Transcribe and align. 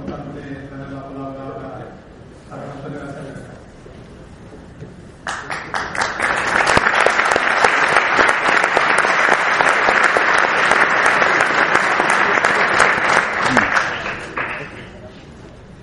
importante 0.00 0.40
tener 0.40 0.92
la 0.92 1.02
palabra 1.02 1.86
a 2.50 2.56
la 2.56 2.72
Federación. 2.82 3.28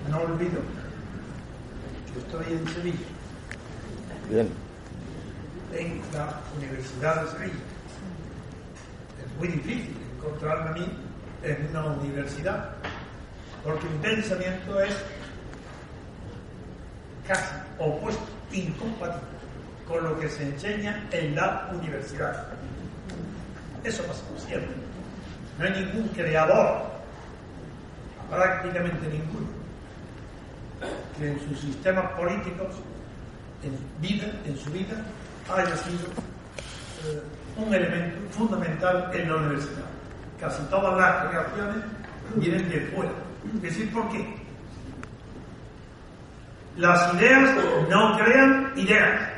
No 0.09 0.17
olvido 0.21 0.61
que 2.13 2.19
estoy 2.19 2.53
en 2.53 2.67
Sevilla, 2.67 2.97
Bien. 4.29 4.49
en 5.73 6.01
la 6.13 6.39
Universidad 6.57 7.23
de 7.23 7.31
Sevilla. 7.31 7.53
Es 9.25 9.37
muy 9.39 9.47
difícil 9.47 9.95
encontrarme 10.17 10.69
a 10.69 10.73
mí 10.73 10.97
en 11.43 11.67
una 11.69 11.85
universidad, 11.85 12.74
porque 13.65 13.87
mi 13.89 13.97
pensamiento 13.97 14.79
es 14.79 14.95
casi 17.27 17.55
opuesto, 17.79 18.23
incompatible 18.51 19.35
con 19.87 20.03
lo 20.03 20.19
que 20.19 20.29
se 20.29 20.43
enseña 20.43 21.03
en 21.11 21.35
la 21.35 21.69
universidad. 21.73 22.45
Eso 23.83 24.03
pasa 24.03 24.21
siempre. 24.47 24.69
No 25.57 25.65
hay 25.65 25.83
ningún 25.83 26.07
creador, 26.09 26.83
prácticamente 28.29 29.07
ninguno, 29.07 29.47
que 31.17 31.31
en 31.31 31.39
sus 31.47 31.59
sistemas 31.59 32.11
políticos, 32.11 32.75
en 33.63 33.77
vida, 33.99 34.27
en 34.45 34.57
su 34.57 34.69
vida, 34.71 34.95
haya 35.55 35.75
sido 35.77 36.05
eh, 37.05 37.21
un 37.57 37.73
elemento 37.73 38.17
fundamental 38.31 39.09
en 39.13 39.29
la 39.29 39.35
universidad. 39.37 39.85
Casi 40.39 40.61
todas 40.63 40.97
las 40.97 41.29
creaciones 41.29 41.77
vienen 42.35 42.69
de 42.69 42.81
fuera. 42.93 43.24
Decir, 43.53 43.91
¿por 43.93 44.09
qué? 44.09 44.45
Las 46.77 47.13
ideas 47.13 47.55
no 47.89 48.17
crean 48.17 48.73
ideas. 48.75 49.29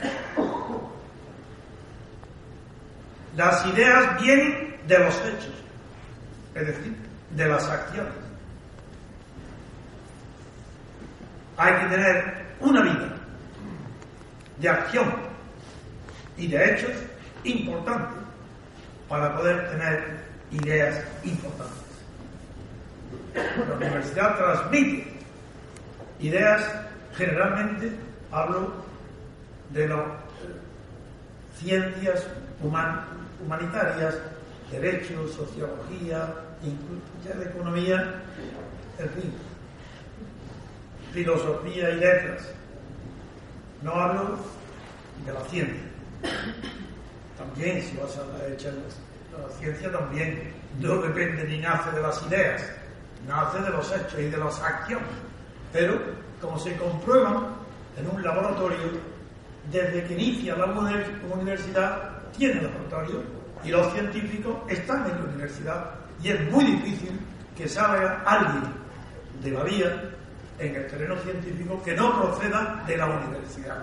Las 3.35 3.65
ideas 3.67 4.21
vienen 4.21 4.77
de 4.87 4.99
los 4.99 5.15
hechos, 5.15 5.53
es 6.55 6.67
decir, 6.67 6.95
de 7.31 7.47
las 7.47 7.69
acciones. 7.69 8.13
Hay 11.57 11.73
que 11.73 11.85
tener 11.95 12.45
una 12.59 12.81
vida 12.81 13.15
de 14.59 14.69
acción 14.69 15.13
y 16.37 16.47
de 16.47 16.73
hechos 16.73 16.91
importantes 17.43 18.17
para 19.07 19.35
poder 19.35 19.69
tener 19.69 20.17
ideas 20.51 21.03
importantes. 21.23 21.86
La 23.69 23.75
universidad 23.75 24.35
transmite 24.37 25.07
ideas, 26.19 26.63
generalmente 27.15 27.91
hablo 28.31 28.73
de 29.69 29.87
las 29.87 29.99
ciencias 31.59 32.25
human- 32.61 33.01
humanitarias, 33.43 34.15
derechos, 34.71 35.33
sociología, 35.33 36.33
incluso 36.63 37.41
economía, 37.43 38.15
en 38.99 39.09
fin, 39.09 39.33
filosofía 41.13 41.89
y 41.91 41.95
letras. 41.95 42.41
No 43.81 43.91
hablo 43.93 44.37
de 45.25 45.33
la 45.33 45.41
ciencia. 45.41 45.81
También, 47.37 47.81
si 47.83 47.95
vas 47.97 48.17
a 48.17 48.21
la, 48.25 48.49
la 48.49 49.49
ciencia, 49.59 49.91
también 49.91 50.51
no 50.79 50.97
depende 51.01 51.43
ni 51.43 51.59
nace 51.59 51.91
de 51.91 52.01
las 52.01 52.25
ideas, 52.27 52.61
nace 53.25 53.59
de 53.59 53.69
los 53.69 53.91
hechos 53.91 54.19
y 54.19 54.29
de 54.29 54.37
las 54.37 54.61
acciones. 54.61 55.07
Pero, 55.73 55.99
como 56.41 56.57
se 56.59 56.75
comprueba 56.77 57.49
en 57.97 58.09
un 58.09 58.21
laboratorio, 58.21 58.77
desde 59.71 60.03
que 60.05 60.13
inicia 60.13 60.55
la 60.55 60.65
uni- 60.65 60.93
universidad, 61.33 62.11
tiene 62.37 62.61
laboratorio 62.61 63.21
y 63.63 63.69
los 63.69 63.91
científicos 63.93 64.55
están 64.69 65.05
en 65.09 65.17
la 65.17 65.23
universidad 65.29 65.85
y 66.21 66.29
es 66.29 66.51
muy 66.51 66.63
difícil 66.63 67.19
que 67.57 67.67
salga 67.67 68.21
alguien 68.25 68.63
de 69.41 69.51
la 69.51 69.63
vía 69.63 70.03
en 70.59 70.75
el 70.75 70.87
terreno 70.87 71.15
científico 71.17 71.81
que 71.83 71.95
no 71.95 72.21
proceda 72.21 72.83
de 72.87 72.97
la 72.97 73.07
universidad. 73.07 73.77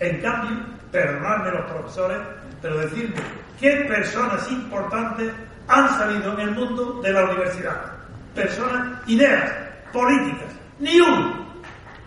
En 0.00 0.20
cambio, 0.20 0.56
perdonadme 0.90 1.50
los 1.52 1.70
profesores, 1.70 2.18
pero 2.60 2.78
decirme 2.78 3.16
qué 3.60 3.84
personas 3.88 4.50
importantes 4.50 5.32
han 5.68 5.88
salido 5.90 6.32
en 6.32 6.40
el 6.40 6.50
mundo 6.52 7.00
de 7.02 7.12
la 7.12 7.24
universidad. 7.24 7.92
Personas, 8.34 9.08
ideas, 9.08 9.52
políticas, 9.92 10.48
ni 10.80 11.00
uno, 11.00 11.46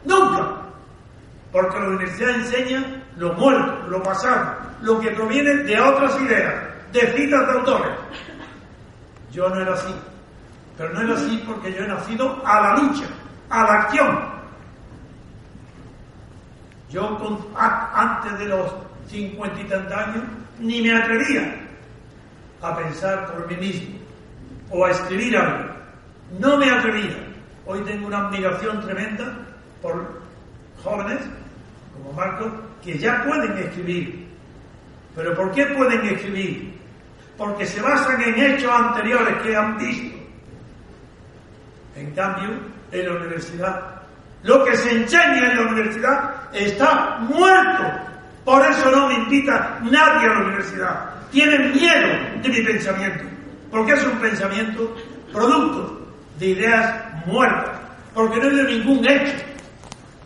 nunca. 0.04 0.62
Porque 1.52 1.80
la 1.80 1.88
universidad 1.88 2.32
enseña 2.32 3.04
lo 3.16 3.34
muerto, 3.34 3.88
lo 3.88 4.04
pasado, 4.04 4.58
lo 4.82 5.00
que 5.00 5.12
proviene 5.12 5.64
de 5.64 5.80
otras 5.80 6.20
ideas, 6.22 6.54
de 6.92 7.00
citas 7.14 7.48
de 7.48 7.54
autores. 7.54 7.92
Yo 9.32 9.50
no 9.50 9.62
era 9.62 9.74
así, 9.74 9.94
pero 10.78 10.94
no 10.94 11.02
era 11.02 11.14
así 11.14 11.44
porque 11.48 11.74
yo 11.74 11.84
he 11.84 11.88
nacido 11.88 12.42
a 12.46 12.62
la 12.62 12.76
lucha, 12.78 13.06
a 13.50 13.64
la 13.64 13.74
acción. 13.82 14.38
Yo 16.90 17.18
antes 17.56 18.40
de 18.40 18.46
los 18.46 18.72
cincuenta 19.08 19.60
y 19.60 19.64
tantos 19.66 19.98
años 19.98 20.24
ni 20.60 20.82
me 20.82 20.96
atrevía 20.96 21.56
a 22.62 22.76
pensar 22.76 23.32
por 23.32 23.48
mí 23.48 23.56
mismo 23.58 23.96
o 24.70 24.86
a 24.86 24.92
escribir 24.92 25.38
algo. 25.38 25.77
No 26.40 26.58
me 26.58 26.70
atrevía. 26.70 27.16
Hoy 27.66 27.80
tengo 27.82 28.08
una 28.08 28.28
admiración 28.28 28.82
tremenda 28.82 29.34
por 29.82 30.22
jóvenes 30.84 31.20
como 31.94 32.14
Marcos 32.14 32.52
que 32.84 32.98
ya 32.98 33.24
pueden 33.24 33.58
escribir. 33.58 34.28
¿Pero 35.16 35.34
por 35.34 35.52
qué 35.52 35.66
pueden 35.68 36.06
escribir? 36.06 36.78
Porque 37.38 37.66
se 37.66 37.82
basan 37.82 38.22
en 38.22 38.40
hechos 38.40 38.72
anteriores 38.72 39.42
que 39.42 39.56
han 39.56 39.78
visto. 39.78 40.18
En 41.96 42.12
cambio, 42.12 42.50
en 42.92 43.06
la 43.06 43.16
universidad, 43.20 44.02
lo 44.44 44.64
que 44.64 44.78
se 44.78 44.92
enseña 44.92 45.52
en 45.52 45.58
la 45.58 45.64
universidad 45.64 46.32
está 46.54 47.18
muerto. 47.22 47.84
Por 48.46 48.66
eso 48.66 48.92
no 48.92 49.08
me 49.08 49.16
invita 49.16 49.80
nadie 49.82 50.30
a 50.30 50.34
la 50.34 50.40
universidad. 50.42 51.10
Tienen 51.32 51.74
miedo 51.74 52.08
de 52.42 52.50
mi 52.50 52.62
pensamiento. 52.62 53.24
Porque 53.72 53.94
es 53.94 54.06
un 54.06 54.18
pensamiento 54.20 54.96
producto 55.34 55.97
de 56.40 56.46
ideas 56.46 57.26
muertas. 57.26 57.80
Porque 58.14 58.38
no 58.38 58.44
hay 58.50 58.56
de 58.56 58.64
ningún 58.64 59.08
hecho. 59.10 59.34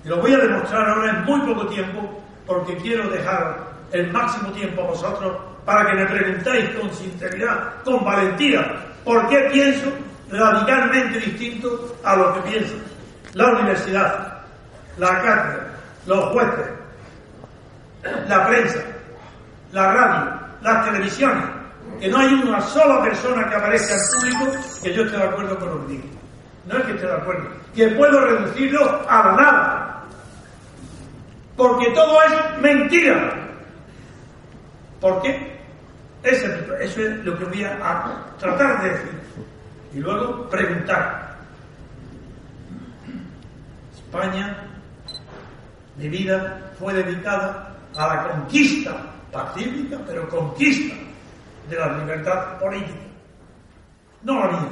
Y 0.03 0.07
lo 0.07 0.17
voy 0.17 0.33
a 0.33 0.38
demostrar 0.38 0.89
ahora 0.89 1.11
en 1.11 1.25
muy 1.25 1.39
poco 1.41 1.67
tiempo, 1.67 2.22
porque 2.45 2.75
quiero 2.77 3.09
dejar 3.09 3.72
el 3.91 4.11
máximo 4.11 4.51
tiempo 4.51 4.81
a 4.81 4.88
vosotros 4.88 5.38
para 5.66 5.85
que 5.85 5.95
me 5.95 6.05
preguntéis 6.05 6.69
con 6.72 6.91
sinceridad, 6.94 7.83
con 7.83 8.03
valentía, 8.03 8.66
por 9.03 9.27
qué 9.29 9.49
pienso 9.51 9.91
radicalmente 10.29 11.19
distinto 11.19 11.97
a 12.03 12.16
lo 12.16 12.33
que 12.33 12.49
pienso. 12.49 12.75
La 13.33 13.47
universidad, 13.51 14.41
la 14.97 15.22
cátedra, 15.22 15.67
los 16.05 16.25
jueces, 16.25 16.66
la 18.28 18.47
prensa, 18.47 18.79
la 19.72 19.93
radio, 19.93 20.39
las 20.61 20.85
televisiones, 20.85 21.45
que 22.01 22.09
no 22.09 22.17
hay 22.17 22.34
una 22.34 22.59
sola 22.62 23.03
persona 23.03 23.47
que 23.47 23.56
aparezca 23.56 23.94
en 23.94 24.01
público 24.19 24.59
que 24.81 24.91
yo 24.91 25.03
esté 25.03 25.17
de 25.17 25.23
acuerdo 25.23 25.59
con 25.59 25.69
lo 25.69 25.88
que. 25.88 26.01
No 26.66 26.78
es 26.78 26.85
que 26.85 26.91
esté 26.94 27.06
de 27.06 27.13
acuerdo, 27.13 27.50
que 27.75 27.88
puedo 27.89 28.25
reducirlo 28.25 29.01
a 29.07 29.25
la 29.28 29.35
nada. 29.35 30.03
Porque 31.56 31.91
todo 31.91 32.17
es 32.23 32.59
mentira. 32.59 33.35
¿Por 35.00 35.22
qué? 35.22 35.59
Eso, 36.23 36.47
eso 36.79 37.01
es 37.01 37.23
lo 37.23 37.38
que 37.38 37.45
voy 37.45 37.63
a 37.66 38.23
tratar 38.40 38.81
de 38.81 38.90
decir. 38.90 39.22
Y 39.94 40.00
luego 40.00 40.50
preguntar. 40.50 41.38
España, 43.93 44.58
mi 45.97 46.09
vida 46.09 46.72
fue 46.79 46.93
dedicada 46.96 47.76
a 47.96 48.08
la 48.08 48.28
conquista 48.28 48.91
pacífica, 49.31 49.99
pero 50.08 50.28
conquista 50.29 50.96
de 51.72 51.79
la 51.79 51.97
libertad 51.97 52.59
política. 52.59 53.00
No 54.23 54.40
la 54.40 54.47
mía. 54.47 54.70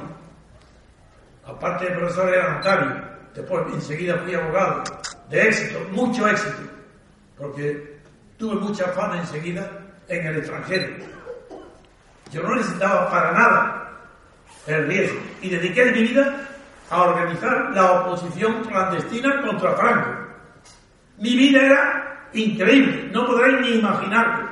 Aparte 1.47 1.85
de 1.85 1.91
profesor 1.91 2.33
era 2.33 2.53
notario, 2.55 3.01
después 3.33 3.65
enseguida 3.73 4.17
fui 4.17 4.35
abogado, 4.35 4.83
de 5.29 5.47
éxito, 5.47 5.79
mucho 5.91 6.27
éxito, 6.27 6.61
porque 7.37 7.99
tuve 8.37 8.55
mucha 8.55 8.85
fama 8.89 9.17
enseguida 9.17 9.67
en 10.07 10.27
el 10.27 10.37
extranjero. 10.37 11.05
Yo 12.31 12.43
no 12.43 12.55
necesitaba 12.55 13.09
para 13.09 13.31
nada 13.31 13.91
el 14.67 14.87
riesgo 14.87 15.19
y 15.41 15.49
dediqué 15.49 15.85
mi 15.85 16.03
vida 16.03 16.47
a 16.91 17.01
organizar 17.03 17.71
la 17.73 17.91
oposición 18.01 18.63
clandestina 18.65 19.41
contra 19.41 19.73
Franco. 19.73 20.09
Mi 21.17 21.35
vida 21.35 21.61
era 21.61 22.27
increíble, 22.33 23.09
no 23.11 23.25
podréis 23.25 23.61
ni 23.61 23.79
imaginarlo. 23.79 24.49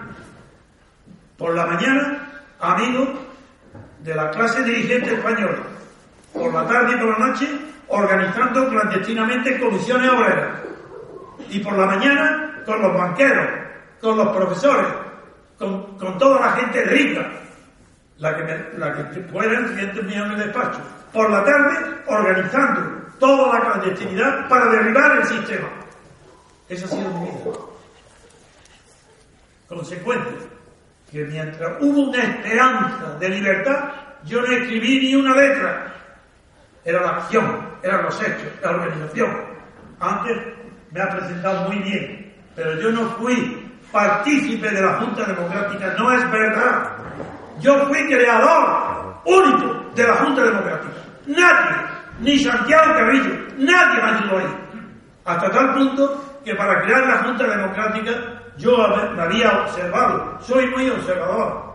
Por 1.38 1.54
la 1.54 1.68
mañana, 1.68 2.27
amigo 2.59 3.07
de 4.00 4.15
la 4.15 4.31
clase 4.31 4.63
dirigente 4.63 5.13
española. 5.13 5.59
Por 6.33 6.54
la 6.54 6.68
tarde 6.68 6.95
y 6.95 7.00
por 7.00 7.19
la 7.19 7.27
noche, 7.27 7.48
organizando 7.88 8.69
clandestinamente 8.69 9.59
comisiones 9.59 10.12
obreras. 10.12 10.59
Y 11.50 11.59
por 11.59 11.74
la 11.74 11.86
mañana 11.86 12.63
con 12.65 12.81
los 12.81 12.94
banqueros, 12.94 13.48
con 14.01 14.18
los 14.18 14.36
profesores, 14.36 14.88
con, 15.57 16.18
toda 16.18 16.39
la 16.42 16.51
gente 16.51 16.83
rica, 16.83 17.27
la 18.18 18.36
que, 18.36 18.44
me, 18.44 18.77
la 18.77 18.94
que 18.94 19.19
pueden 19.21 19.75
cientos 19.75 20.04
millones 20.04 20.38
de 20.38 20.45
despachos. 20.45 20.81
Por 21.13 21.30
la 21.30 21.44
tarde 21.44 22.01
organizando 22.07 23.07
toda 23.19 23.54
la 23.54 23.62
clandestinidad 23.62 24.48
para 24.50 24.65
derribar 24.69 25.18
el 25.18 25.25
sistema. 25.25 25.69
Esa 26.69 26.86
ha 26.86 26.89
sido 26.89 27.09
mi 27.09 27.25
vida. 27.25 27.57
Consecuente, 29.68 30.30
que 31.12 31.24
mientras 31.24 31.71
hubo 31.80 32.09
una 32.09 32.21
esperanza 32.21 33.18
de 33.19 33.30
libertad, 33.30 33.89
yo 34.25 34.42
no 34.42 34.48
escribí 34.48 35.00
ni 35.00 35.15
una 35.15 35.36
letra. 35.36 35.94
Era 36.83 37.01
la 37.01 37.09
acción, 37.18 37.68
eran 37.81 38.04
los 38.04 38.21
hechos, 38.21 38.51
la 38.62 38.71
organización. 38.71 39.30
Antes 40.00 40.38
me 40.92 41.01
ha 41.01 41.09
presentado 41.09 41.69
muy 41.69 41.80
bien, 41.80 42.33
pero 42.56 42.80
yo 42.80 42.92
no 42.92 43.09
fui 43.12 43.71
partícipe 43.92 44.69
de 44.69 44.81
la 44.81 44.94
Junta 44.94 45.24
Democrática, 45.24 45.94
no 45.98 46.12
es 46.12 46.31
verdad. 46.31 46.92
Yo 47.59 47.88
fui 47.88 48.06
creador 48.07 49.21
único 49.25 49.92
de 49.95 50.07
la 50.07 50.15
Junta 50.15 50.44
Democrática. 50.44 50.94
Nadie, 51.25 51.77
ni 52.19 52.39
Santiago 52.39 52.94
Carrillo, 52.94 53.33
nadie 53.57 54.01
me 54.01 54.09
ayudó 54.09 54.38
ahí. 54.39 54.57
Hasta 55.25 55.51
tal 55.51 55.74
punto 55.74 56.39
que 56.44 56.56
para 56.56 56.81
crear 56.83 57.06
la 57.07 57.18
Junta 57.24 57.48
Democrática 57.48 58.12
yo 58.57 58.75
me 59.15 59.21
había 59.21 59.62
observado, 59.62 60.39
soy 60.42 60.65
muy 60.68 60.89
observador. 60.89 61.68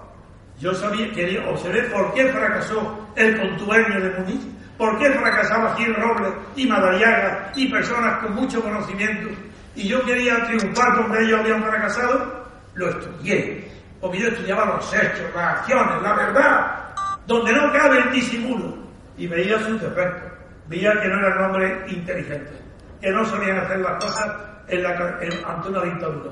Yo 0.59 0.75
sabía, 0.75 1.11
quería 1.13 1.49
observar 1.49 1.91
por 1.91 2.15
qué 2.15 2.29
fracasó 2.29 3.09
el 3.17 3.39
contubernio 3.39 4.01
de 4.01 4.11
Muniz, 4.19 4.47
por 4.77 4.99
qué 4.99 5.11
fracasaba 5.11 5.75
Gil 5.77 5.95
Robles 5.95 6.33
y 6.57 6.67
Madariaga 6.67 7.53
y 7.55 7.69
personas 7.69 8.19
con 8.23 8.35
mucho 8.35 8.63
conocimiento. 8.63 9.29
Y 9.75 9.89
yo 9.89 10.05
quería 10.05 10.45
triunfar 10.47 10.97
donde 10.97 11.25
ellos 11.25 11.41
habían 11.41 11.63
fracasado, 11.63 12.47
lo 12.75 12.89
estudié. 12.91 13.71
Porque 14.01 14.19
yo 14.19 14.29
estudiaba 14.29 14.67
los 14.67 14.95
hechos, 14.95 15.31
las 15.35 15.59
acciones, 15.59 16.03
la 16.03 16.15
verdad, 16.15 16.95
donde 17.27 17.53
no 17.53 17.73
cabe 17.73 17.99
el 17.99 18.13
disimulo. 18.13 18.77
Y 19.17 19.27
veía 19.27 19.59
sus 19.61 19.81
defectos. 19.81 20.33
Veía 20.67 20.93
que 21.01 21.09
no 21.09 21.19
eran 21.19 21.45
hombres 21.45 21.93
inteligentes, 21.93 22.61
que 23.01 23.11
no 23.11 23.25
sabían 23.25 23.59
hacer 23.59 23.79
las 23.81 24.05
cosas 24.05 24.33
en 24.69 24.83
la, 24.83 25.19
ante 25.47 25.69
una 25.69 25.83
dictadura. 25.83 26.31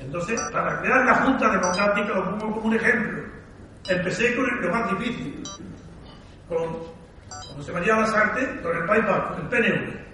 Entonces, 0.00 0.40
para 0.52 0.80
crear 0.80 1.04
la 1.04 1.14
Junta 1.14 1.48
Democrática, 1.48 2.14
lo 2.14 2.38
pongo 2.38 2.54
como 2.54 2.66
un 2.66 2.74
ejemplo. 2.74 3.22
Empecé 3.88 4.34
con 4.34 4.60
lo 4.60 4.70
más 4.70 4.90
difícil, 4.90 5.42
con 6.48 6.76
José 7.56 7.72
María 7.72 7.96
Lasarte, 7.96 8.60
con 8.62 8.76
el 8.76 8.84
País 8.84 9.04
Vasco, 9.06 9.36
el 9.40 9.48
PNV. 9.48 10.06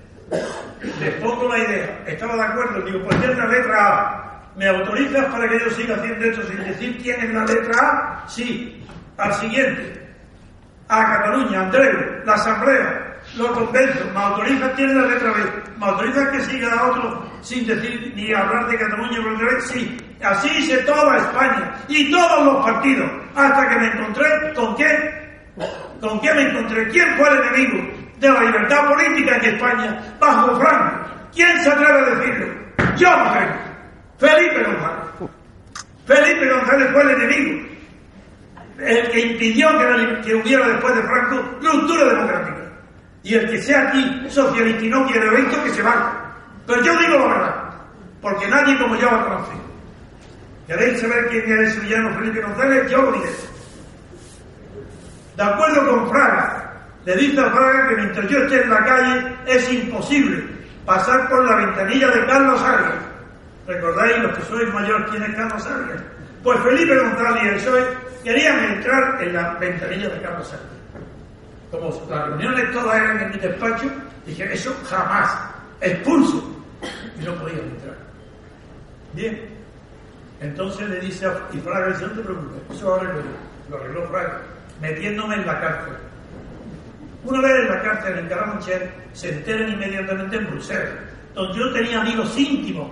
Les 1.00 1.14
pongo 1.14 1.48
la 1.48 1.58
idea, 1.58 2.04
estaba 2.06 2.36
de 2.36 2.42
acuerdo, 2.42 2.82
digo, 2.82 3.04
pues 3.04 3.16
es 3.22 3.36
la 3.36 3.46
letra 3.46 3.88
A. 3.88 4.22
¿Me 4.56 4.68
autorizas 4.68 5.24
para 5.26 5.48
que 5.48 5.58
yo 5.58 5.70
siga 5.70 5.96
haciendo 5.96 6.26
esto 6.26 6.42
sin 6.46 6.58
decir 6.58 7.02
quién 7.02 7.20
es 7.20 7.34
la 7.34 7.44
letra 7.44 7.78
A? 7.80 8.28
Sí. 8.28 8.84
Al 9.16 9.32
siguiente. 9.34 10.00
A 10.88 11.16
Cataluña, 11.16 11.62
Andreu, 11.62 12.22
la 12.24 12.34
Asamblea, 12.34 13.01
los 13.36 13.50
conventos, 13.52 14.12
me 14.12 14.20
autorizas, 14.20 14.76
tiene 14.76 14.94
la 14.94 15.06
letra 15.06 15.32
B, 15.32 15.38
me 15.78 15.86
autorizas 15.86 16.28
que 16.28 16.40
siga 16.40 16.72
a 16.72 16.90
otro 16.90 17.32
sin 17.40 17.66
decir 17.66 18.12
ni 18.14 18.32
hablar 18.32 18.68
de 18.68 18.78
Cataluña 18.78 19.18
por 19.22 19.62
sí, 19.62 19.96
así 20.22 20.48
hice 20.58 20.78
toda 20.78 21.16
España 21.16 21.74
y 21.88 22.10
todos 22.10 22.44
los 22.44 22.64
partidos, 22.64 23.10
hasta 23.34 23.68
que 23.68 23.76
me 23.76 23.86
encontré 23.86 24.54
con 24.54 24.76
qué, 24.76 25.40
con 26.00 26.20
qué 26.20 26.34
me 26.34 26.42
encontré, 26.42 26.88
quién 26.88 27.16
fue 27.16 27.28
el 27.28 27.38
enemigo 27.38 27.94
de 28.18 28.28
la 28.28 28.40
libertad 28.40 28.88
política 28.88 29.36
en 29.36 29.54
España 29.54 30.14
bajo 30.20 30.60
Franco, 30.60 31.10
quién 31.34 31.62
se 31.62 31.70
atreve 31.70 31.98
a 31.98 32.14
decirlo, 32.14 32.46
yo 32.96 33.16
mujer, 33.18 33.48
Felipe 34.18 34.62
González, 34.62 35.30
Felipe 36.06 36.50
González 36.50 36.88
fue 36.92 37.02
el 37.02 37.10
enemigo, 37.10 37.68
el 38.78 39.10
que 39.10 39.20
impidió 39.20 39.68
que 40.24 40.34
hubiera 40.34 40.68
después 40.68 40.94
de 40.96 41.02
Franco 41.02 41.36
ruptura 41.60 42.04
democrática. 42.04 42.61
Y 43.24 43.34
el 43.34 43.48
que 43.48 43.62
sea 43.62 43.88
aquí 43.88 44.26
socialista 44.28 44.84
y 44.84 44.88
no 44.88 45.06
quiere 45.06 45.40
esto, 45.40 45.62
que 45.62 45.70
se 45.70 45.82
vaya. 45.82 46.12
Pero 46.66 46.82
yo 46.82 46.96
digo 46.98 47.18
la 47.18 47.26
verdad, 47.26 47.54
porque 48.20 48.48
nadie 48.48 48.78
como 48.78 48.96
yo 48.96 49.10
lo 49.10 49.24
conoce. 49.24 49.52
¿Queréis 50.66 51.00
saber 51.00 51.28
quién 51.28 51.44
es 51.44 51.58
el 51.58 51.72
sevillano 51.72 52.18
Felipe 52.18 52.40
González? 52.40 52.90
Yo 52.90 53.02
lo 53.02 53.12
diré. 53.12 53.30
De 55.36 55.42
acuerdo 55.42 55.88
con 55.88 56.10
Fraga, 56.10 56.72
le 57.04 57.16
dice 57.16 57.40
a 57.40 57.50
Fraga 57.50 57.88
que 57.88 57.96
mientras 57.96 58.28
yo 58.28 58.38
esté 58.38 58.62
en 58.62 58.70
la 58.70 58.84
calle 58.84 59.36
es 59.46 59.72
imposible 59.72 60.44
pasar 60.84 61.28
por 61.28 61.44
la 61.44 61.56
ventanilla 61.56 62.08
de 62.08 62.26
Carlos 62.26 62.60
Arias. 62.60 62.94
¿Recordáis 63.66 64.18
los 64.18 64.36
que 64.36 64.44
sois 64.44 64.74
mayor 64.74 65.08
quién 65.10 65.22
es 65.22 65.34
Carlos 65.36 65.66
Arias? 65.66 66.02
Pues 66.42 66.58
Felipe 66.60 66.96
González 66.96 67.42
y 67.44 67.48
el 67.48 67.54
PSOE 67.54 67.84
querían 68.24 68.64
entrar 68.64 69.22
en 69.22 69.32
la 69.32 69.54
ventanilla 69.54 70.08
de 70.08 70.22
Carlos 70.22 70.52
Arias 70.52 70.81
como 71.72 71.90
las 72.10 72.28
reuniones 72.28 72.70
todas 72.72 72.96
eran 72.96 73.22
en 73.22 73.30
mi 73.30 73.38
despacho, 73.38 73.90
dije, 74.26 74.52
eso 74.52 74.76
jamás, 74.84 75.34
expulso. 75.80 76.54
Y 77.18 77.24
no 77.24 77.34
podía 77.36 77.58
entrar. 77.58 77.96
Bien. 79.14 79.48
Entonces 80.40 80.88
le 80.88 81.00
dice 81.00 81.26
a 81.26 81.40
y 81.52 81.58
Fraga 81.58 81.88
dice, 81.88 82.02
no 82.02 82.12
te 82.12 82.20
preocupes, 82.20 82.76
eso 82.76 82.92
ahora 82.92 83.14
lo, 83.70 83.76
arregló 83.76 84.06
Fraga, 84.08 84.40
metiéndome 84.80 85.36
en 85.36 85.46
la 85.46 85.60
cárcel. 85.60 85.94
Una 87.24 87.40
vez 87.40 87.52
en 87.52 87.68
la 87.68 87.82
cárcel 87.82 88.18
en 88.18 88.28
Carabanchel, 88.28 88.90
se 89.14 89.30
enteran 89.30 89.70
inmediatamente 89.70 90.36
en 90.36 90.50
Bruselas, 90.50 90.90
donde 91.34 91.58
yo 91.58 91.72
tenía 91.72 92.00
amigos 92.00 92.36
íntimos, 92.36 92.90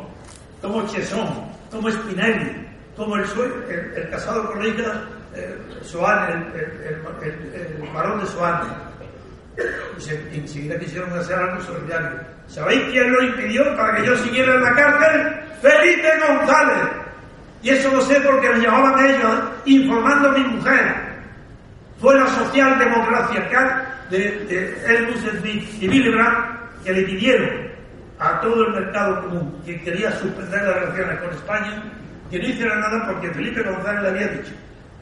como 0.63 0.87
Chesón, 0.87 1.29
como 1.71 1.91
Spinelli, 1.91 2.67
como 2.97 3.17
el, 3.17 3.25
el, 3.69 3.93
el 3.97 4.11
casado 4.11 4.47
con 4.47 4.65
eh, 4.65 4.75
Soane, 5.83 6.45
el, 6.55 7.93
varón 7.93 8.21
de 8.21 8.27
Soane. 8.27 8.71
Y 10.33 10.39
enseguida 10.39 10.79
quisieron 10.79 11.13
hacer 11.19 11.37
algo 11.37 11.61
solidario. 11.63 12.21
¿Sabéis 12.47 12.83
quién 12.91 13.13
lo 13.13 13.23
impidió 13.23 13.77
para 13.77 13.97
que 13.97 14.07
yo 14.07 14.17
siguiera 14.17 14.55
en 14.55 14.63
la 14.63 14.75
cárcel? 14.75 15.41
Felipe 15.61 16.09
González. 16.27 16.89
Y 17.63 17.71
eso 17.71 17.91
lo 17.95 18.01
sé 18.03 18.21
porque 18.21 18.49
me 18.51 18.61
llamaban 18.61 19.05
ellos 19.05 19.41
informando 19.67 20.31
a 20.31 20.33
mi 20.33 20.45
mujer. 20.45 20.95
Fue 22.01 22.19
la 22.19 22.27
socialdemocracia 22.29 23.47
de, 24.11 24.19
de 24.19 24.85
Elmus 24.87 25.21
Smith 25.39 25.69
y 25.81 25.89
Billy 25.89 26.11
Brandt 26.11 26.61
que 26.85 26.93
le 26.93 27.03
pidieron 27.03 27.71
a 28.19 28.41
todo 28.41 28.67
el 28.67 28.73
mercado 28.73 29.23
común 29.23 29.63
que 29.65 29.81
quería 29.83 30.11
suspender 30.13 30.63
las 30.63 30.75
relaciones 30.77 31.21
con 31.21 31.31
España 31.31 31.83
que 32.31 32.39
no 32.39 32.49
hiciera 32.49 32.75
nada 32.77 33.07
porque 33.07 33.31
Felipe 33.33 33.63
González 33.63 34.03
le 34.03 34.09
había 34.09 34.29
dicho 34.29 34.53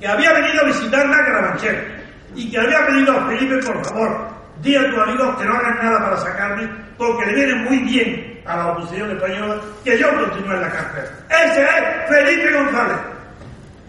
que 0.01 0.07
había 0.07 0.33
venido 0.33 0.63
a 0.63 0.67
visitar 0.67 1.07
la 1.07 1.25
Carabanchel 1.25 1.99
y 2.35 2.51
que 2.51 2.59
había 2.59 2.87
pedido 2.87 3.13
a 3.19 3.27
Felipe, 3.27 3.57
por 3.67 3.85
favor, 3.85 4.29
di 4.63 4.77
a 4.77 4.91
tus 4.91 4.99
amigos 4.99 5.37
que 5.37 5.45
no 5.45 5.55
hagan 5.55 5.79
nada 5.83 5.99
para 6.01 6.17
sacarme, 6.19 6.69
porque 6.97 7.27
le 7.27 7.35
viene 7.35 7.55
muy 7.63 7.79
bien 7.81 8.41
a 8.47 8.57
la 8.57 8.67
oposición 8.69 9.11
española 9.11 9.61
que 9.85 9.99
yo 9.99 10.09
continúe 10.09 10.55
en 10.55 10.61
la 10.61 10.71
cárcel. 10.71 11.05
Ese 11.29 11.63
es 11.63 12.09
Felipe 12.09 12.53
González. 12.53 12.99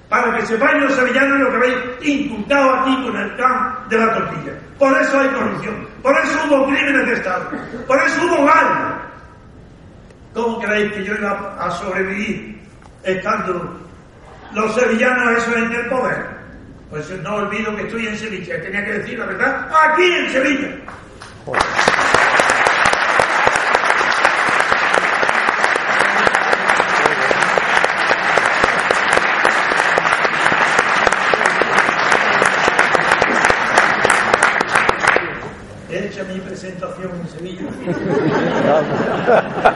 Para 0.09 0.35
que 0.35 0.45
sepáis 0.47 0.81
los 0.81 0.93
sevillanos 0.93 1.39
lo 1.39 1.49
que 1.51 1.55
habéis 1.57 1.75
incultado 2.01 2.73
aquí 2.75 3.03
con 3.03 3.15
el 3.15 3.35
can 3.35 3.75
de 3.89 3.97
la 3.97 4.13
tortilla. 4.15 4.53
Por 4.79 4.99
eso 4.99 5.19
hay 5.19 5.27
corrupción, 5.29 5.87
por 6.01 6.15
eso 6.17 6.39
hubo 6.47 6.65
crímenes 6.65 7.05
de 7.05 7.13
Estado, 7.13 7.51
por 7.85 7.97
eso 7.99 8.25
hubo 8.25 8.41
mal. 8.43 9.01
¿Cómo 10.33 10.59
creéis 10.59 10.93
que 10.93 11.03
yo 11.03 11.13
iba 11.13 11.55
a 11.59 11.69
sobrevivir 11.71 12.59
estando 13.03 13.79
los 14.53 14.73
sevillanos 14.75 15.37
eso 15.37 15.55
en 15.55 15.71
el 15.71 15.85
poder. 15.87 16.39
Pues 16.89 17.09
no 17.21 17.35
olvido 17.35 17.75
que 17.75 17.83
estoy 17.83 18.07
en 18.07 18.17
Sevilla, 18.17 18.61
tenía 18.61 18.83
que 18.83 18.93
decir 18.93 19.19
la 19.19 19.25
verdad, 19.25 19.69
aquí 19.71 20.03
en 20.03 20.29
Sevilla. 20.31 20.69
He 35.91 36.05
hecho 36.05 36.25
mi 36.25 36.39
presentación 36.39 37.11
en 37.19 37.27
Sevilla. 37.27 37.61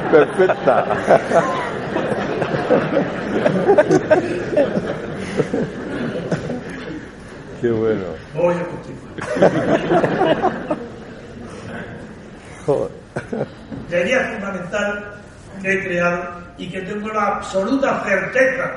Perfecta. 0.12 0.86
Qué 7.62 7.72
bueno. 7.72 8.04
Voy 8.36 8.56
a 8.56 8.66
continuar. 8.66 10.78
La 13.90 14.00
idea 14.00 14.32
fundamental 14.34 15.14
que 15.62 15.74
he 15.74 15.84
creado 15.84 16.44
y 16.58 16.70
que 16.70 16.82
tengo 16.82 17.10
la 17.10 17.38
absoluta 17.38 18.04
certeza 18.04 18.72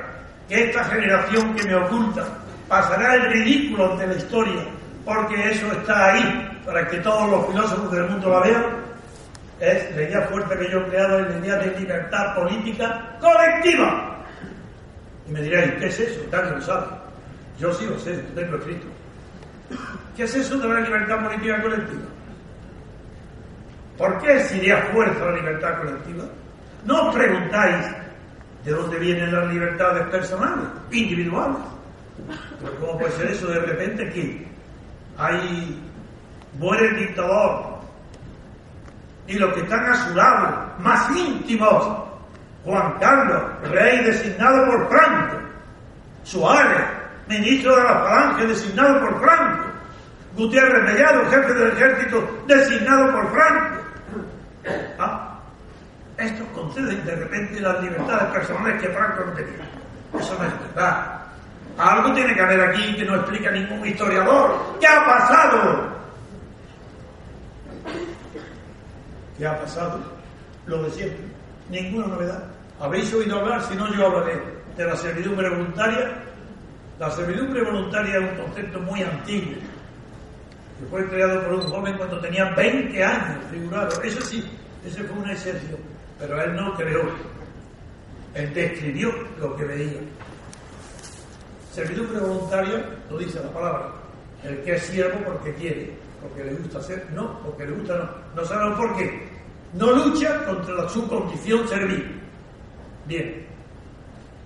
que 0.49 0.65
esta 0.65 0.85
generación 0.85 1.55
que 1.55 1.65
me 1.65 1.75
oculta 1.75 2.25
pasará 2.69 3.15
el 3.15 3.33
ridículo 3.33 3.97
de 3.97 4.07
la 4.07 4.15
historia, 4.15 4.63
porque 5.05 5.51
eso 5.51 5.67
está 5.73 6.13
ahí, 6.13 6.61
para 6.65 6.87
que 6.89 6.99
todos 6.99 7.31
los 7.31 7.47
filósofos 7.49 7.93
del 7.93 8.11
mundo 8.11 8.31
la 8.31 8.41
vean, 8.41 8.65
es 9.61 9.97
la 9.97 10.03
idea 10.03 10.23
fuerte 10.23 10.59
que 10.59 10.71
yo 10.71 10.81
he 10.81 10.89
creado, 10.89 11.21
es 11.21 11.31
la 11.31 11.39
idea 11.39 11.57
de 11.57 11.81
libertad 11.81 12.35
política 12.35 13.17
colectiva. 13.21 14.19
Y 15.29 15.33
me 15.33 15.41
diréis, 15.41 15.73
¿qué 15.75 15.87
es 15.87 16.01
eso? 16.01 16.21
Nadie 16.31 16.51
lo 16.53 16.61
sabe. 16.61 16.87
Yo 17.59 17.73
sí 17.73 17.87
lo 17.87 17.99
sé, 17.99 18.15
lo 18.15 18.41
tengo 18.41 18.57
escrito. 18.57 18.87
¿Qué 20.17 20.25
es 20.25 20.35
eso 20.35 20.59
de 20.59 20.69
la 20.69 20.81
libertad 20.81 21.25
política 21.25 21.63
colectiva? 21.63 22.05
¿Por 23.97 24.21
qué 24.21 24.41
sería 24.41 24.83
fuerza 24.93 25.25
la 25.25 25.37
libertad 25.37 25.79
colectiva? 25.79 26.25
No 26.85 27.09
os 27.09 27.15
preguntáis 27.15 27.87
de 28.65 28.73
dónde 28.73 28.99
vienen 28.99 29.33
las 29.33 29.47
libertades 29.53 30.07
personales, 30.09 30.67
individuales. 30.91 31.59
Pero 32.61 32.77
¿cómo 32.81 32.99
puede 32.99 33.13
ser 33.13 33.31
eso 33.31 33.47
de 33.49 33.61
repente 33.61 34.11
que 34.11 34.47
hay 35.17 35.83
muere 36.59 36.89
el 36.89 36.97
dictador 36.97 37.76
y 39.27 39.39
los 39.39 39.53
que 39.55 39.61
están 39.61 39.85
a 39.87 39.95
su 39.95 40.15
lado, 40.15 40.73
más 40.79 41.11
íntimos, 41.17 42.07
Juan 42.65 42.95
Carlos, 43.01 43.43
rey 43.71 44.05
designado 44.05 44.67
por 44.67 44.89
Franco, 44.89 45.37
Suárez, 46.25 46.85
ministro 47.29 47.77
de 47.77 47.85
la 47.85 47.95
Falange 47.95 48.47
designado 48.47 49.01
por 49.01 49.21
Franco, 49.21 49.65
Gutiérrez 50.37 50.85
Mellado, 50.85 51.31
jefe 51.31 51.55
del 51.55 51.73
ejército 51.73 52.45
designado 52.47 53.13
por 53.13 53.33
Franco. 53.33 53.77
Ah, 54.99 55.39
estos 56.19 56.47
conceden 56.49 57.05
de 57.05 57.15
repente 57.15 57.61
las 57.61 57.81
libertades 57.83 58.33
personales 58.33 58.83
que 58.83 58.89
Franco 58.89 59.25
no 59.27 59.33
tenía. 59.33 59.69
Eso 60.19 60.37
no 60.39 60.45
es 60.47 60.61
verdad. 60.61 61.21
Algo 61.79 62.13
tiene 62.15 62.35
que 62.35 62.41
haber 62.41 62.61
aquí 62.61 62.97
que 62.97 63.05
no 63.05 63.17
explica 63.17 63.51
ningún 63.51 63.87
historiador. 63.87 64.77
¿Qué 64.81 64.87
ha 64.87 65.05
pasado? 65.05 65.97
¿Qué 69.39 69.47
ha 69.47 69.61
pasado? 69.61 70.01
Lo 70.67 70.83
de 70.85 70.91
siempre. 70.91 71.25
Ninguna 71.71 72.07
novedad. 72.07 72.45
¿Habéis 72.81 73.13
oído 73.13 73.39
hablar? 73.39 73.63
Si 73.69 73.75
no, 73.75 73.93
yo 73.95 74.07
hablaré 74.07 74.41
de 74.77 74.85
la 74.85 74.97
servidumbre 74.97 75.49
voluntaria. 75.49 76.23
La 76.99 77.11
servidumbre 77.11 77.63
voluntaria 77.63 78.17
es 78.17 78.31
un 78.31 78.45
concepto 78.45 78.81
muy 78.81 79.03
antiguo, 79.03 79.55
que 80.79 80.87
fue 80.91 81.07
creado 81.09 81.43
por 81.43 81.55
un 81.55 81.61
joven 81.63 81.97
cuando 81.99 82.21
tenía 82.21 82.55
20 82.55 83.05
años, 83.05 83.45
figurado. 83.51 84.03
Eso 84.03 84.21
sí, 84.23 84.43
ese 84.85 85.05
fue 85.05 85.19
una 85.19 85.33
excepción, 85.33 85.79
pero 86.19 86.41
él 86.41 86.57
no 86.57 86.75
creó. 86.75 87.03
Él 88.35 88.53
describió 88.55 89.11
lo 89.39 89.57
que 89.57 89.65
veía. 89.65 90.01
Servidumbre 91.73 92.21
voluntaria, 92.21 92.85
lo 93.11 93.19
dice 93.19 93.41
la 93.41 93.51
palabra, 93.51 93.93
el 94.43 94.63
que 94.63 94.75
es 94.75 94.83
siervo 94.85 95.19
porque 95.27 95.53
quiere, 95.55 95.93
porque 96.21 96.45
le 96.45 96.55
gusta 96.55 96.83
ser, 96.83 97.07
no, 97.15 97.39
porque 97.41 97.67
le 97.67 97.73
gusta 97.73 97.97
no. 97.99 98.41
No 98.41 98.45
saben 98.49 98.75
por 98.75 98.97
qué. 98.97 99.29
No 99.75 99.93
lucha 99.93 100.45
contra 100.45 100.89
su 100.89 101.07
condición 101.09 101.67
servil. 101.69 102.21
Bien, 103.07 103.47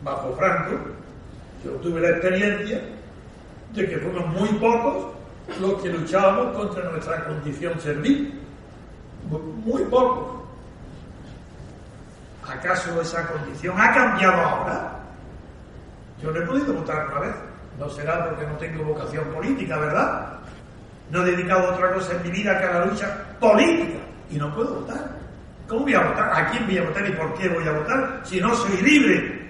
bajo 0.02 0.34
Franco, 0.36 0.72
yo 1.64 1.72
tuve 1.72 2.00
la 2.00 2.10
experiencia 2.10 2.80
de 3.74 3.88
que 3.88 3.98
fuimos 3.98 4.26
muy 4.28 4.48
pocos 4.58 5.14
los 5.60 5.82
que 5.82 5.90
luchábamos 5.90 6.56
contra 6.56 6.90
nuestra 6.90 7.24
condición 7.24 7.78
servil. 7.80 8.40
Muy 9.64 9.82
pocos. 9.84 10.40
¿Acaso 12.48 13.00
esa 13.00 13.26
condición 13.28 13.80
ha 13.80 13.92
cambiado 13.92 14.40
ahora? 14.40 15.00
Yo 16.22 16.30
no 16.30 16.40
he 16.40 16.46
podido 16.46 16.74
votar 16.74 17.08
una 17.08 17.20
vez. 17.20 17.34
No 17.78 17.88
será 17.88 18.28
porque 18.28 18.46
no 18.46 18.54
tengo 18.56 18.84
vocación 18.84 19.24
política, 19.28 19.78
¿verdad? 19.78 20.39
No 21.10 21.22
he 21.22 21.30
dedicado 21.32 21.72
otra 21.72 21.92
cosa 21.92 22.12
en 22.14 22.22
mi 22.22 22.30
vida 22.30 22.58
que 22.58 22.66
a 22.66 22.78
la 22.78 22.86
lucha 22.86 23.36
política. 23.40 23.98
Y 24.30 24.36
no 24.36 24.54
puedo 24.54 24.74
votar. 24.76 25.10
¿Cómo 25.66 25.82
voy 25.82 25.94
a 25.94 26.02
votar? 26.02 26.32
¿A 26.32 26.50
quién 26.50 26.66
voy 26.66 26.78
a 26.78 26.84
votar 26.84 27.08
y 27.08 27.12
por 27.12 27.34
qué 27.34 27.48
voy 27.48 27.66
a 27.66 27.72
votar? 27.72 28.20
Si 28.24 28.40
no 28.40 28.54
soy 28.54 28.76
libre. 28.82 29.40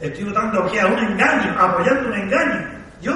Estoy 0.00 0.24
votando 0.24 0.64
aquí 0.64 0.78
a 0.78 0.86
un 0.86 0.98
engaño, 0.98 1.54
apoyando 1.58 2.08
un 2.08 2.14
engaño. 2.14 2.68
Yo, 3.02 3.12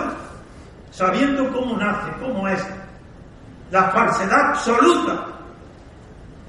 sabiendo 0.90 1.50
cómo 1.50 1.76
nace, 1.78 2.12
cómo 2.20 2.46
es 2.48 2.62
la 3.70 3.84
falsedad 3.90 4.50
absoluta, 4.50 5.26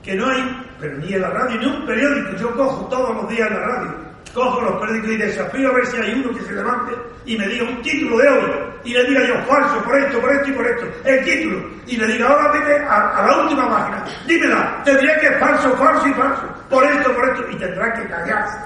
que 0.04 0.16
no 0.16 0.28
hay, 0.28 0.66
pero 0.80 0.98
ni 0.98 1.14
en 1.14 1.22
la 1.22 1.30
radio, 1.30 1.60
ni 1.60 1.66
un 1.66 1.86
periódico. 1.86 2.36
Yo 2.38 2.56
cojo 2.56 2.86
todos 2.88 3.16
los 3.16 3.30
días 3.30 3.50
en 3.50 3.54
la 3.54 3.66
radio, 3.66 3.96
cojo 4.34 4.62
los 4.62 4.82
periódicos 4.82 5.12
y 5.12 5.18
desafío 5.18 5.70
a 5.70 5.74
ver 5.74 5.86
si 5.86 5.98
hay 5.98 6.14
uno 6.14 6.38
que 6.38 6.44
se 6.44 6.54
levante 6.54 6.94
y 7.26 7.38
me 7.38 7.48
diga 7.48 7.64
un 7.64 7.82
título 7.82 8.18
de 8.18 8.30
hoy 8.30 8.75
y 8.86 8.94
le 8.94 9.04
diga 9.06 9.28
yo 9.28 9.36
falso 9.46 9.84
por 9.84 9.98
esto, 9.98 10.22
por 10.22 10.32
esto 10.32 10.50
y 10.50 10.54
por 10.54 10.68
esto, 10.68 10.86
el 11.04 11.26
título, 11.26 11.70
y 11.88 11.98
le 11.98 12.08
diga 12.08 12.28
ahora 12.28 12.54
dime 12.54 12.76
a, 12.88 13.26
la 13.28 13.38
última 13.44 13.70
página, 13.70 14.06
dímela, 14.28 14.82
te 14.86 14.98
diré 14.98 15.20
que 15.20 15.32
falso, 15.34 15.76
falso 15.76 16.08
y 16.08 16.14
falso, 16.14 16.44
por 16.70 16.84
esto, 16.84 17.14
por 17.14 17.30
esto, 17.30 17.46
y 17.52 17.56
tendrá 17.56 17.94
que 17.94 18.08
callarse, 18.08 18.58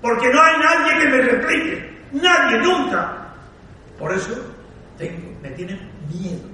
porque 0.00 0.32
no 0.32 0.40
hay 0.40 0.58
nadie 0.58 0.98
que 0.98 1.08
me 1.08 1.22
replique, 1.22 1.98
nadie, 2.12 2.58
nunca. 2.58 3.16
Por 3.98 4.12
eso 4.14 4.32
me 4.98 5.50
tienen 5.50 5.78
miedo. 6.08 6.48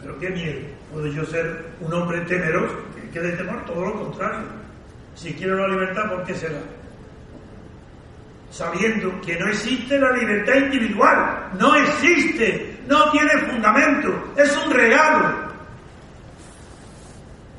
Pero 0.00 0.18
qué 0.18 0.30
miedo, 0.30 0.60
puedo 0.92 1.06
yo 1.08 1.24
ser 1.26 1.66
un 1.80 1.92
hombre 1.92 2.20
temeroso, 2.22 2.74
que 3.12 3.20
de 3.20 3.32
temor, 3.32 3.64
todo 3.66 3.84
lo 3.84 3.92
contrario. 4.04 4.46
Si 5.14 5.34
quiero 5.34 5.56
la 5.56 5.68
libertad, 5.68 6.08
¿por 6.10 6.24
qué 6.24 6.34
será? 6.34 6.58
Sabiendo 8.50 9.20
que 9.20 9.38
no 9.38 9.48
existe 9.48 9.98
la 9.98 10.10
libertad 10.12 10.54
individual, 10.54 11.50
no 11.58 11.74
existe, 11.74 12.80
no 12.86 13.10
tiene 13.10 13.30
fundamento, 13.42 14.32
es 14.36 14.56
un 14.64 14.72
regalo. 14.72 15.48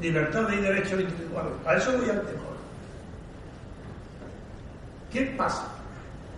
Libertad 0.01 0.49
y 0.51 0.57
derechos 0.57 0.99
individuales, 0.99 1.53
a 1.65 1.75
eso 1.75 1.91
voy 1.97 2.09
al 2.09 2.21
temor. 2.21 2.49
¿Qué 5.11 5.21
pasa 5.37 5.67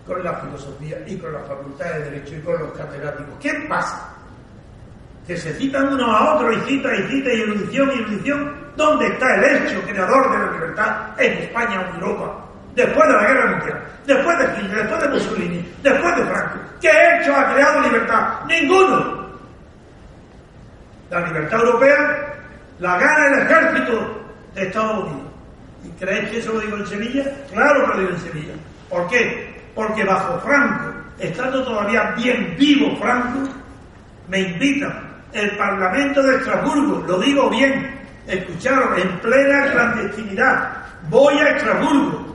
con 0.06 0.22
la 0.24 0.34
filosofía 0.34 0.98
y 1.06 1.16
con 1.16 1.32
la 1.32 1.40
facultad 1.40 1.92
de 1.92 2.10
Derecho 2.10 2.36
y 2.36 2.40
con 2.40 2.58
los 2.58 2.72
catedráticos? 2.72 3.34
¿Qué 3.40 3.66
pasa? 3.68 4.14
Que 5.26 5.36
se 5.36 5.54
citan 5.54 5.92
uno 5.92 6.10
a 6.10 6.34
otro 6.34 6.52
y 6.52 6.60
cita 6.62 6.94
y 6.94 7.08
cita 7.08 7.32
y 7.32 7.40
erudición 7.42 7.90
y 7.90 8.00
erudición. 8.00 8.62
¿Dónde 8.76 9.06
está 9.06 9.34
el 9.36 9.44
hecho 9.44 9.82
creador 9.82 10.32
de 10.32 10.38
la 10.38 10.52
libertad 10.52 11.20
en 11.20 11.32
España 11.38 11.80
o 11.80 11.88
en 11.90 11.94
Europa? 12.02 12.51
Después 12.74 13.06
de 13.06 13.14
la 13.14 13.26
guerra 13.26 13.50
mundial, 13.50 13.82
después 14.06 14.38
de 14.38 14.44
Hitler, 14.44 14.76
después 14.78 15.02
de 15.02 15.08
Mussolini, 15.08 15.74
después 15.82 16.16
de 16.16 16.24
Franco. 16.24 16.58
¿Qué 16.80 16.88
hecho 16.88 17.36
ha 17.36 17.52
creado 17.52 17.80
libertad? 17.82 18.40
Ninguno. 18.46 19.22
La 21.10 21.20
libertad 21.20 21.60
europea 21.60 22.32
la 22.82 22.98
gana 22.98 23.26
el 23.26 23.42
ejército 23.42 24.24
de 24.54 24.62
Estados 24.62 25.04
Unidos. 25.04 25.30
¿Y 25.84 25.88
creéis 26.00 26.30
que 26.30 26.38
eso 26.38 26.52
lo 26.52 26.60
digo 26.60 26.76
en 26.78 26.86
Sevilla? 26.86 27.24
Claro 27.52 27.84
que 27.84 27.88
lo 27.88 27.98
digo 28.00 28.10
en 28.10 28.20
Sevilla. 28.20 28.54
¿Por 28.88 29.08
qué? 29.08 29.62
Porque 29.74 30.04
bajo 30.04 30.40
Franco, 30.40 30.92
estando 31.18 31.62
todavía 31.64 32.12
bien 32.16 32.56
vivo 32.58 32.96
Franco, 32.96 33.48
me 34.28 34.40
invitan 34.40 35.12
el 35.32 35.56
Parlamento 35.56 36.22
de 36.22 36.36
Estrasburgo, 36.36 37.04
lo 37.06 37.18
digo 37.20 37.48
bien, 37.50 38.00
escucharon, 38.26 38.98
en 38.98 39.18
plena 39.20 39.70
clandestinidad, 39.70 40.68
voy 41.08 41.38
a 41.38 41.50
Estrasburgo 41.50 42.31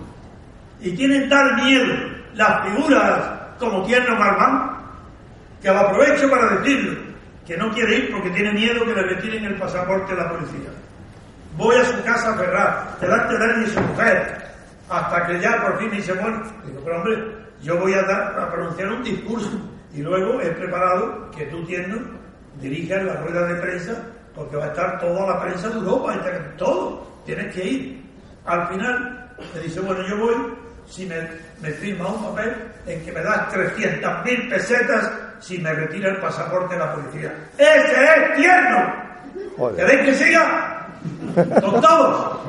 y 0.80 0.92
tienen 0.96 1.30
tal 1.30 1.56
miedo 1.56 1.94
las 2.36 2.66
figuras 2.66 3.32
como 3.60 3.84
Tierno 3.86 4.16
Marmán 4.16 4.78
que 5.62 5.70
lo 5.70 5.80
aprovecho 5.80 6.30
para 6.30 6.56
decirlo, 6.58 7.00
que 7.46 7.58
no 7.58 7.72
quiere 7.72 7.98
ir 7.98 8.12
porque 8.12 8.30
tiene 8.30 8.54
miedo 8.54 8.86
que 8.86 8.94
le 8.94 9.04
retiren 9.04 9.46
el 9.46 9.56
pasaporte 9.56 10.14
a 10.14 10.18
la 10.18 10.30
policía. 10.30 10.70
Voy 11.56 11.76
a 11.76 11.86
su 11.86 12.04
casa 12.04 12.34
a 12.34 12.38
Ferrar, 12.38 12.98
delante 13.02 13.38
de 13.38 13.46
él 13.46 13.64
y 13.64 13.70
su 13.72 13.82
mujer, 13.82 14.38
hasta 14.90 15.26
que 15.26 15.40
ya 15.40 15.62
por 15.64 15.80
fin 15.80 15.90
dice, 15.90 16.14
bueno, 16.14 16.44
digo, 16.66 16.82
pero 16.84 16.98
hombre, 16.98 17.18
yo 17.64 17.80
voy 17.80 17.94
a, 17.94 18.04
dar, 18.04 18.40
a 18.40 18.52
pronunciar 18.52 18.90
un 18.90 19.04
discurso 19.04 19.52
y 19.94 20.02
luego 20.02 20.40
he 20.42 20.52
preparado 20.52 21.32
que 21.32 21.46
tú, 21.48 21.66
Tierno, 21.66 21.98
diriges 22.62 23.04
la 23.04 23.16
rueda 23.16 23.48
de 23.48 23.56
prensa 23.62 24.04
porque 24.36 24.56
va 24.56 24.66
a 24.66 24.68
estar 24.68 25.00
toda 25.00 25.26
la 25.26 25.42
prensa 25.42 25.70
de 25.70 25.76
Europa, 25.76 26.14
todo, 26.58 27.22
tienes 27.26 27.54
que 27.56 27.66
ir. 27.66 28.04
Al 28.46 28.68
final 28.68 29.32
me 29.56 29.62
dice, 29.62 29.80
bueno, 29.80 30.08
yo 30.08 30.18
voy 30.18 30.36
si 30.90 31.06
me, 31.06 31.16
me 31.62 31.72
firma 31.72 32.08
un 32.08 32.24
papel 32.24 32.54
en 32.86 33.04
que 33.04 33.12
me 33.12 33.22
das 33.22 33.54
300.000 33.54 34.50
pesetas 34.50 35.12
si 35.40 35.58
me 35.60 35.74
retira 35.74 36.10
el 36.10 36.18
pasaporte 36.18 36.74
de 36.74 36.80
la 36.80 36.94
policía. 36.94 37.34
¡Ese 37.58 38.04
es 38.04 38.36
tierno! 38.36 38.94
Joder. 39.58 39.86
¿Queréis 39.86 40.10
que 40.10 40.26
siga? 40.26 40.88
¿Con 41.36 41.82
todos? 41.82 42.40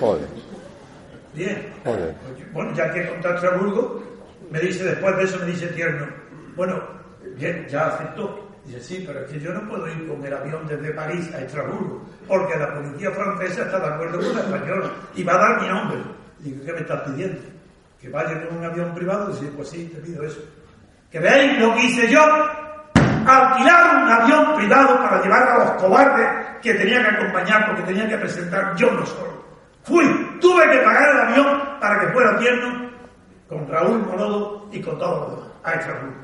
Joder. 0.00 0.28
Bien. 1.34 1.72
Joder. 1.84 2.14
Bueno, 2.52 2.72
ya 2.74 2.92
que 2.92 3.08
contra 3.08 3.34
Estrasburgo, 3.34 4.02
me 4.50 4.60
dice 4.60 4.84
después 4.84 5.16
de 5.16 5.24
eso, 5.24 5.38
me 5.38 5.46
dice 5.46 5.66
tierno, 5.68 6.06
bueno, 6.54 6.80
bien, 7.36 7.66
ya 7.68 7.86
aceptó. 7.86 8.48
Dice, 8.64 8.80
sí, 8.80 9.04
pero 9.06 9.20
es 9.20 9.30
que 9.30 9.40
yo 9.40 9.52
no 9.52 9.68
puedo 9.68 9.88
ir 9.88 10.06
con 10.06 10.24
el 10.24 10.32
avión 10.32 10.66
desde 10.68 10.92
París 10.92 11.28
a 11.34 11.40
Estrasburgo, 11.40 12.04
porque 12.28 12.56
la 12.56 12.74
policía 12.74 13.10
francesa 13.10 13.62
está 13.62 13.80
de 13.80 13.86
acuerdo 13.86 14.18
con 14.20 14.34
la 14.34 14.40
española 14.40 14.90
y 15.14 15.24
va 15.24 15.34
a 15.34 15.38
dar 15.38 15.62
mi 15.62 15.68
nombre. 15.68 15.98
Digo, 16.42 16.64
¿qué 16.64 16.72
me 16.72 16.80
estás 16.80 17.00
pidiendo? 17.02 17.40
¿Que 18.00 18.08
vaya 18.08 18.46
con 18.46 18.58
un 18.58 18.64
avión 18.64 18.94
privado? 18.94 19.32
Dice, 19.32 19.50
pues 19.56 19.68
sí, 19.68 19.90
te 19.94 20.00
pido 20.00 20.22
eso. 20.24 20.40
¿Que 21.10 21.18
veáis 21.18 21.58
lo 21.58 21.74
que 21.74 21.84
hice 21.84 22.10
yo? 22.10 22.20
alquilar 23.26 24.02
un 24.02 24.10
avión 24.10 24.56
privado 24.56 24.98
para 24.98 25.22
llevar 25.22 25.48
a 25.48 25.58
los 25.58 25.70
cobardes 25.72 26.28
que 26.60 26.74
tenía 26.74 27.02
que 27.02 27.16
acompañar 27.16 27.66
porque 27.66 27.82
tenía 27.82 28.08
que 28.08 28.18
presentar 28.18 28.74
yo 28.76 28.90
no 28.90 29.06
solo. 29.06 29.42
Fui, 29.84 30.38
tuve 30.40 30.70
que 30.70 30.78
pagar 30.78 31.10
el 31.10 31.20
avión 31.20 31.60
para 31.80 32.00
que 32.00 32.08
fuera 32.08 32.38
tierno 32.38 32.90
con 33.48 33.68
Raúl 33.68 33.98
Morodo 33.98 34.68
y 34.72 34.80
con 34.80 34.98
todos 34.98 35.20
los 35.20 35.38
demás, 35.38 35.52
a 35.64 35.74
Extraburo. 35.74 36.14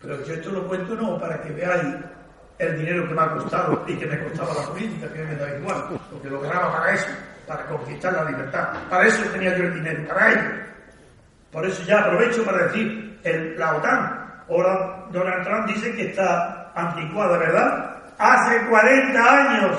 Pero 0.00 0.24
yo 0.24 0.34
esto 0.34 0.50
lo 0.50 0.68
cuento 0.68 0.94
no 0.94 1.18
para 1.18 1.40
que 1.40 1.50
veáis 1.50 1.94
el 2.58 2.78
dinero 2.78 3.08
que 3.08 3.14
me 3.14 3.22
ha 3.22 3.30
costado 3.30 3.84
y 3.86 3.94
que 3.96 4.06
me 4.06 4.22
costaba 4.24 4.54
la 4.54 4.68
política, 4.68 5.12
que 5.12 5.24
me 5.24 5.34
da 5.34 5.58
igual, 5.58 5.84
porque 6.10 6.30
lo 6.30 6.40
ganaba 6.40 6.72
para 6.78 6.94
eso, 6.94 7.08
para 7.46 7.66
conquistar 7.66 8.12
la 8.12 8.24
libertad. 8.24 8.68
Para 8.88 9.06
eso 9.06 9.22
tenía 9.30 9.56
yo 9.56 9.64
el 9.64 9.74
dinero, 9.74 10.08
para 10.08 10.32
ello. 10.32 10.50
Por 11.52 11.66
eso 11.66 11.82
ya 11.84 12.00
aprovecho 12.00 12.44
para 12.44 12.66
decir, 12.66 13.18
el, 13.22 13.58
la 13.58 13.76
OTAN, 13.76 14.32
ahora 14.48 15.04
Donald 15.10 15.44
Trump 15.44 15.66
dice 15.66 15.94
que 15.94 16.10
está 16.10 16.72
anticuada, 16.74 17.38
¿verdad? 17.38 17.96
Hace 18.18 18.66
40 18.66 19.36
años 19.36 19.78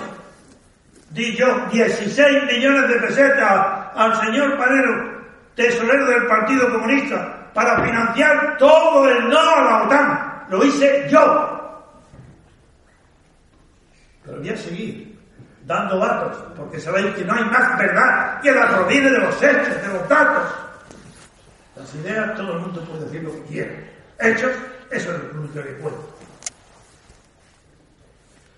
di 1.10 1.36
yo 1.36 1.66
16 1.72 2.44
millones 2.46 2.90
de 2.90 2.96
pesetas 2.96 3.68
al 3.96 4.20
señor 4.22 4.58
Panero, 4.58 5.22
tesorero 5.56 6.06
del 6.06 6.26
Partido 6.28 6.72
Comunista, 6.72 7.50
para 7.54 7.84
financiar 7.84 8.58
todo 8.58 9.10
el 9.10 9.30
no 9.30 9.40
a 9.40 9.62
la 9.64 9.84
OTAN. 9.84 10.46
Lo 10.50 10.64
hice 10.64 11.08
yo. 11.10 11.52
Pero 14.24 14.40
voy 14.40 14.50
a 14.50 14.58
seguir 14.58 15.15
dando 15.66 15.98
datos, 15.98 16.38
porque 16.56 16.80
sabéis 16.80 17.16
que 17.16 17.26
no 17.26 17.34
hay 17.34 17.44
más 17.46 17.78
verdad 17.78 18.42
que 18.42 18.52
la 18.52 18.70
proviene 18.70 19.10
de 19.10 19.20
los 19.20 19.36
hechos, 19.42 19.82
de 19.82 19.88
los 19.88 20.08
datos. 20.08 20.54
Las 21.76 21.96
ideas 21.96 22.36
todo 22.36 22.54
el 22.54 22.60
mundo 22.60 22.82
puede 22.82 23.06
decir 23.06 23.24
lo 23.24 23.32
que 23.34 23.42
quiere. 23.44 23.90
Hechos, 24.20 24.52
eso 24.92 25.12
es 25.12 25.24
lo 25.34 25.42
único 25.42 25.62
que 25.62 25.72
puedo. 25.82 26.16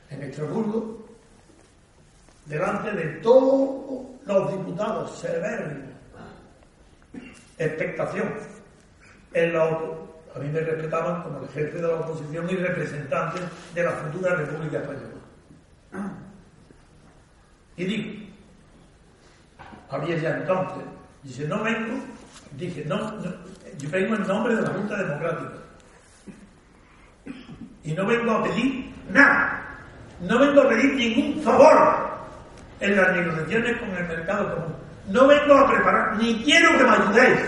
En 0.09 0.23
Estrasburgo, 0.23 1.07
delante 2.45 2.91
de 2.91 3.05
todos 3.21 4.05
los 4.25 4.51
diputados, 4.51 5.19
severos, 5.19 5.73
expectación. 7.57 8.33
En 9.33 9.53
la, 9.53 9.63
a 9.63 10.39
mí 10.39 10.49
me 10.49 10.59
respetaban 10.59 11.23
como 11.23 11.41
el 11.41 11.49
jefe 11.49 11.77
de 11.77 11.87
la 11.87 11.95
oposición 11.95 12.49
y 12.49 12.55
representante 12.55 13.39
de 13.73 13.83
la 13.83 13.91
futura 13.91 14.35
República 14.35 14.77
Española. 14.79 15.16
Y 17.77 17.85
digo, 17.85 18.25
había 19.89 20.17
ya 20.17 20.29
entonces, 20.37 20.83
dice, 21.23 21.47
no 21.47 21.63
vengo, 21.63 21.99
dije, 22.57 22.83
no, 22.85 22.97
no, 23.11 23.31
yo 23.77 23.89
vengo 23.91 24.15
en 24.15 24.27
nombre 24.27 24.55
de 24.55 24.61
la 24.63 24.69
Junta 24.69 24.97
Democrática. 24.97 25.53
Y 27.83 27.93
no 27.93 28.05
vengo 28.05 28.31
a 28.31 28.43
pedir 28.43 28.91
nada, 29.11 29.63
no 30.21 30.39
vengo 30.39 30.61
a 30.61 30.69
pedir 30.69 30.95
ningún 30.95 31.43
favor 31.43 32.07
en 32.79 32.95
las 32.97 33.15
negociaciones 33.15 33.77
con 33.77 33.89
el 33.91 34.07
mercado 34.07 34.55
común. 34.55 34.75
No 35.09 35.27
vengo 35.27 35.53
a 35.53 35.71
preparar, 35.71 36.17
ni 36.17 36.43
quiero 36.43 36.77
que 36.77 36.83
me 36.83 36.89
ayudéis 36.89 37.39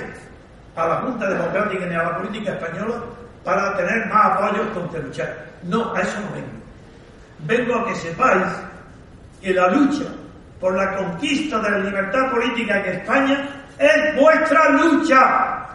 a 0.76 0.88
la 0.88 0.96
Junta 0.98 1.28
Democrática 1.28 1.86
ni 1.88 1.96
a 1.96 2.04
la 2.04 2.18
política 2.18 2.54
española 2.54 3.02
para 3.44 3.76
tener 3.76 4.08
más 4.08 4.26
apoyos 4.26 4.68
contra 4.74 5.00
luchar. 5.00 5.50
No, 5.64 5.94
a 5.94 6.02
eso 6.02 6.20
no 6.22 6.32
vengo. 6.34 6.48
Vengo 7.40 7.76
a 7.76 7.88
que 7.88 7.96
sepáis 7.96 8.48
que 9.42 9.54
la 9.54 9.70
lucha 9.70 10.06
por 10.60 10.76
la 10.76 10.96
conquista 10.96 11.60
de 11.60 11.72
la 11.72 11.78
libertad 11.80 12.32
política 12.32 12.80
en 12.80 12.96
España 12.98 13.50
es 13.78 14.16
vuestra 14.16 14.70
lucha. 14.70 15.66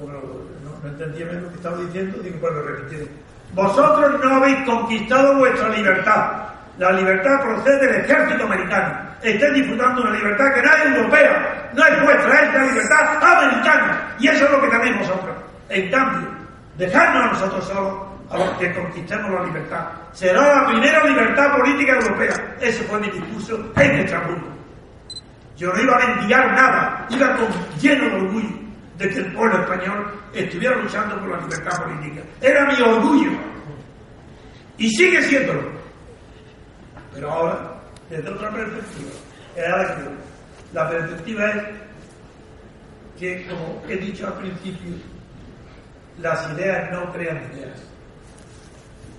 Bueno, 0.00 0.20
no, 0.62 0.70
no 0.82 0.88
entendía 0.88 1.26
bien 1.26 1.42
lo 1.42 1.48
que 1.48 1.56
estaba 1.56 1.76
diciendo, 1.78 2.18
digo, 2.22 2.48
lo 2.48 2.62
repetiré. 2.62 3.08
Vosotros 3.54 4.22
no 4.22 4.36
habéis 4.36 4.58
conquistado 4.64 5.34
vuestra 5.36 5.68
libertad. 5.70 6.46
La 6.78 6.92
libertad 6.92 7.42
procede 7.42 7.86
del 7.86 8.04
ejército 8.04 8.44
americano. 8.44 8.98
Estáis 9.22 9.54
disfrutando 9.54 10.02
una 10.02 10.10
libertad 10.10 10.54
que 10.54 10.62
no 10.62 10.72
es 10.72 10.86
europea, 10.86 11.70
no 11.72 11.84
es 11.86 12.02
vuestra, 12.02 12.42
es 12.42 12.54
la 12.54 12.64
libertad 12.64 13.22
americana. 13.22 14.14
Y 14.18 14.28
eso 14.28 14.44
es 14.44 14.50
lo 14.50 14.60
que 14.60 14.68
tenéis 14.68 14.98
vosotros. 14.98 15.36
En 15.70 15.90
cambio, 15.90 16.28
dejadnos 16.76 17.22
a 17.22 17.26
nosotros 17.32 17.64
solos 17.64 18.05
a 18.30 18.38
los 18.38 18.50
que 18.58 18.72
conquistemos 18.74 19.30
la 19.30 19.44
libertad. 19.44 19.88
Será 20.12 20.62
la 20.62 20.66
primera 20.68 21.04
libertad 21.06 21.56
política 21.56 21.92
europea. 21.92 22.56
Ese 22.60 22.82
fue 22.84 23.00
mi 23.00 23.10
discurso 23.10 23.72
en 23.76 24.00
Estrasburgo. 24.00 24.48
Yo 25.56 25.72
no 25.72 25.82
iba 25.82 25.96
a 25.96 26.06
mendigar 26.06 26.52
nada, 26.52 27.06
iba 27.10 27.36
con 27.36 27.48
lleno 27.80 28.04
de 28.04 28.16
orgullo 28.16 28.56
de 28.98 29.08
que 29.08 29.18
el 29.18 29.32
pueblo 29.32 29.60
español 29.62 30.12
estuviera 30.32 30.76
luchando 30.76 31.18
por 31.20 31.28
la 31.30 31.40
libertad 31.40 31.82
política. 31.82 32.22
Era 32.40 32.66
mi 32.66 32.80
orgullo. 32.82 33.30
Y 34.78 34.90
sigue 34.90 35.22
siéndolo. 35.22 35.70
Pero 37.14 37.30
ahora, 37.30 37.80
desde 38.10 38.28
otra 38.28 38.50
perspectiva, 38.50 39.10
la 40.72 40.90
perspectiva 40.90 41.50
es 41.50 41.62
que, 43.18 43.46
como 43.46 43.82
he 43.88 43.96
dicho 43.96 44.26
al 44.26 44.34
principio, 44.34 44.92
las 46.18 46.50
ideas 46.52 46.90
no 46.92 47.10
crean 47.12 47.38
ideas. 47.52 47.95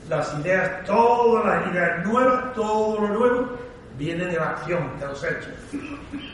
Las 0.10 0.34
ideas, 0.40 0.86
todas 0.86 1.46
las 1.46 1.72
ideas 1.72 2.06
nuevas, 2.06 2.54
todo 2.54 3.02
lo 3.02 3.08
nuevo, 3.10 3.50
viene 3.98 4.26
de 4.26 4.38
la 4.38 4.52
acción, 4.52 4.98
de 5.00 5.06
los 5.06 5.24
hechos. 5.24 5.54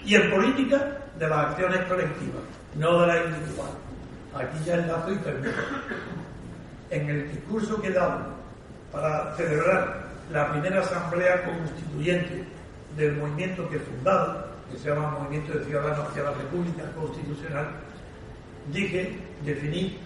Y 0.06 0.16
en 0.16 0.30
política, 0.30 0.98
de 1.18 1.28
las 1.28 1.50
acciones 1.50 1.80
colectivas, 1.86 2.44
no 2.76 3.02
de 3.02 3.08
la 3.08 3.18
individual. 3.24 3.70
Aquí 4.36 4.64
ya 4.66 4.76
enlazo 4.76 5.12
y 5.12 5.18
termino. 5.18 5.54
En 6.90 7.10
el 7.10 7.32
discurso 7.32 7.82
que 7.82 7.88
he 7.88 7.94
dado 7.94 8.20
para 8.92 9.36
celebrar 9.36 10.04
la 10.32 10.52
primera 10.52 10.82
asamblea 10.82 11.44
constituyente 11.44 12.46
del 12.96 13.18
movimiento 13.18 13.68
que 13.70 13.78
he 13.78 13.80
fundado, 13.80 14.48
que 14.72 14.78
se 14.78 14.90
llama 14.90 15.12
Movimiento 15.20 15.58
de 15.58 15.66
Ciudadanos 15.66 16.10
hacia 16.10 16.24
la 16.24 16.32
República 16.32 16.84
Constitucional, 16.96 17.68
dije, 18.72 19.18
definí 19.44 20.00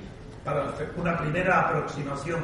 para 0.43 0.73
una 0.95 1.17
primera 1.17 1.59
aproximación 1.67 2.39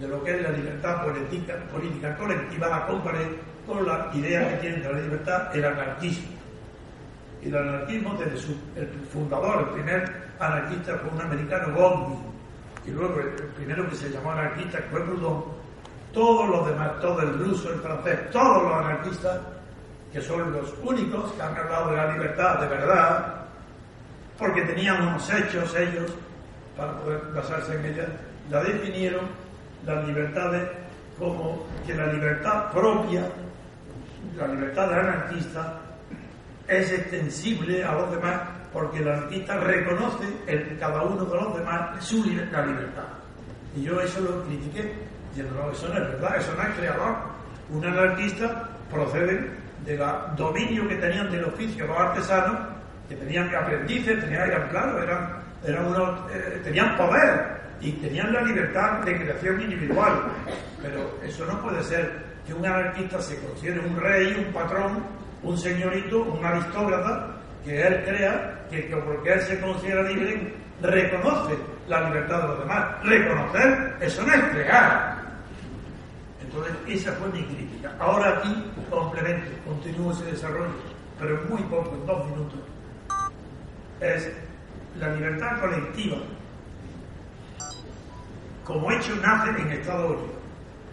de 0.00 0.08
lo 0.08 0.22
que 0.22 0.36
es 0.36 0.42
la 0.42 0.50
libertad 0.50 1.04
política, 1.04 1.54
política 1.72 2.16
colectiva, 2.16 2.68
la 2.68 2.86
comparé 2.86 3.38
con 3.66 3.86
la 3.86 4.10
idea 4.14 4.48
que 4.50 4.56
tiene 4.56 4.76
de 4.76 4.92
la 4.92 5.00
libertad 5.00 5.56
el 5.56 5.64
anarquismo. 5.64 6.28
Y 7.42 7.48
el 7.48 7.56
anarquismo, 7.56 8.14
desde 8.14 8.38
su 8.38 8.52
el 8.76 8.88
fundador, 9.12 9.60
el 9.60 9.74
primer 9.74 10.26
anarquista 10.38 10.96
fue 10.98 11.10
un 11.10 11.20
americano, 11.20 11.74
Godwin, 11.74 12.18
y 12.86 12.90
luego 12.90 13.20
el, 13.20 13.30
primero 13.54 13.88
que 13.88 13.96
se 13.96 14.10
llamó 14.10 14.32
anarquista 14.32 14.78
fue 14.90 15.02
Proudhon, 15.02 15.44
todos 16.12 16.48
los 16.48 16.66
demás, 16.66 17.00
todo 17.00 17.20
el 17.20 17.38
ruso, 17.38 17.72
el 17.72 17.80
francés, 17.80 18.30
todos 18.30 18.62
los 18.62 18.72
anarquistas, 18.72 19.40
que 20.12 20.20
son 20.20 20.52
los 20.52 20.74
únicos 20.82 21.32
que 21.32 21.42
han 21.42 21.56
hablado 21.56 21.90
de 21.90 21.96
la 21.96 22.12
libertad 22.12 22.60
de 22.60 22.68
verdad, 22.68 23.34
porque 24.38 24.62
tenían 24.62 25.08
unos 25.08 25.30
hechos 25.32 25.74
ellos 25.74 26.12
para 26.76 26.92
poder 27.00 27.20
basarse 27.34 27.74
en 27.74 27.86
ella, 27.86 28.06
la 28.50 28.62
definieron 28.62 29.45
las 29.86 30.06
libertades 30.06 30.68
como 31.18 31.64
que 31.86 31.94
la 31.94 32.12
libertad 32.12 32.70
propia, 32.72 33.22
la 34.36 34.48
libertad 34.48 34.88
del 34.88 34.98
anarquista, 34.98 35.78
es 36.66 36.92
extensible 36.92 37.84
a 37.84 37.94
los 37.94 38.10
demás 38.10 38.40
porque 38.72 38.98
el 38.98 39.08
anarquista 39.08 39.56
reconoce 39.58 40.26
en 40.46 40.76
cada 40.78 41.02
uno 41.02 41.24
de 41.24 41.34
los 41.34 41.56
demás 41.56 42.04
su 42.04 42.22
la 42.24 42.66
libertad. 42.66 43.04
Y 43.74 43.84
yo 43.84 44.00
eso 44.00 44.20
lo 44.20 44.44
critiqué, 44.44 44.92
diciendo, 45.30 45.62
no, 45.62 45.70
eso 45.70 45.88
no 45.88 45.94
es 45.94 46.08
verdad, 46.12 46.36
eso 46.36 46.52
no 46.54 46.62
es 46.62 46.74
creador. 46.76 47.16
Un 47.70 47.84
anarquista 47.84 48.68
procede 48.90 49.50
del 49.84 50.00
dominio 50.36 50.88
que 50.88 50.96
tenían 50.96 51.30
del 51.30 51.44
oficio 51.44 51.86
los 51.86 51.96
artesanos, 51.96 52.58
que 53.08 53.14
tenían 53.14 53.54
aprendices, 53.54 54.20
tenían, 54.20 54.68
claro, 54.68 55.00
eran, 55.00 55.42
eran 55.64 55.86
unos, 55.86 56.30
eh, 56.32 56.60
tenían 56.64 56.96
poder 56.96 57.65
y 57.80 57.92
tenían 57.92 58.32
la 58.32 58.42
libertad 58.42 59.00
de 59.00 59.16
creación 59.16 59.60
individual. 59.62 60.32
Pero 60.82 61.18
eso 61.22 61.44
no 61.46 61.60
puede 61.62 61.82
ser 61.82 62.24
que 62.46 62.54
un 62.54 62.64
anarquista 62.64 63.20
se 63.20 63.38
considere 63.40 63.80
un 63.80 63.96
rey, 63.96 64.44
un 64.46 64.52
patrón, 64.52 65.02
un 65.42 65.58
señorito, 65.58 66.22
un 66.22 66.44
aristócrata, 66.44 67.36
que 67.64 67.82
él 67.82 68.04
crea 68.04 68.66
que, 68.70 68.82
porque 69.04 69.32
él 69.32 69.40
se 69.40 69.60
considera 69.60 70.02
libre, 70.02 70.54
reconoce 70.80 71.56
la 71.88 72.08
libertad 72.08 72.42
de 72.42 72.48
los 72.48 72.58
demás. 72.60 73.04
Reconocer, 73.04 73.96
eso 74.00 74.22
no 74.22 74.32
es 74.32 74.44
crear. 74.50 75.16
Entonces, 76.42 76.74
esa 76.86 77.12
fue 77.12 77.28
mi 77.28 77.44
crítica. 77.44 77.92
Ahora 77.98 78.38
aquí 78.38 78.64
complemento, 78.88 79.50
continúo 79.64 80.12
ese 80.12 80.24
desarrollo, 80.26 80.74
pero 81.18 81.40
muy 81.48 81.62
poco, 81.64 81.94
en 81.94 82.06
dos 82.06 82.30
minutos. 82.30 82.60
Es 84.00 84.30
la 84.98 85.14
libertad 85.14 85.60
colectiva. 85.60 86.16
Como 88.66 88.90
hecho 88.90 89.14
nace 89.22 89.50
en 89.50 89.72
Estado 89.72 90.08
Unido, 90.08 90.36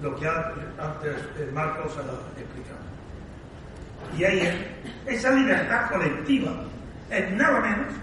lo 0.01 0.15
que 0.15 0.27
antes 0.27 1.53
Marcos 1.53 1.97
ha 1.97 2.39
explicado. 2.39 2.83
Y 4.17 4.23
ahí 4.23 4.81
esa 5.07 5.31
libertad 5.31 5.89
colectiva 5.89 6.51
es 7.09 7.31
nada 7.31 7.59
menos 7.61 7.93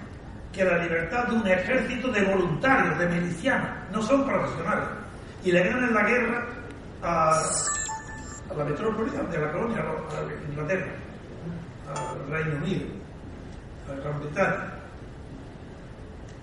que 0.53 0.65
la 0.65 0.79
libertad 0.79 1.29
de 1.29 1.37
un 1.37 1.47
ejército 1.47 2.09
de 2.09 2.23
voluntarios, 2.25 2.99
de 2.99 3.07
milicianos, 3.07 3.69
no 3.93 4.03
son 4.03 4.27
profesionales. 4.27 4.89
y 5.45 5.53
le 5.53 5.63
ganan 5.63 5.95
la 5.95 6.03
guerra 6.03 6.47
a, 7.03 7.43
a 8.51 8.55
la 8.55 8.65
metrópoli 8.65 9.11
de 9.11 9.39
la 9.39 9.53
colonia, 9.53 9.79
a 9.81 10.51
Inglaterra, 10.51 10.87
al 11.89 12.31
Reino 12.31 12.57
Unido, 12.57 12.87
a 13.89 14.01
Gran 14.01 14.21
Bretaña. 14.21 14.75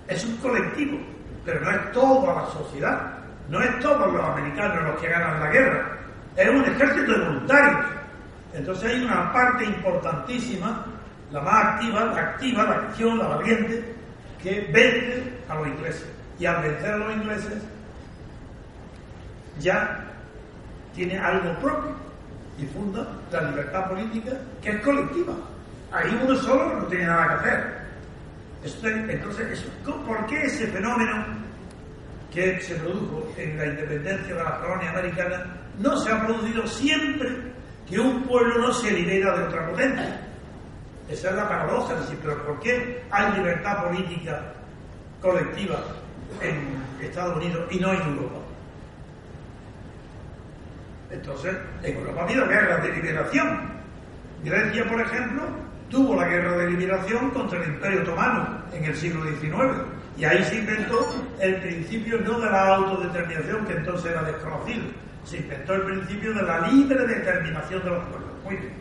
Es 0.07 0.25
un 0.25 0.37
colectivo, 0.37 0.97
pero 1.45 1.59
no 1.61 1.71
es 1.71 1.91
toda 1.91 2.41
la 2.41 2.45
sociedad, 2.51 3.16
no 3.49 3.61
es 3.61 3.79
todos 3.79 4.11
los 4.13 4.23
americanos 4.23 4.83
los 4.83 5.01
que 5.01 5.09
ganan 5.09 5.39
la 5.39 5.49
guerra, 5.49 5.97
es 6.35 6.49
un 6.49 6.63
ejército 6.63 7.11
de 7.11 7.25
voluntarios. 7.25 7.85
Entonces 8.53 8.91
hay 8.91 9.03
una 9.03 9.33
parte 9.33 9.65
importantísima, 9.65 10.85
la 11.31 11.41
más 11.41 11.65
activa, 11.65 12.05
la 12.05 12.21
activa, 12.21 12.63
la 12.63 12.75
acción, 12.75 13.17
la 13.17 13.27
valiente, 13.27 13.95
que 14.41 14.69
vence 14.71 15.33
a 15.49 15.55
los 15.55 15.67
ingleses. 15.67 16.07
Y 16.39 16.45
al 16.45 16.61
vencer 16.61 16.93
a 16.93 16.97
los 16.97 17.13
ingleses, 17.13 17.63
ya 19.59 20.05
tiene 20.93 21.17
algo 21.17 21.53
propio 21.59 21.91
y 22.57 22.65
funda 22.65 23.07
la 23.31 23.41
libertad 23.49 23.89
política 23.89 24.31
que 24.61 24.69
es 24.69 24.81
colectiva. 24.81 25.33
Ahí 25.91 26.19
uno 26.23 26.35
solo 26.35 26.79
no 26.79 26.85
tiene 26.85 27.05
nada 27.05 27.27
que 27.27 27.33
hacer. 27.33 27.87
Entonces, 29.09 29.65
¿por 29.85 30.25
qué 30.27 30.43
ese 30.43 30.67
fenómeno 30.67 31.46
que 32.37 32.61
se 32.61 32.75
produjo 32.75 33.33
en 33.35 33.57
la 33.57 33.65
independencia 33.65 34.35
de 34.35 34.43
las 34.43 34.53
colonias 34.59 34.95
americanas 34.95 35.41
no 35.79 35.97
se 35.97 36.11
ha 36.11 36.23
producido 36.23 36.67
siempre 36.67 37.29
que 37.89 37.99
un 37.99 38.23
pueblo 38.23 38.59
no 38.59 38.73
se 38.73 38.91
libera 38.91 39.35
de 39.35 39.43
otra 39.45 39.67
potencia? 39.67 40.21
Esa 41.09 41.29
es 41.29 41.35
la 41.35 41.49
paradoja, 41.49 41.95
de 41.95 42.01
decir, 42.01 42.19
pero 42.21 42.45
¿por 42.45 42.59
qué 42.59 43.01
hay 43.09 43.33
libertad 43.37 43.85
política 43.85 44.53
colectiva 45.19 45.83
en 46.41 46.77
Estados 47.03 47.37
Unidos 47.37 47.67
y 47.71 47.79
no 47.79 47.93
en 47.93 48.01
Europa? 48.01 48.39
Entonces, 51.09 51.55
en 51.81 51.97
Europa 51.97 52.21
ha 52.21 52.23
habido 52.25 52.47
guerras 52.47 52.83
de 52.83 52.91
liberación. 52.91 53.61
Grecia, 54.43 54.87
por 54.87 55.01
ejemplo, 55.01 55.43
tuvo 55.89 56.15
la 56.15 56.27
guerra 56.27 56.57
de 56.57 56.69
liberación 56.71 57.31
contra 57.31 57.63
el 57.63 57.69
Imperio 57.69 58.01
Otomano 58.01 58.61
en 58.73 58.83
el 58.83 58.95
siglo 58.95 59.23
XIX. 59.23 59.96
Y 60.17 60.25
ahí 60.25 60.43
se 60.45 60.55
inventó 60.55 61.07
el 61.39 61.55
principio 61.57 62.19
no 62.21 62.39
de 62.39 62.49
la 62.49 62.75
autodeterminación, 62.75 63.65
que 63.65 63.73
entonces 63.73 64.11
era 64.11 64.23
desconocido, 64.23 64.83
se 65.23 65.37
inventó 65.37 65.75
el 65.75 65.81
principio 65.83 66.33
de 66.33 66.41
la 66.41 66.67
libre 66.67 67.05
determinación 67.05 67.83
de 67.83 67.89
los 67.91 68.03
pueblos. 68.05 68.29
Muy 68.43 68.55
bien. 68.55 68.73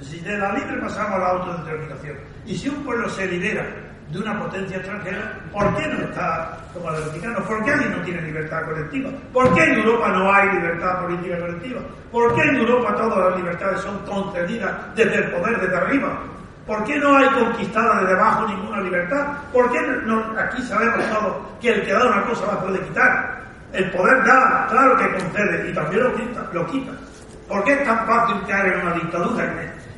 Si 0.00 0.20
de 0.20 0.36
la 0.36 0.52
libre 0.52 0.76
pasamos 0.80 1.12
a 1.12 1.18
la 1.18 1.28
autodeterminación. 1.28 2.16
Y 2.44 2.56
si 2.56 2.68
un 2.68 2.84
pueblo 2.84 3.08
se 3.08 3.26
libera 3.26 3.64
de 4.10 4.18
una 4.18 4.38
potencia 4.38 4.76
extranjera, 4.76 5.40
¿por 5.52 5.76
qué 5.76 5.86
no 5.88 6.00
está 6.00 6.58
como 6.72 6.90
el 6.90 7.02
Vaticano? 7.02 7.44
¿Por 7.44 7.64
qué 7.64 7.70
alguien 7.72 7.92
no 7.92 8.02
tiene 8.02 8.22
libertad 8.22 8.64
colectiva? 8.64 9.10
¿Por 9.32 9.54
qué 9.54 9.64
en 9.64 9.74
Europa 9.74 10.08
no 10.10 10.32
hay 10.32 10.48
libertad 10.50 11.00
política 11.00 11.38
colectiva? 11.40 11.80
¿Por 12.12 12.34
qué 12.34 12.42
en 12.42 12.56
Europa 12.56 12.94
todas 12.94 13.30
las 13.30 13.36
libertades 13.38 13.80
son 13.80 13.98
concedidas 14.04 14.94
desde 14.94 15.16
el 15.16 15.30
poder 15.30 15.60
desde 15.60 15.76
arriba? 15.76 16.22
¿Por 16.68 16.84
qué 16.84 16.98
no 16.98 17.16
hay 17.16 17.26
conquistada 17.30 18.00
desde 18.02 18.12
abajo 18.12 18.46
ninguna 18.46 18.82
libertad? 18.82 19.26
¿Por 19.54 19.72
qué 19.72 19.80
no, 20.04 20.22
aquí 20.38 20.60
sabemos 20.60 21.02
todos 21.08 21.36
que 21.62 21.70
el 21.72 21.82
que 21.86 21.92
da 21.94 22.04
una 22.06 22.22
cosa 22.24 22.44
la 22.46 22.60
puede 22.60 22.78
quitar? 22.80 23.38
El 23.72 23.90
poder 23.90 24.22
da, 24.24 24.66
claro 24.68 24.94
que 24.98 25.08
concede, 25.12 25.70
y 25.70 25.72
también 25.72 26.04
lo 26.52 26.66
quita. 26.66 26.92
¿Por 27.48 27.64
qué 27.64 27.72
es 27.72 27.84
tan 27.86 28.06
fácil 28.06 28.36
caer 28.46 28.74
en 28.74 28.80
una 28.82 28.94
dictadura? 28.96 29.44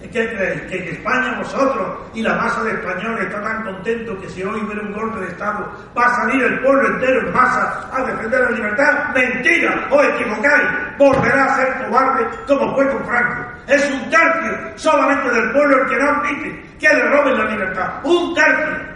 ¿Qué 0.00 0.08
creéis? 0.10 0.62
Que 0.62 0.78
en 0.78 0.94
España 0.94 1.38
vosotros 1.38 1.98
y 2.14 2.22
la 2.22 2.34
masa 2.36 2.62
de 2.62 2.70
españoles 2.70 3.26
está 3.26 3.42
tan 3.42 3.64
contento 3.64 4.20
que 4.20 4.28
si 4.28 4.44
hoy 4.44 4.60
hubiera 4.60 4.82
un 4.82 4.92
golpe 4.92 5.20
de 5.20 5.26
Estado 5.26 5.68
va 5.96 6.06
a 6.06 6.16
salir 6.16 6.42
el 6.42 6.60
pueblo 6.60 6.86
entero 6.86 7.20
en 7.20 7.32
masa 7.32 7.88
a 7.92 8.02
defender 8.04 8.40
la 8.42 8.50
libertad? 8.50 9.12
¡Mentira! 9.12 9.88
¡Os 9.90 10.04
equivocáis! 10.04 10.68
Volverá 10.98 11.44
a 11.46 11.56
ser 11.56 11.84
cobarde 11.84 12.26
como 12.46 12.74
fue 12.76 12.88
con 12.90 13.04
Franco. 13.06 13.49
Es 13.70 13.88
un 13.88 14.10
tercio 14.10 14.72
solamente 14.74 15.30
del 15.30 15.52
pueblo 15.52 15.82
el 15.82 15.88
que 15.88 15.96
no 15.96 16.10
admite 16.10 16.62
que 16.80 16.88
le 16.88 17.08
roben 17.08 17.38
la 17.38 17.44
libertad. 17.44 18.04
¡Un 18.04 18.34
tercio! 18.34 18.90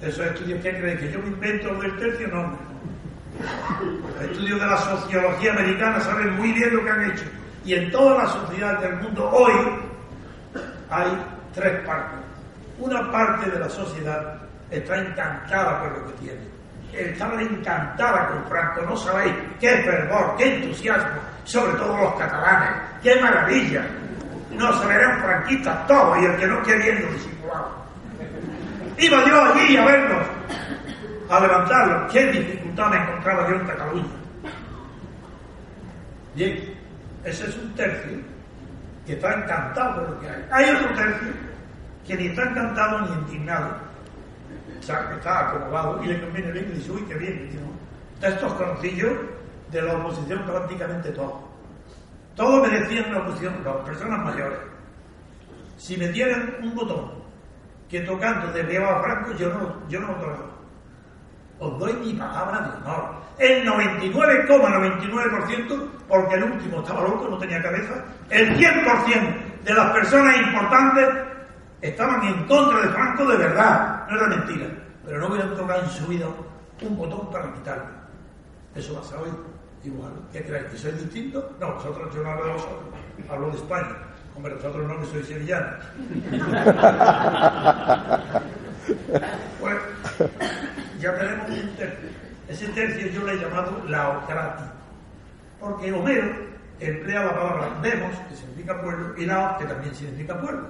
Esos 0.00 0.26
estudios, 0.26 0.62
¿qué 0.62 0.78
creéis? 0.78 1.00
¿Que 1.00 1.10
yo 1.10 1.18
me 1.18 1.28
invento 1.28 1.74
del 1.74 1.98
tercio? 1.98 2.28
No, 2.28 2.56
Los 4.14 4.30
estudios 4.30 4.60
de 4.60 4.66
la 4.66 4.76
sociología 4.76 5.52
americana 5.54 6.00
saben 6.00 6.36
muy 6.36 6.52
bien 6.52 6.72
lo 6.72 6.84
que 6.84 6.90
han 6.90 7.10
hecho 7.10 7.24
y 7.64 7.74
en 7.74 7.90
todas 7.90 8.16
las 8.16 8.32
sociedades 8.46 8.80
del 8.82 8.96
mundo 9.00 9.28
hoy 9.28 9.52
hay 10.88 11.08
tres 11.52 11.84
partes. 11.84 12.20
Una 12.78 13.10
parte 13.10 13.50
de 13.50 13.58
la 13.58 13.68
sociedad 13.68 14.38
está 14.70 14.98
encantada 14.98 15.80
con 15.80 15.94
lo 15.94 16.06
que 16.06 16.12
tiene. 16.20 16.55
Estaba 16.96 17.40
encantada 17.42 18.28
con 18.28 18.48
Franco, 18.48 18.82
no 18.82 18.96
sabéis 18.96 19.34
qué 19.60 19.68
fervor, 19.82 20.34
qué 20.38 20.56
entusiasmo, 20.56 21.20
sobre 21.44 21.72
todo 21.72 21.96
los 21.96 22.14
catalanes, 22.14 22.70
qué 23.02 23.20
maravilla. 23.20 23.86
No 24.50 24.72
se 24.80 24.86
verán 24.86 25.20
franquistas 25.20 25.86
todos 25.86 26.18
y 26.22 26.24
el 26.24 26.36
que 26.36 26.46
no 26.46 26.62
queriendo 26.62 27.06
disimulado. 27.12 27.86
Iba 28.98 29.24
yo 29.26 29.44
allí 29.44 29.76
a 29.76 29.84
verlos, 29.84 30.26
a 31.28 31.40
levantarlos. 31.40 32.12
¿Qué 32.12 32.32
dificultad 32.32 32.88
me 32.88 32.96
encontraba 32.96 33.48
yo 33.48 33.54
en 33.56 33.66
Cataluña? 33.66 34.08
Bien, 36.34 36.74
ese 37.24 37.46
es 37.48 37.56
un 37.56 37.74
tercio 37.74 38.18
que 39.06 39.12
está 39.12 39.34
encantado 39.34 39.94
con 39.94 40.14
lo 40.14 40.20
que 40.20 40.28
hay. 40.28 40.46
Hay 40.50 40.74
otro 40.74 40.94
tercio 40.94 41.28
que 42.06 42.16
ni 42.16 42.26
está 42.28 42.42
encantado 42.42 43.00
ni 43.00 43.12
indignado. 43.12 43.85
Está 44.94 45.48
acomodado 45.48 46.04
y 46.04 46.06
le 46.06 46.20
conviene 46.20 46.52
bien 46.52 46.68
y 46.70 46.74
dice, 46.74 46.92
uy, 46.92 47.02
qué 47.08 47.14
bien. 47.14 47.50
De 48.20 48.28
estos 48.28 48.52
conocillos 48.52 49.12
de 49.72 49.82
la 49.82 49.96
oposición 49.96 50.44
prácticamente 50.44 51.10
todos. 51.10 51.34
Todos 52.36 52.68
me 52.68 52.78
decían 52.78 53.12
la 53.12 53.18
oposición, 53.18 53.56
las 53.64 53.76
personas 53.78 54.24
mayores. 54.24 54.60
Si 55.76 55.96
me 55.96 56.06
dieran 56.08 56.54
un 56.62 56.72
botón 56.74 57.10
que 57.88 58.02
tocando 58.02 58.52
de 58.52 58.78
a 58.78 59.02
Franco, 59.02 59.32
yo 59.32 59.48
no, 59.48 59.88
yo 59.88 59.98
no 60.00 60.14
toco. 60.14 60.54
Os 61.58 61.78
doy 61.78 61.94
mi 61.94 62.12
palabra 62.12 62.60
de 62.60 62.68
honor. 62.76 63.16
El 63.38 63.66
99,99%, 63.66 65.88
porque 66.08 66.34
el 66.36 66.44
último 66.44 66.78
estaba 66.80 67.02
loco, 67.02 67.26
no 67.28 67.36
tenía 67.38 67.60
cabeza, 67.60 68.04
el 68.30 68.56
100% 68.56 69.64
de 69.64 69.74
las 69.74 69.92
personas 69.92 70.36
importantes 70.36 71.08
estaban 71.80 72.26
en 72.26 72.44
contra 72.46 72.80
de 72.80 72.88
Franco 72.88 73.26
de 73.26 73.36
verdad, 73.36 74.06
no 74.08 74.16
era 74.16 74.26
mentira. 74.28 74.66
Pero 75.04 75.20
no 75.20 75.28
hubieran 75.28 75.54
tocado 75.54 75.82
en 75.82 75.90
su 75.90 76.06
vida 76.06 76.26
un 76.82 76.96
botón 76.96 77.30
para 77.30 77.52
quitarlo. 77.54 77.84
Eso 78.74 79.00
pasa 79.00 79.20
hoy. 79.20 79.30
Igual, 79.84 80.12
¿qué 80.32 80.42
creéis? 80.42 80.66
¿Que 80.66 80.78
soy 80.78 80.92
distinto? 80.92 81.54
No, 81.60 81.74
vosotros 81.74 82.12
yo 82.12 82.22
no 82.22 82.30
hablo 82.30 82.46
de 82.46 82.52
vosotros, 82.54 82.80
hablo 83.30 83.50
de 83.50 83.56
España. 83.56 83.96
Hombre, 84.34 84.54
vosotros 84.54 84.88
no, 84.88 85.00
que 85.00 85.06
sois 85.06 85.26
sevillanos. 85.26 85.84
pues, 89.60 89.76
ya 90.98 91.14
tenemos 91.14 91.50
un 91.50 91.76
tercio. 91.76 92.08
Ese 92.48 92.68
tercio 92.68 93.08
yo 93.08 93.26
le 93.26 93.34
he 93.34 93.36
llamado 93.36 93.82
laocrático, 93.88 94.70
porque 95.60 95.92
Homero 95.92 96.34
emplea 96.80 97.24
la 97.24 97.34
palabra 97.34 97.68
demos, 97.82 98.16
que 98.28 98.36
significa 98.36 98.80
pueblo, 98.82 99.14
y 99.16 99.24
laos, 99.24 99.58
que 99.58 99.64
también 99.64 99.94
significa 99.94 100.40
pueblo. 100.40 100.68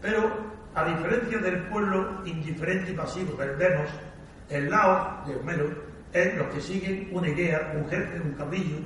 Pero, 0.00 0.30
a 0.74 0.84
diferencia 0.84 1.38
del 1.38 1.62
pueblo 1.68 2.22
indiferente 2.24 2.92
y 2.92 2.94
pasivo 2.94 3.32
del 3.36 3.58
demos, 3.58 3.88
el 4.48 4.70
laos 4.70 5.26
de 5.26 5.36
Homero 5.36 5.68
es 6.12 6.36
los 6.36 6.46
que 6.48 6.60
siguen 6.60 7.08
una 7.12 7.28
idea, 7.28 7.72
un 7.74 7.88
jefe, 7.88 8.20
un 8.20 8.32
cabillo, 8.32 8.78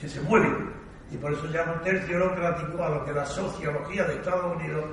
que 0.00 0.08
se 0.08 0.20
mueven. 0.22 0.70
Y 1.10 1.16
por 1.16 1.32
eso 1.32 1.46
llaman 1.46 1.82
tercio 1.82 2.18
laocrático 2.18 2.82
a 2.82 2.90
lo 2.90 3.04
que 3.04 3.12
la 3.12 3.26
sociología 3.26 4.04
de 4.04 4.14
Estados 4.14 4.56
Unidos 4.56 4.84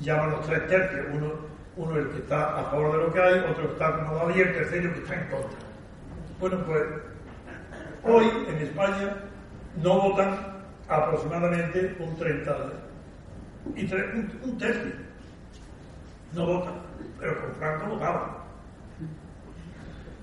llama 0.00 0.26
los 0.26 0.46
tres 0.46 0.66
tercios. 0.66 1.06
Uno 1.12 1.50
uno 1.76 1.96
el 1.96 2.08
que 2.10 2.18
está 2.18 2.60
a 2.60 2.64
favor 2.64 2.92
de 2.92 2.98
lo 2.98 3.12
que 3.12 3.20
hay, 3.20 3.38
otro 3.50 3.70
está 3.70 3.88
acomodado 3.88 4.30
y 4.36 4.40
el 4.40 4.52
tercero 4.52 4.92
que 4.92 5.00
está 5.00 5.14
en 5.14 5.28
contra. 5.28 5.58
Bueno, 6.38 6.58
pues 6.66 6.82
hoy 8.04 8.26
en 8.48 8.56
España 8.56 9.16
no 9.82 10.00
votan 10.00 10.36
aproximadamente 10.88 11.96
un 12.00 12.16
30 12.16 12.56
y 13.76 13.92
un, 13.92 14.58
tercio. 14.58 14.92
No 16.32 16.46
votan, 16.46 16.74
pero 17.18 17.40
con 17.40 17.54
Franco 17.56 17.86
votaban. 17.86 18.40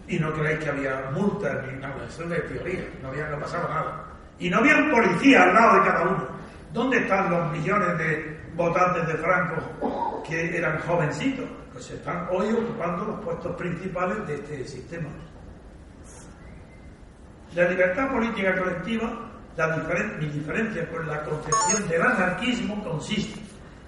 Y 0.08 0.20
no 0.20 0.34
creéis 0.34 0.64
que 0.64 0.70
había 0.70 1.12
multas 1.14 1.68
ni 1.68 1.80
nada, 1.80 2.06
eso 2.08 2.24
es 2.24 2.30
de 2.30 2.40
teoría, 2.42 2.88
no, 3.02 3.10
había, 3.10 3.28
no 3.30 3.40
pasaba 3.40 3.68
nada. 3.68 4.06
Y 4.40 4.50
no 4.50 4.58
había 4.60 4.78
un 4.78 4.92
policía 4.92 5.44
al 5.44 5.54
lado 5.54 5.80
de 5.80 5.90
cada 5.90 6.04
uno. 6.04 6.28
¿Dónde 6.74 6.98
están 6.98 7.30
los 7.30 7.52
millones 7.52 7.98
de 7.98 8.40
votantes 8.56 9.08
de 9.08 9.14
Franco 9.16 10.24
que 10.26 10.58
eran 10.58 10.80
jovencitos? 10.80 11.46
Pues 11.74 11.92
están 11.92 12.28
hoy 12.32 12.52
ocupando 12.54 13.06
los 13.06 13.20
puestos 13.20 13.56
principales 13.56 14.26
de 14.28 14.36
este 14.36 14.66
sistema. 14.66 15.10
La 17.56 17.70
libertad 17.70 18.10
política 18.12 18.58
colectiva, 18.58 19.30
la 19.58 19.76
mi 20.20 20.28
diferencia 20.28 20.88
con 20.90 21.08
la 21.08 21.24
concepción 21.24 21.88
del 21.90 22.02
anarquismo 22.04 22.84
consiste 22.84 23.40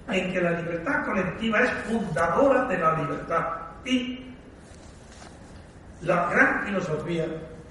en 0.08 0.32
que 0.32 0.40
la 0.40 0.50
libertad 0.50 1.04
colectiva 1.04 1.60
es 1.60 1.70
fundadora 1.88 2.64
de 2.64 2.78
la 2.78 3.00
libertad 3.00 3.46
y 3.84 4.26
la 6.02 6.28
gran 6.30 6.66
filosofía 6.66 7.26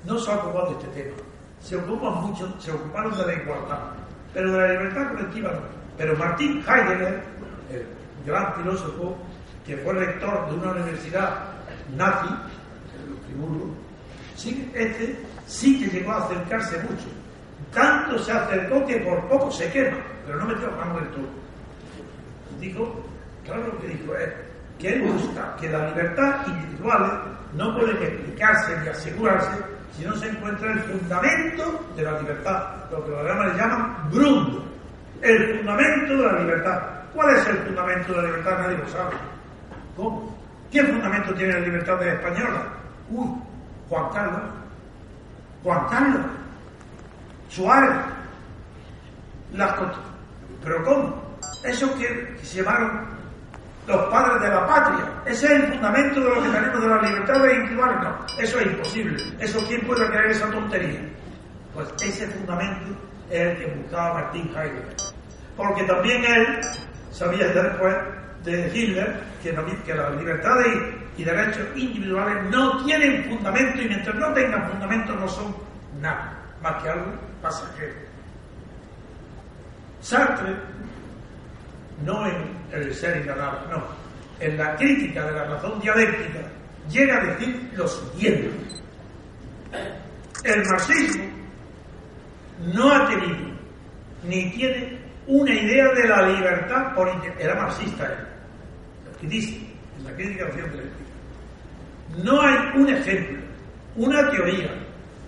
no 0.06 0.18
se 0.18 0.32
ocupado 0.32 0.68
de 0.68 0.72
este 0.80 1.04
tema. 1.04 1.18
Se 1.62 1.76
ocupan 1.76 2.22
mucho, 2.22 2.56
se 2.60 2.72
ocuparon 2.72 3.18
de 3.18 3.26
la 3.26 3.34
igualdad, 3.34 3.80
pero 4.34 4.54
de 4.54 4.58
la 4.60 4.68
libertad 4.70 5.12
colectiva 5.12 5.52
no. 5.52 5.60
Pero 5.98 6.16
Martín 6.16 6.64
Heidegger, 6.66 7.22
el 7.70 7.86
gran 8.26 8.54
filósofo 8.56 9.18
que 9.66 9.76
fue 9.78 9.94
rector 9.94 10.50
de 10.50 10.56
una 10.56 10.72
universidad 10.72 11.32
nazi, 11.98 12.30
en 12.30 13.18
Friburgo, 13.26 13.74
sí, 14.38 14.72
este 14.74 15.20
sí 15.46 15.82
que 15.82 16.00
llegó 16.00 16.14
a 16.14 16.24
acercarse 16.24 16.78
mucho. 16.84 17.19
Tanto 17.74 18.18
se 18.20 18.32
acercó 18.32 18.86
que 18.86 18.98
por 18.98 19.28
poco 19.28 19.52
se 19.52 19.70
quema, 19.72 19.98
pero 20.26 20.40
no 20.40 20.46
metió 20.48 20.68
del 20.68 21.10
todo. 21.10 21.30
Dijo, 22.60 23.06
claro 23.46 23.68
lo 23.68 23.80
que 23.80 23.88
dijo 23.88 24.16
es 24.16 24.30
que 24.80 24.96
él 24.96 25.12
gusta 25.12 25.56
que 25.60 25.70
la 25.70 25.90
libertad 25.90 26.48
individual 26.48 27.22
no 27.54 27.78
puede 27.78 27.92
explicarse 27.92 28.80
ni 28.82 28.88
asegurarse 28.88 29.58
si 29.96 30.06
no 30.06 30.16
se 30.16 30.30
encuentra 30.30 30.72
el 30.72 30.80
fundamento 30.80 31.86
de 31.96 32.04
la 32.04 32.20
libertad, 32.22 32.64
lo 32.92 33.04
que 33.04 33.12
los 33.12 33.20
alemanes 33.20 33.58
llaman 33.58 34.10
Grund, 34.12 34.62
el 35.22 35.58
fundamento 35.58 36.18
de 36.18 36.26
la 36.26 36.40
libertad. 36.40 36.82
¿Cuál 37.14 37.36
es 37.36 37.48
el 37.48 37.58
fundamento 37.58 38.14
de 38.14 38.22
la 38.22 38.24
libertad? 38.24 38.60
Nadie 38.60 38.78
lo 38.78 38.88
sabe. 38.88 39.16
¿Cómo? 39.98 40.38
¿Qué 40.72 40.84
fundamento 40.84 41.34
tiene 41.34 41.54
la 41.54 41.60
libertad 41.60 42.00
de 42.00 42.14
española? 42.14 42.64
Uy, 43.10 43.28
Juan 43.90 44.10
Carlos. 44.14 44.42
Juan 45.64 45.88
Carlos. 45.90 46.22
Suárez. 47.50 47.98
Las 49.54 49.76
¿Pero 50.64 50.84
cómo? 50.84 51.38
Eso 51.64 51.94
que 51.98 52.38
llamaron 52.44 53.08
los 53.88 54.06
padres 54.10 54.42
de 54.42 54.50
la 54.50 54.68
patria. 54.68 55.06
Ese 55.26 55.46
es 55.48 55.52
el 55.52 55.64
fundamento 55.74 56.20
de 56.20 56.30
lo 56.30 56.44
que 56.44 56.50
tenemos 56.50 56.82
de 56.82 56.88
las 56.88 57.10
libertades 57.10 57.54
individuales. 57.56 57.98
No, 58.04 58.26
eso 58.38 58.60
es 58.60 58.66
imposible. 58.68 59.24
Eso, 59.40 59.60
¿quién 59.68 59.82
puede 59.82 60.08
creer 60.08 60.28
esa 60.28 60.52
tontería? 60.52 61.00
Pues 61.74 61.90
ese 62.02 62.28
fundamento 62.28 62.96
es 63.30 63.40
el 63.40 63.58
que 63.58 63.66
buscaba 63.66 64.14
Martín 64.14 64.52
Heidegger. 64.56 64.96
Porque 65.58 65.84
también 65.84 66.24
él 66.24 66.62
sabía 67.12 67.48
después 67.48 67.96
de 68.44 68.72
Hitler 68.74 69.20
que, 69.42 69.56
que 69.86 69.96
las 69.96 70.16
libertades 70.16 70.68
y 71.18 71.24
derechos 71.24 71.68
individuales 71.76 72.44
no 72.50 72.84
tienen 72.86 73.26
fundamento 73.26 73.82
y 73.82 73.88
mientras 73.90 74.16
no 74.16 74.34
tengan 74.34 74.70
fundamento 74.70 75.16
no 75.16 75.28
son 75.28 75.56
nada 76.00 76.34
más 76.62 76.82
que 76.82 76.90
algo 76.90 77.29
pasajero. 77.42 77.96
Sartre, 80.02 80.56
no 82.06 82.26
en 82.28 82.56
el 82.72 82.94
ser 82.94 83.22
inalable, 83.24 83.68
no, 83.70 83.84
en 84.40 84.58
la 84.58 84.76
crítica 84.76 85.26
de 85.26 85.32
la 85.32 85.44
razón 85.46 85.80
dialéctica, 85.82 86.40
llega 86.90 87.18
a 87.18 87.26
decir 87.26 87.72
lo 87.74 87.88
siguiente. 87.88 88.52
El 90.44 90.66
marxismo 90.66 91.26
no 92.74 92.92
ha 92.92 93.08
tenido 93.08 93.50
ni 94.24 94.52
tiene 94.52 95.00
una 95.28 95.54
idea 95.54 95.88
de 95.94 96.08
la 96.08 96.22
libertad 96.30 96.94
política. 96.96 97.34
Era 97.40 97.56
marxista 97.56 98.06
él, 98.06 98.28
lo 99.06 99.18
que 99.20 99.28
dice 99.28 99.60
en 99.98 100.04
la 100.06 100.14
crítica 100.14 100.46
de 100.46 100.52
la 100.52 100.56
razón 100.56 100.72
dialéctica. 100.72 101.10
No 102.24 102.42
hay 102.42 102.58
un 102.76 102.90
ejemplo, 102.90 103.40
una 103.96 104.30
teoría, 104.32 104.70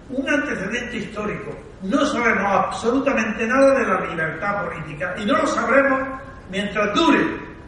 un 0.09 0.29
antecedente 0.29 0.97
histórico. 0.97 1.55
No 1.83 2.05
sabemos 2.05 2.45
absolutamente 2.45 3.47
nada 3.47 3.73
de 3.73 3.85
la 3.85 4.01
libertad 4.01 4.65
política 4.65 5.15
y 5.17 5.25
no 5.25 5.37
lo 5.37 5.47
sabremos 5.47 5.99
mientras 6.51 6.93
dure 6.93 7.19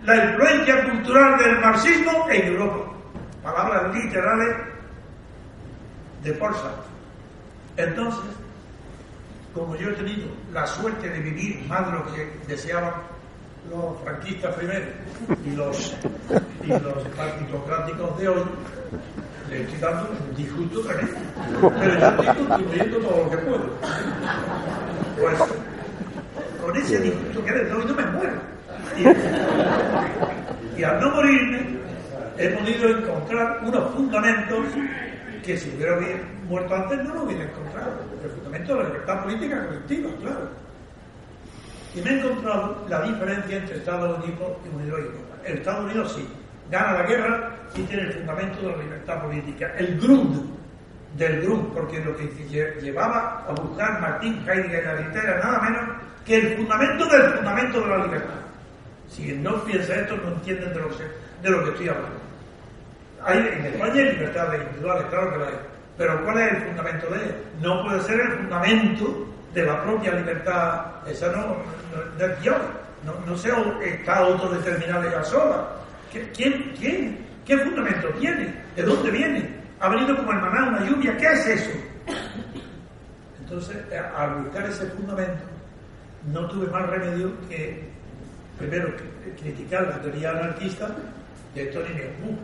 la 0.03 0.25
influencia 0.25 0.83
cultural 0.89 1.37
del 1.39 1.59
marxismo 1.59 2.27
en 2.29 2.47
Europa. 2.47 2.91
Palabras 3.41 3.95
literales 3.95 4.55
de 6.23 6.33
Paul 6.33 6.53
Entonces, 7.75 8.31
como 9.53 9.75
yo 9.75 9.89
he 9.89 9.93
tenido 9.93 10.27
la 10.51 10.65
suerte 10.67 11.09
de 11.09 11.19
vivir 11.19 11.65
más 11.67 11.85
de 11.87 11.91
lo 11.93 12.05
que 12.13 12.39
deseaban 12.47 12.93
los 13.69 13.99
franquistas 14.03 14.55
primero 14.55 14.85
y 15.45 15.51
los, 15.55 15.95
y 16.63 16.67
los 16.67 17.07
partitocráticos 17.15 18.17
de 18.19 18.29
hoy, 18.29 18.43
le 19.53 19.63
estoy 19.63 19.79
dando 19.79 20.09
un 20.09 20.35
disgusto 20.35 20.81
tremendo. 20.81 21.19
Pero 21.79 21.99
yo 21.99 22.07
estoy 22.07 22.45
contribuyendo 22.47 22.97
todo 22.97 23.23
lo 23.23 23.29
que 23.29 23.37
puedo. 23.37 23.65
Pues 25.19 25.39
con 26.61 26.75
ese 26.77 26.99
disgusto 26.99 27.45
que 27.45 27.51
les 27.51 27.69
doy 27.69 27.85
no 27.85 27.93
me 27.93 28.05
muero. 28.07 28.33
Y, 30.77 30.83
al 30.83 30.99
no 30.99 31.11
morirme, 31.11 31.77
he 32.37 32.49
podido 32.49 32.89
encontrar 32.97 33.59
unos 33.63 33.93
fundamentos 33.93 34.65
que 35.43 35.57
si 35.57 35.69
hubiera 35.75 35.99
muerto 36.47 36.75
antes 36.75 37.03
no 37.03 37.13
lo 37.13 37.23
hubiera 37.23 37.43
encontrado. 37.43 37.91
El 38.23 38.29
fundamento 38.31 38.75
de 38.75 38.83
la 38.83 38.89
libertad 38.89 39.23
política 39.23 39.65
colectiva, 39.65 40.09
claro. 40.21 40.49
Y 41.95 42.01
me 42.01 42.09
he 42.09 42.19
encontrado 42.19 42.85
la 42.89 43.01
diferencia 43.01 43.57
entre 43.57 43.77
Estados 43.77 44.17
Unidos 44.17 44.51
y 44.65 44.75
Unión 44.75 44.89
Europea. 44.89 45.21
El 45.45 45.57
Estados 45.59 45.85
Unidos 45.85 46.13
sí, 46.15 46.27
gana 46.69 46.93
la 46.93 47.03
guerra 47.03 47.49
y 47.75 47.81
tiene 47.83 48.03
el 48.03 48.13
fundamento 48.13 48.61
de 48.61 48.71
la 48.71 48.77
libertad 48.77 49.21
política. 49.21 49.73
El 49.77 49.99
Grund 49.99 50.53
del 51.17 51.41
Grund, 51.41 51.73
porque 51.73 52.03
lo 52.03 52.15
que 52.17 52.27
llevaba 52.81 53.45
a 53.47 53.51
buscar 53.51 54.01
Martín 54.01 54.43
Heidegger 54.47 54.79
en 54.79 55.13
la 55.13 55.21
era 55.21 55.39
nada 55.39 55.59
menos 55.61 55.81
que 56.25 56.35
el 56.35 56.57
fundamento 56.57 57.05
del 57.05 57.33
fundamento 57.33 57.81
de 57.81 57.87
la 57.87 57.97
libertad. 58.05 58.33
Si 59.09 59.33
no 59.33 59.63
piensa 59.63 59.93
esto, 59.95 60.17
no 60.17 60.29
entienden 60.29 60.73
de 60.73 60.79
lo 60.79 60.89
que, 60.89 61.03
de 61.41 61.49
lo 61.49 61.63
que 61.63 61.69
estoy 61.71 61.89
hablando. 61.89 62.23
Hay, 63.23 63.37
en 63.37 63.65
España 63.65 63.93
hay 63.93 64.11
libertades 64.11 64.61
individuales, 64.63 65.05
claro 65.09 65.31
que 65.31 65.37
la 65.37 65.47
hay. 65.47 65.59
Pero 65.97 66.23
¿cuál 66.25 66.39
es 66.39 66.51
el 66.53 66.61
fundamento 66.63 67.07
de 67.07 67.15
ella? 67.17 67.35
No 67.61 67.83
puede 67.83 68.01
ser 68.01 68.19
el 68.19 68.31
fundamento 68.31 69.27
de 69.53 69.63
la 69.63 69.83
propia 69.83 70.13
libertad. 70.13 70.85
Esa 71.07 71.27
no, 71.27 71.57
no, 72.17 72.27
Dios. 72.41 72.57
No, 73.05 73.13
no 73.25 73.37
se 73.37 73.51
está 73.83 74.17
autodeterminada 74.17 75.07
ella 75.07 75.23
sola. 75.23 75.67
¿Quién, 76.13 76.73
quién? 76.79 77.17
¿Qué 77.45 77.57
fundamento 77.57 78.07
tiene? 78.19 78.53
¿De 78.75 78.83
dónde 78.83 79.09
viene? 79.09 79.49
¿Ha 79.79 79.89
venido 79.89 80.15
como 80.15 80.31
el 80.31 80.39
maná 80.39 80.69
una 80.69 80.85
lluvia? 80.85 81.17
¿Qué 81.17 81.25
es 81.25 81.47
eso? 81.47 81.71
Entonces, 83.39 83.77
al 84.15 84.43
buscar 84.43 84.65
ese 84.65 84.85
fundamento, 84.87 85.43
no 86.31 86.47
tuve 86.47 86.67
más 86.67 86.87
remedio 86.89 87.31
que 87.49 87.83
primero 88.57 88.93
criticar 89.39 89.83
la 89.87 90.01
teoría 90.01 90.31
anarquista 90.31 90.87
de 91.55 91.65
Tony 91.65 91.89
Meobu. 91.89 92.37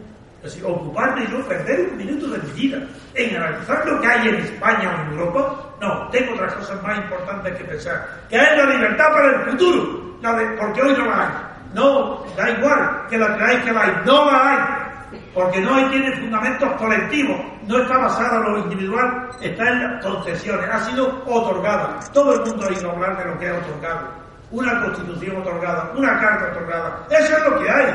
Es 0.43 0.53
decir, 0.53 0.65
ocuparme 0.65 1.25
y 1.25 1.27
no 1.27 1.45
perder 1.45 1.89
un 1.91 1.97
minuto 1.97 2.27
de 2.27 2.37
mi 2.39 2.51
vida 2.61 2.77
en 3.13 3.35
analizar 3.35 3.85
lo 3.85 3.99
que 3.99 4.07
hay 4.07 4.29
en 4.29 4.35
España 4.35 4.89
o 4.89 5.01
en 5.01 5.19
Europa. 5.19 5.73
No, 5.81 6.09
tengo 6.09 6.33
otras 6.33 6.53
cosas 6.53 6.81
más 6.81 6.97
importantes 6.97 7.57
que 7.57 7.63
pensar. 7.65 8.07
Que 8.29 8.37
hay 8.37 8.57
la 8.57 8.65
libertad 8.65 9.11
para 9.11 9.35
el 9.35 9.51
futuro, 9.51 10.17
la 10.21 10.55
porque 10.57 10.81
hoy 10.81 10.93
no 10.93 11.05
la 11.05 11.27
hay. 11.27 11.48
No, 11.73 12.25
da 12.35 12.49
igual 12.49 13.07
que 13.09 13.17
la 13.17 13.35
creáis 13.35 13.59
que 13.63 13.71
la 13.71 13.81
hay. 13.81 13.93
No 14.05 14.31
la 14.31 14.49
hay. 14.49 15.19
Porque 15.33 15.61
no 15.61 15.89
tiene 15.89 16.11
fundamentos 16.13 16.71
colectivos. 16.73 17.39
No 17.67 17.77
está 17.79 17.97
basada 17.97 18.37
en 18.37 18.53
lo 18.53 18.57
individual, 18.59 19.29
está 19.41 19.69
en 19.69 19.83
las 19.83 20.05
concesiones. 20.05 20.69
Ha 20.69 20.79
sido 20.85 21.23
otorgada. 21.25 21.99
Todo 22.13 22.33
el 22.33 22.49
mundo 22.49 22.67
ha 22.67 22.73
ido 22.73 22.89
a 22.89 22.93
hablar 22.93 23.17
de 23.17 23.25
lo 23.25 23.39
que 23.39 23.49
ha 23.49 23.57
otorgado 23.57 24.29
una 24.51 24.81
constitución 24.83 25.37
otorgada, 25.37 25.91
una 25.95 26.19
carta 26.19 26.51
otorgada. 26.51 27.05
Eso 27.09 27.37
es 27.37 27.43
lo 27.43 27.59
que 27.59 27.69
hay. 27.69 27.85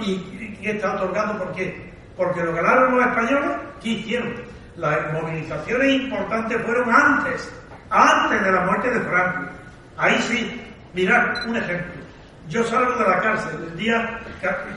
y, 0.00 0.68
está 0.68 0.94
otorgado 0.94 1.38
¿por 1.38 1.52
qué? 1.52 1.92
Porque 2.16 2.42
lo 2.42 2.54
ganaron 2.54 2.96
los 2.96 3.06
españoles, 3.06 3.50
¿qué 3.82 3.88
hicieron? 3.90 4.34
Las 4.76 5.12
movilizaciones 5.12 6.02
importantes 6.02 6.62
fueron 6.62 6.90
antes, 6.90 7.52
antes 7.90 8.42
de 8.42 8.52
la 8.52 8.60
muerte 8.62 8.90
de 8.90 9.00
Franco. 9.00 9.50
Ahí 9.96 10.18
sí, 10.22 10.60
mirad, 10.94 11.46
un 11.46 11.56
ejemplo. 11.56 12.03
Yo 12.48 12.62
salgo 12.64 12.92
de 12.96 13.08
la 13.08 13.20
cárcel 13.20 13.68
el 13.72 13.78
día 13.78 14.20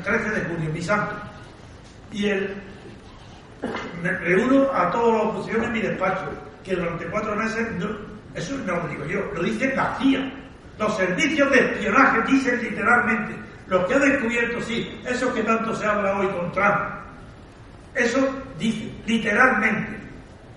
13 0.03 0.30
de 0.30 0.41
junio, 0.45 0.69
mi 0.73 0.82
santo, 0.82 1.15
y 2.12 2.27
el, 2.27 2.56
me 4.01 4.12
reúno 4.12 4.71
a 4.73 4.89
toda 4.91 5.17
la 5.17 5.23
oposición 5.23 5.65
en 5.65 5.73
mi 5.73 5.82
despacho, 5.82 6.32
que 6.63 6.75
durante 6.75 7.06
cuatro 7.08 7.36
meses, 7.36 7.67
eso 8.36 8.58
no 8.65 8.75
lo 8.77 8.88
digo 8.88 9.06
yo, 9.06 9.19
lo 9.34 9.43
dice 9.43 9.67
García, 9.71 10.32
los 10.80 10.95
servicios 10.95 11.49
de 11.51 11.60
espionaje 11.60 12.21
dicen 12.27 12.62
literalmente, 12.62 13.36
lo 13.67 13.86
que 13.86 13.95
ha 13.95 13.99
descubierto, 13.99 14.62
sí, 14.62 15.01
eso 15.06 15.34
que 15.34 15.43
tanto 15.43 15.75
se 15.75 15.86
habla 15.86 16.19
hoy 16.19 16.27
con 16.27 16.51
Trump, 16.51 16.80
eso 17.95 18.30
dice 18.58 18.91
literalmente 19.06 19.97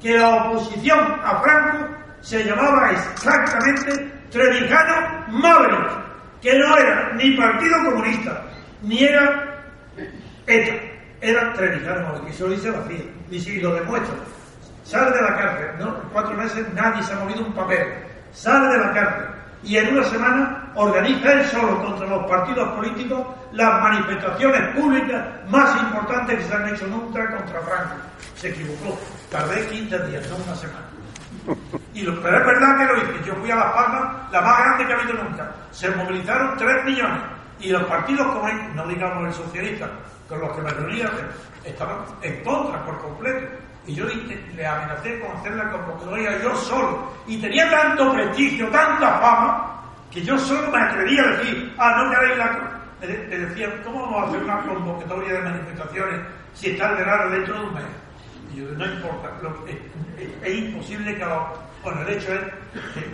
que 0.00 0.16
la 0.16 0.44
oposición 0.44 1.20
a 1.24 1.40
Franco 1.40 1.88
se 2.20 2.44
llamaba 2.44 2.92
exactamente 2.92 4.12
Trevijano 4.30 5.26
Maverick, 5.28 6.09
que 6.40 6.58
no 6.58 6.76
era 6.76 7.12
ni 7.14 7.36
Partido 7.36 7.84
Comunista, 7.84 8.42
ni 8.82 9.04
era 9.04 9.62
ETA, 10.46 10.74
era 11.20 11.52
Trevijano 11.52 12.28
y 12.28 12.32
se 12.32 12.42
lo 12.44 12.50
dice 12.50 12.70
la 12.70 12.82
CIA, 12.84 13.04
y 13.30 13.40
si 13.40 13.60
lo 13.60 13.74
demuestra, 13.74 14.14
sale 14.84 15.16
de 15.16 15.22
la 15.22 15.36
cárcel, 15.36 15.70
¿no? 15.78 15.88
En 15.88 16.08
cuatro 16.12 16.34
meses 16.34 16.66
nadie 16.74 17.02
se 17.02 17.12
ha 17.12 17.16
movido 17.16 17.44
un 17.44 17.52
papel, 17.52 17.86
sale 18.32 18.68
de 18.68 18.78
la 18.78 18.92
cárcel, 18.92 19.26
y 19.62 19.76
en 19.76 19.94
una 19.94 20.04
semana 20.04 20.72
organiza 20.74 21.32
él 21.32 21.44
solo 21.46 21.84
contra 21.84 22.06
los 22.06 22.26
partidos 22.26 22.68
políticos 22.70 23.26
las 23.52 23.82
manifestaciones 23.82 24.76
públicas 24.76 25.26
más 25.48 25.82
importantes 25.82 26.38
que 26.38 26.44
se 26.44 26.54
han 26.54 26.74
hecho 26.74 26.86
nunca 26.86 27.36
contra 27.36 27.60
Franco. 27.60 27.94
Se 28.36 28.48
equivocó. 28.48 28.98
Tardé 29.30 29.66
15 29.66 29.98
días, 30.06 30.28
no 30.30 30.36
una 30.36 30.54
semana. 30.54 30.89
Y 31.94 32.02
lo, 32.02 32.20
pero 32.22 32.38
es 32.38 32.46
verdad 32.46 32.78
que 32.78 32.84
lo 32.84 32.96
hice. 32.98 33.26
Yo 33.26 33.34
fui 33.34 33.50
a 33.50 33.56
Las 33.56 33.72
Palmas, 33.72 34.32
la 34.32 34.40
más 34.40 34.58
grande 34.60 34.86
que 34.86 34.92
ha 34.92 34.96
habido 34.96 35.24
nunca. 35.24 35.52
Se 35.70 35.90
movilizaron 35.90 36.56
3 36.56 36.84
millones. 36.84 37.22
Y 37.58 37.70
los 37.70 37.82
partidos 37.84 38.26
comunistas, 38.28 38.74
no 38.74 38.86
digamos 38.86 39.26
el 39.26 39.32
socialista, 39.34 39.90
con 40.28 40.40
los 40.40 40.56
que 40.56 40.62
me 40.62 40.70
reunía, 40.70 41.10
estaban 41.64 41.98
en 42.22 42.42
contra 42.42 42.84
por 42.84 42.98
completo. 42.98 43.46
Y 43.86 43.94
yo 43.94 44.06
le 44.06 44.66
amenacé 44.66 45.18
con 45.20 45.36
hacer 45.36 45.52
la 45.52 45.70
convocatoria 45.70 46.42
yo 46.42 46.54
solo. 46.54 47.10
Y 47.26 47.40
tenía 47.40 47.68
tanto 47.70 48.12
prestigio, 48.12 48.68
tanta 48.68 49.18
fama, 49.18 49.82
que 50.10 50.22
yo 50.22 50.38
solo 50.38 50.70
me 50.70 50.80
atrevía 50.80 51.22
a 51.22 51.26
decir, 51.36 51.74
ah, 51.78 52.02
no 52.02 52.10
queréis 52.10 52.38
la... 52.38 52.80
Le 53.00 53.38
decía, 53.38 53.82
¿cómo 53.82 54.02
vamos 54.02 54.24
a 54.24 54.28
hacer 54.28 54.44
una 54.44 54.60
convocatoria 54.60 55.32
de 55.32 55.40
manifestaciones 55.40 56.20
si 56.52 56.70
está 56.70 56.90
el 56.90 56.96
verano 56.96 57.30
dentro 57.30 57.54
de 57.54 57.66
un 57.66 57.74
mes? 57.74 57.84
Y 58.52 58.56
yo, 58.56 58.66
no 58.76 58.86
importa, 58.86 59.30
es, 60.42 60.54
imposible 60.58 61.16
que 61.16 61.24
lo... 61.24 61.48
Bueno, 61.82 62.02
el 62.02 62.08
hecho 62.10 62.34
es 62.34 62.40
que, 62.94 63.04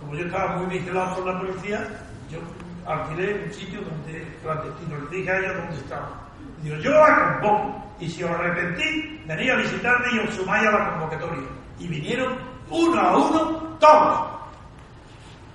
como 0.00 0.14
yo 0.14 0.26
estaba 0.26 0.56
muy 0.56 0.78
vigilado 0.78 1.16
por 1.16 1.26
la 1.26 1.40
policía, 1.40 1.88
yo 2.30 2.38
alquilé 2.86 3.44
un 3.44 3.52
sitio 3.52 3.80
donde 3.80 4.26
clandestino, 4.42 4.96
le 4.98 5.16
dije 5.16 5.30
a 5.30 5.38
ella 5.38 5.52
dónde 5.54 5.76
estaba. 5.76 6.28
Digo, 6.62 6.76
yo 6.76 6.90
la 6.90 7.40
convoco, 7.40 7.94
y 8.00 8.08
si 8.08 8.22
os 8.22 8.30
arrepentí, 8.30 9.22
venía 9.26 9.54
a 9.54 9.56
visitarme 9.56 10.06
y 10.12 10.18
os 10.20 10.34
sumáis 10.34 10.66
a 10.66 10.70
la 10.70 10.90
convocatoria. 10.90 11.48
Y 11.78 11.88
vinieron 11.88 12.34
uno 12.70 13.00
a 13.00 13.16
uno 13.16 13.50
todos. 13.80 14.28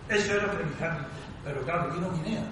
Eso 0.10 0.34
era 0.34 0.52
Trevijano. 0.52 0.99
Pero 1.43 1.62
claro, 1.62 1.93
vino 1.93 2.10
Guinea. 2.12 2.43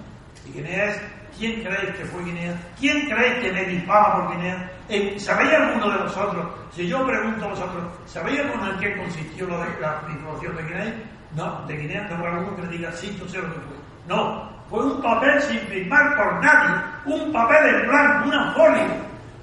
Y 0.46 0.52
Guinea 0.52 0.90
es, 0.90 1.00
¿quién 1.38 1.62
creéis 1.62 1.96
que 1.96 2.04
fue 2.04 2.24
Guinea? 2.24 2.54
¿Quién 2.78 3.08
creéis 3.08 3.34
que 3.40 3.52
me 3.52 3.64
difama 3.64 4.14
por 4.14 4.36
Guinea? 4.36 4.70
¿Sabéis 5.18 5.52
alguno 5.52 5.90
de 5.90 6.02
vosotros? 6.04 6.46
Si 6.74 6.86
yo 6.88 7.06
pregunto 7.06 7.44
a 7.44 7.48
vosotros, 7.48 7.84
¿sabéis 8.06 8.40
alguno 8.40 8.70
en 8.72 8.78
qué 8.78 8.96
consistió 8.96 9.46
la, 9.48 10.02
información 10.08 10.56
de 10.56 10.62
Guinea? 10.62 10.94
No, 11.34 11.66
de 11.66 11.76
Guinea 11.76 12.06
no 12.08 12.16
habrá 12.16 12.36
alguno 12.36 12.56
que 12.56 12.62
me 12.62 12.68
diga, 12.68 12.92
sí, 12.92 13.16
yo 13.18 13.28
sé 13.28 13.38
lo 13.38 13.48
que 13.48 13.60
fue. 13.60 13.76
No, 14.08 14.50
fue 14.68 14.84
un 14.84 15.02
papel 15.02 15.40
sin 15.42 15.60
firmar 15.60 16.16
por 16.16 16.42
nadie, 16.42 16.76
un 17.06 17.32
papel 17.32 17.74
en 17.74 17.88
blanco, 17.88 18.28
una 18.28 18.52
folia, 18.52 18.88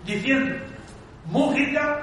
diciendo, 0.06 0.56
Mújica 1.25 2.02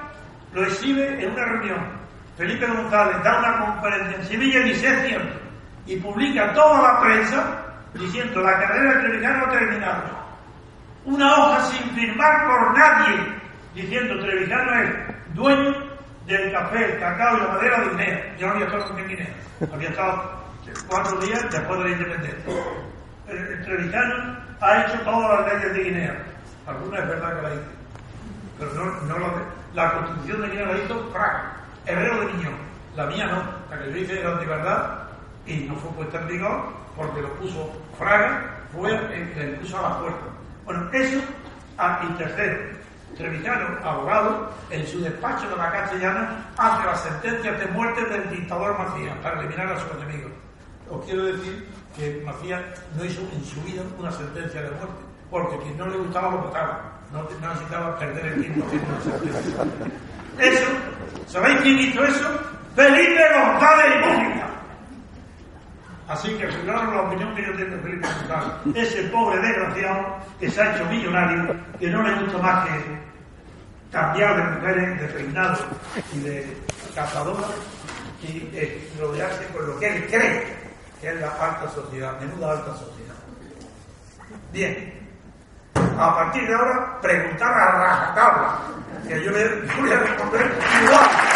lo 0.53 0.64
exhibe 0.64 1.22
en 1.22 1.33
una 1.33 1.44
reunión. 1.44 1.96
Felipe 2.37 2.66
González 2.66 3.22
da 3.25 3.38
una 3.38 3.66
conferencia 3.66 4.16
en 4.16 4.25
Sevilla 4.27 4.66
y 4.66 4.75
cierto, 4.75 5.38
y 5.87 5.96
publica 5.96 6.53
toda 6.53 6.83
la 6.83 7.01
prensa 7.01 7.66
diciendo, 7.99 8.41
la 8.41 8.59
carrera 8.59 9.01
Trevijano 9.01 9.47
ha 9.47 9.51
terminado. 9.51 10.03
Una 11.05 11.35
hoja 11.35 11.61
sin 11.67 11.91
firmar 11.91 12.47
por 12.47 12.79
nadie, 12.79 13.17
diciendo, 13.75 14.19
Trevijano 14.21 14.83
es 14.83 15.35
dueño 15.35 15.75
del 16.27 16.53
café, 16.53 16.85
el 16.85 17.01
cacao 17.01 17.37
y 17.37 17.41
la 17.41 17.49
madera 17.49 17.81
de 17.81 17.91
Guinea. 17.91 18.37
Yo 18.39 18.47
no 18.47 18.53
había 18.55 18.67
estado 18.67 18.99
en 18.99 19.09
Guinea, 19.09 19.29
había 19.73 19.89
estado 19.89 20.33
cuatro 20.89 21.19
días 21.21 21.47
después 21.51 21.79
de 21.79 21.85
la 21.85 21.91
independencia. 21.91 22.55
El, 23.29 23.95
ha 24.61 24.81
hecho 24.83 25.01
todas 25.03 25.41
las 25.41 25.55
leyes 25.55 25.75
de 25.75 25.85
Guinea. 25.85 26.25
Algunas 26.67 27.01
es 27.01 27.09
verdad 27.09 27.37
que 27.37 27.43
la 27.43 27.55
hizo. 27.55 27.63
Pero 28.59 28.75
no, 28.75 29.01
no 29.03 29.19
lo, 29.19 29.33
la 29.75 29.93
constitución 29.93 30.43
de 30.43 30.49
Guinea 30.49 30.67
la 30.67 30.79
hizo 30.79 31.11
Fraga, 31.13 31.53
Herrero 31.85 32.21
de 32.21 32.33
Niñón. 32.33 32.55
La 32.97 33.07
mía 33.07 33.27
no, 33.27 33.43
la 33.71 33.83
que 33.83 33.93
yo 33.93 33.99
hice 33.99 34.21
era 34.21 34.33
antiverdad 34.33 35.03
y 35.45 35.57
no 35.69 35.77
fue 35.77 35.91
puesta 35.93 36.19
en 36.21 36.29
vigor 36.29 36.86
porque 36.97 37.23
lo 37.23 37.33
puso 37.35 37.71
Fraga, 37.99 38.61
fue 38.73 38.95
el 38.95 39.33
que 39.33 39.41
le 39.41 39.53
puso 39.59 39.79
a 39.79 39.83
la 39.83 39.95
fuerza. 39.97 40.27
Bueno, 40.65 40.89
eso, 40.93 41.21
y 42.03 42.13
tercero, 42.15 42.77
Trevijano, 43.17 43.79
abogado, 43.83 44.51
en 44.71 44.87
su 44.87 45.01
despacho 45.01 45.49
de 45.49 45.57
la 45.57 45.71
castellana, 45.71 46.45
hace 46.59 46.87
las 46.87 47.01
sentencias 47.03 47.59
de 47.59 47.67
muerte 47.69 48.05
del 48.05 48.29
dictador 48.31 48.77
Macías 48.79 49.17
para 49.23 49.41
eliminar 49.41 49.73
a 49.73 49.81
sus 49.81 49.91
enemigos. 50.03 50.33
Os 50.91 51.05
quiero 51.07 51.25
decir 51.25 51.67
que 51.97 52.23
Macías 52.27 52.61
no 52.95 53.05
hizo 53.05 53.23
en 53.33 53.45
su 53.45 53.63
vida 53.63 53.83
una 53.99 54.13
sentencia 54.13 54.61
de 54.61 54.71
muerte, 54.71 54.95
porque 55.31 55.57
quien 55.59 55.79
no 55.79 55.87
le 55.87 55.97
gustaba 55.97 56.31
lo 56.31 56.39
votaba, 56.43 56.93
no, 57.13 57.23
necesitaba 57.23 57.99
perder 57.99 58.27
el 58.27 58.43
tiempo 58.43 58.67
haciendo 58.67 58.89
una 58.95 59.01
sentencia. 59.01 59.65
Eso, 60.39 60.67
¿sabéis 61.27 61.61
quién 61.63 61.79
hizo 61.79 62.05
eso? 62.05 62.29
Felipe 62.75 63.23
González 63.33 63.95
y 63.95 64.09
Música. 64.09 64.46
Así 66.09 66.29
que 66.38 66.47
fijaros 66.47 66.95
la 66.95 67.03
opinión 67.03 67.35
que 67.35 67.42
yo 67.42 67.57
tengo 67.57 67.77
de 67.77 67.83
Felipe 67.83 68.07
González. 68.07 68.53
Ese 68.75 69.03
pobre 69.05 69.40
desgraciado 69.40 70.19
que 70.38 70.51
se 70.51 70.62
ha 70.62 70.75
hecho 70.75 70.85
millonario, 70.87 71.57
que 71.81 71.90
no 71.90 72.03
le 72.03 72.14
gusta 72.21 72.38
más 72.38 72.69
que 72.69 72.73
cambiar 73.90 74.37
de 74.37 74.57
mujeres, 74.57 75.01
de 75.01 75.07
peinado 75.09 75.64
y 76.14 76.21
de 76.21 76.57
cazadoras 76.95 77.51
y 78.23 78.49
rodearse 79.01 79.47
con 79.49 79.66
lo 79.66 79.79
que 79.79 79.97
él 79.97 80.07
cree 80.07 80.57
que 81.01 81.09
es 81.09 81.21
la 81.21 81.29
alta 81.29 81.69
sociedad, 81.75 82.19
menuda 82.21 82.53
alta 82.53 82.73
sociedad. 82.73 83.14
Bien, 84.53 84.92
a 85.99 86.14
partir 86.14 86.47
de 86.47 86.55
ahora, 86.55 87.01
preguntar 87.01 87.53
a 87.53 87.73
rajatabla, 87.73 88.59
que 89.07 89.25
yo 89.25 89.31
le 89.31 89.49
voy 89.81 89.92
a 89.92 89.99
responder 89.99 90.53
igual. 90.85 91.36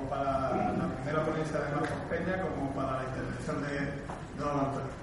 la 1.13 1.25
ponencia 1.25 1.59
de 1.59 1.75
Marcos 1.75 1.89
Peña 2.09 2.41
como 2.41 2.71
para 2.73 2.97
la 2.97 3.03
intervención 3.03 3.61
de 3.63 4.43
Don 4.43 4.59
Antonio. 4.59 5.01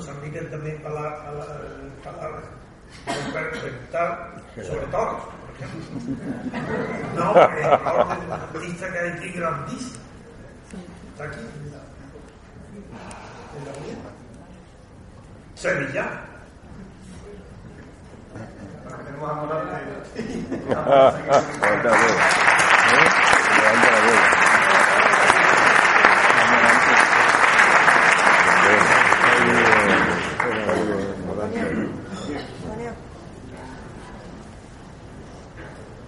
San 0.00 0.20
Miguel 0.22 0.50
también 0.50 0.82
para, 0.82 1.24
para, 2.02 2.40
para 3.32 3.50
preguntar 3.50 4.42
sobre 4.56 4.86
todo. 4.86 5.42
No, 7.14 7.32
porque 7.32 7.60
la 7.60 7.78
orden 7.94 8.62
lista 8.62 8.92
que 8.92 8.98
hay 8.98 9.10
aquí 9.10 9.28
grandísima. 9.32 10.02
Está 11.12 11.24
aquí. 11.24 11.40
En 13.58 13.64
la 13.64 13.72
mía. 13.80 13.96
Sevilla. 15.54 16.31
Tenemos 18.88 19.30
a 19.30 19.34
Morante. 19.34 19.76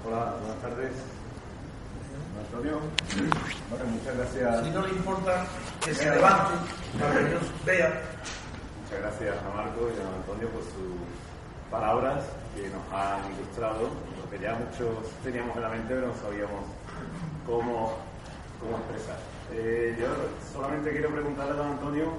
Hola, 0.05 0.35
buenas 0.41 0.61
tardes. 0.63 0.93
Antonio. 2.39 2.81
Bueno, 3.71 3.85
muchas 3.87 4.17
gracias. 4.17 4.65
Si 4.65 4.71
no 4.71 4.83
le 4.83 4.89
importa 4.91 5.47
que 5.85 5.95
se 5.95 6.11
levante 6.11 6.55
para 7.01 7.15
que 7.15 7.35
nos 7.35 7.65
vea. 7.65 8.03
Muchas 8.83 9.01
gracias 9.01 9.37
a 9.39 9.57
Marco 9.57 9.89
y 9.89 10.01
a 10.01 10.07
Antonio 10.17 10.49
por 10.51 10.63
sus 10.63 11.25
palabras 11.71 12.23
que 12.55 12.69
nos 12.69 12.83
han 12.93 13.33
ilustrado, 13.35 13.91
porque 14.21 14.39
ya 14.39 14.55
muchos 14.55 15.11
teníamos 15.25 15.57
en 15.57 15.63
la 15.63 15.69
mente, 15.71 15.95
pero 15.95 16.09
no 16.09 16.15
sabíamos 16.15 16.65
cómo, 17.47 17.97
cómo 18.61 18.77
expresar. 18.77 19.17
Eh, 19.53 19.97
yo 19.99 20.07
solamente 20.53 20.91
quiero 20.91 21.11
preguntarle 21.11 21.53
a 21.53 21.57
don 21.57 21.67
Antonio 21.73 22.13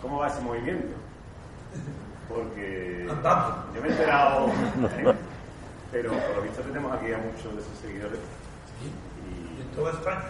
cómo 0.00 0.18
va 0.18 0.28
ese 0.28 0.40
movimiento. 0.40 0.96
Porque 2.28 3.06
yo 3.06 3.82
me 3.82 3.88
he 3.88 3.90
enterado, 3.90 4.46
¿eh? 4.46 5.14
pero 5.92 6.10
por 6.12 6.36
lo 6.36 6.42
visto 6.42 6.62
tenemos 6.62 6.92
aquí 6.96 7.12
a 7.12 7.18
muchos 7.18 7.56
de 7.56 7.62
sus 7.62 7.78
seguidores. 7.82 8.20
Y 8.80 9.60
en 9.60 9.68
toda 9.76 9.92
España. 9.92 10.22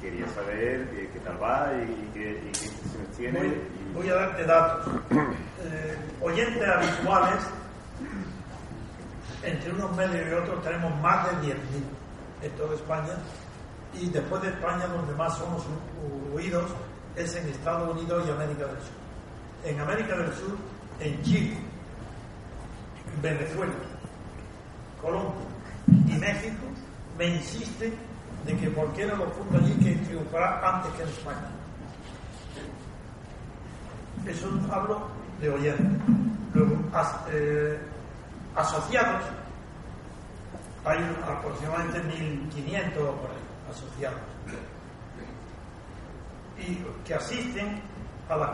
quería 0.00 0.28
saber 0.28 0.88
qué, 1.12 1.18
tal 1.24 1.42
va 1.42 1.72
y, 1.74 2.10
qué, 2.12 2.40
y 2.52 3.16
tiene. 3.16 3.54
Voy, 3.94 4.08
a 4.10 4.14
darte 4.14 4.44
datos. 4.44 4.88
Eh, 5.60 5.96
oyentes 6.22 6.68
habituales, 6.68 7.42
entre 9.42 9.72
unos 9.72 9.96
medios 9.96 10.28
y 10.28 10.32
otros 10.34 10.62
tenemos 10.62 11.00
más 11.00 11.26
de 11.26 11.48
10.000 11.48 11.54
en 12.42 12.50
toda 12.52 12.74
España 12.74 13.14
y 13.94 14.08
después 14.10 14.42
de 14.42 14.48
España 14.48 14.86
donde 14.86 15.14
más 15.14 15.36
somos 15.36 15.64
oídos 16.34 16.70
es 17.16 17.34
en 17.34 17.48
Estados 17.48 17.96
Unidos 17.96 18.24
y 18.26 18.30
América 18.30 18.66
del 18.66 18.76
Sur. 18.76 18.98
En 19.64 19.80
América 19.80 20.16
del 20.16 20.32
Sur, 20.34 20.56
en 21.00 21.22
Chile, 21.22 21.58
Venezuela, 23.22 23.72
Colombia 25.02 25.46
y 26.06 26.12
México 26.12 26.64
me 27.16 27.26
insisten 27.26 27.94
de 28.44 28.56
que 28.56 28.70
por 28.70 28.92
qué 28.92 29.06
no 29.06 29.16
lo 29.16 29.26
funda 29.30 29.58
allí 29.58 29.72
que 29.74 29.94
triunfará 30.06 30.76
antes 30.76 30.92
que 30.92 31.02
en 31.02 31.08
España. 31.08 31.48
Eso 34.26 34.48
hablo 34.70 35.08
de 35.40 35.50
oyentes. 35.50 35.86
Luego, 36.54 36.76
eh, 37.30 37.78
asociados, 38.58 39.22
hay 40.84 40.98
aproximadamente 41.26 42.02
1.500 42.02 42.92
por 42.94 43.30
ahí, 43.30 43.70
asociados, 43.70 44.20
y 46.58 46.84
que 47.04 47.14
asisten 47.14 47.80
a 48.28 48.36
las... 48.36 48.50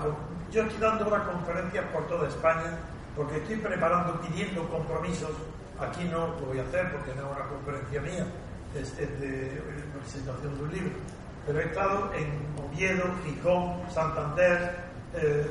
Yo 0.53 0.63
estoy 0.63 0.79
dando 0.79 1.09
unas 1.09 1.27
conferencias 1.27 1.85
por 1.87 2.07
toda 2.07 2.29
España 2.29 2.79
porque 3.17 3.39
estoy 3.39 3.57
preparando, 3.57 4.21
pidiendo 4.21 4.69
compromisos. 4.69 5.31
Aquí 5.81 6.05
no 6.05 6.29
lo 6.29 6.47
voy 6.47 6.59
a 6.59 6.63
hacer 6.63 6.93
porque 6.93 7.15
no 7.15 7.23
es 7.23 7.37
una 7.37 7.49
conferencia 7.49 8.01
mía, 8.01 8.27
es, 8.75 8.97
de 8.97 9.63
presentación 10.01 10.57
de 10.59 10.65
un 10.65 10.73
libro. 10.73 10.93
Pero 11.47 11.61
he 11.61 11.65
estado 11.65 12.11
en 12.15 12.29
Oviedo, 12.65 13.05
Gijón, 13.25 13.81
Santander, 13.91 14.77
eh, 15.15 15.51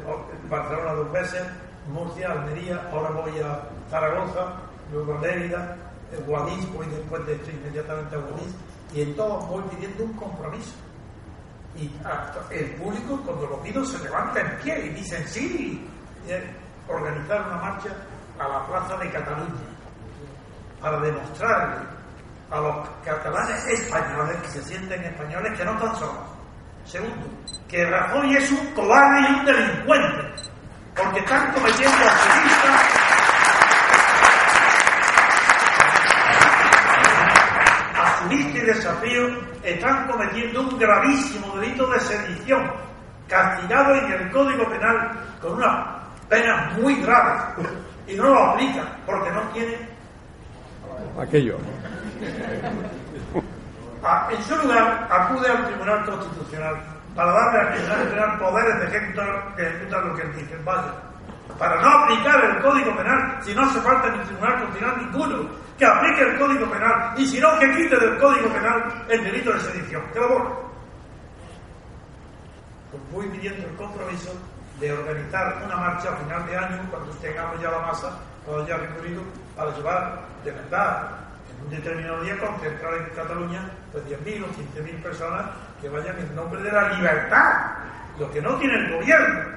Barcelona 0.50 0.94
dos 0.94 1.12
veces, 1.12 1.44
Murcia, 1.92 2.32
Almería, 2.32 2.90
ahora 2.92 3.10
voy 3.10 3.40
a 3.40 3.62
Zaragoza, 3.90 4.54
luego 4.92 5.18
a 5.18 5.22
Lérida, 5.22 5.76
eh, 6.12 6.24
Guadix, 6.26 6.72
voy 6.74 6.86
después 6.88 7.26
de 7.26 7.36
esto 7.36 7.52
inmediatamente 7.52 8.16
a 8.16 8.20
Guadix, 8.20 8.54
y 8.94 9.02
en 9.02 9.16
todos 9.16 9.48
voy 9.50 9.64
pidiendo 9.72 10.04
un 10.04 10.14
compromiso. 10.14 10.74
Y 11.76 11.92
el 12.52 12.76
público, 12.76 13.20
cuando 13.26 13.48
lo 13.48 13.62
pido, 13.62 13.84
se 13.84 13.98
levanta 14.04 14.40
en 14.40 14.58
pie 14.60 14.86
y 14.86 14.90
dicen 14.90 15.28
sí, 15.28 15.90
organizar 16.88 17.48
una 17.48 17.58
marcha 17.58 17.90
a 18.40 18.48
la 18.48 18.68
plaza 18.68 18.98
de 18.98 19.10
Cataluña 19.10 19.74
para 20.80 21.00
demostrarle 21.00 21.88
a 22.52 22.60
los 22.60 22.90
catalanes 23.04 23.66
españoles 23.66 24.38
que 24.44 24.48
se 24.50 24.64
sienten 24.64 25.04
españoles 25.04 25.58
que 25.58 25.66
no 25.66 25.74
están 25.74 25.96
solos. 25.96 26.24
Segundo, 26.86 27.26
que 27.68 27.86
Rajoy 27.86 28.36
es 28.36 28.52
un 28.52 28.68
cobarde 28.74 29.22
y 29.22 29.34
un 29.34 29.46
delincuente, 29.46 30.33
porque 30.96 31.20
están 31.20 31.52
cometiendo 31.54 31.98
activistas 31.98 33.04
y 38.32 38.60
desafío 38.60 39.28
están 39.64 40.08
cometiendo 40.08 40.62
un 40.62 40.78
gravísimo 40.78 41.56
delito 41.58 41.88
de 41.88 42.00
sedición, 42.00 42.72
castigado 43.28 43.96
en 43.96 44.12
el 44.12 44.32
Código 44.32 44.68
Penal 44.70 45.12
con 45.42 45.54
unas 45.54 45.88
penas 46.30 46.78
muy 46.78 46.96
graves, 47.02 47.44
y 48.08 48.16
no 48.16 48.24
lo 48.30 48.44
aplican 48.44 48.88
porque 49.06 49.32
no 49.32 49.42
tiene 49.54 49.78
aquello. 51.20 51.58
Ah, 54.04 54.28
en 54.32 54.44
su 54.44 54.56
lugar, 54.58 55.08
acude 55.10 55.50
al 55.50 55.66
Tribunal 55.68 56.06
Constitucional 56.06 56.93
para 57.16 57.32
darle 57.32 57.60
al 57.60 57.74
Tribunal 57.74 58.08
General 58.08 58.40
poderes 58.40 58.80
de 58.80 58.86
ejecutar, 58.98 59.54
ejecutar 59.58 60.06
lo 60.06 60.16
que 60.16 60.22
él 60.24 60.36
dice. 60.36 60.58
Vaya, 60.64 60.94
para 61.58 61.82
no 61.82 61.90
aplicar 61.90 62.44
el 62.46 62.62
Código 62.62 62.96
Penal 62.96 63.40
si 63.44 63.54
no 63.54 63.62
hace 63.64 63.80
falta 63.82 64.10
ni 64.10 64.24
Tribunal 64.24 64.60
Constitucional 64.60 64.98
ninguno 65.06 65.50
que 65.78 65.86
aplique 65.86 66.22
el 66.22 66.40
Código 66.40 66.70
Penal 66.70 67.14
y 67.18 67.28
si 67.28 67.40
no 67.40 67.60
que 67.60 67.72
quite 67.76 67.98
del 67.98 68.18
Código 68.20 68.50
Penal 68.50 69.06
el 69.10 69.24
delito 69.24 69.52
de 69.54 69.60
sedición, 69.60 70.04
que 70.14 70.20
lo 70.20 70.30
borre. 70.30 70.50
Pues 72.92 73.04
voy 73.12 73.28
pidiendo 73.28 73.68
el 73.68 73.76
compromiso 73.76 74.32
de 74.80 74.94
organizar 74.94 75.62
una 75.66 75.76
marcha 75.76 76.10
a 76.10 76.18
final 76.18 76.46
de 76.46 76.58
año 76.58 76.88
cuando 76.90 77.12
tengamos 77.14 77.62
ya 77.62 77.72
la 77.72 77.80
masa, 77.80 78.18
cuando 78.46 78.68
ya 78.68 78.78
recorrido, 78.78 79.24
para 79.56 79.76
llevar 79.76 80.22
de 80.44 80.52
verdad 80.52 81.23
un 81.64 81.70
determinado 81.70 82.22
día 82.24 82.38
concentrar 82.40 82.94
en 82.96 83.16
Cataluña 83.16 83.62
pues 83.92 84.04
10.000 84.06 84.44
o 84.44 84.48
15.000 84.82 85.02
personas 85.02 85.46
que 85.82 85.90
vayan 85.90 86.18
en 86.20 86.36
nombre 86.36 86.62
de 86.62 86.72
la 86.72 86.94
libertad, 86.94 87.54
lo 88.20 88.32
que 88.32 88.42
no 88.42 88.56
tiene 88.56 88.76
el 88.76 88.94
gobierno 88.94 89.54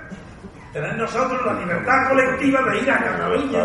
tener 0.76 0.94
nosotros 0.96 1.46
la 1.46 1.54
libertad 1.54 2.09
colectiva 2.11 2.61
de 2.62 2.78
ir 2.80 2.90
a 2.90 2.98
Cataluña 2.98 3.64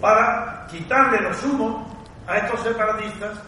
para 0.00 0.66
quitarle 0.68 1.20
los 1.20 1.44
humos 1.44 1.86
a 2.26 2.38
estos 2.38 2.62
separatistas 2.62 3.38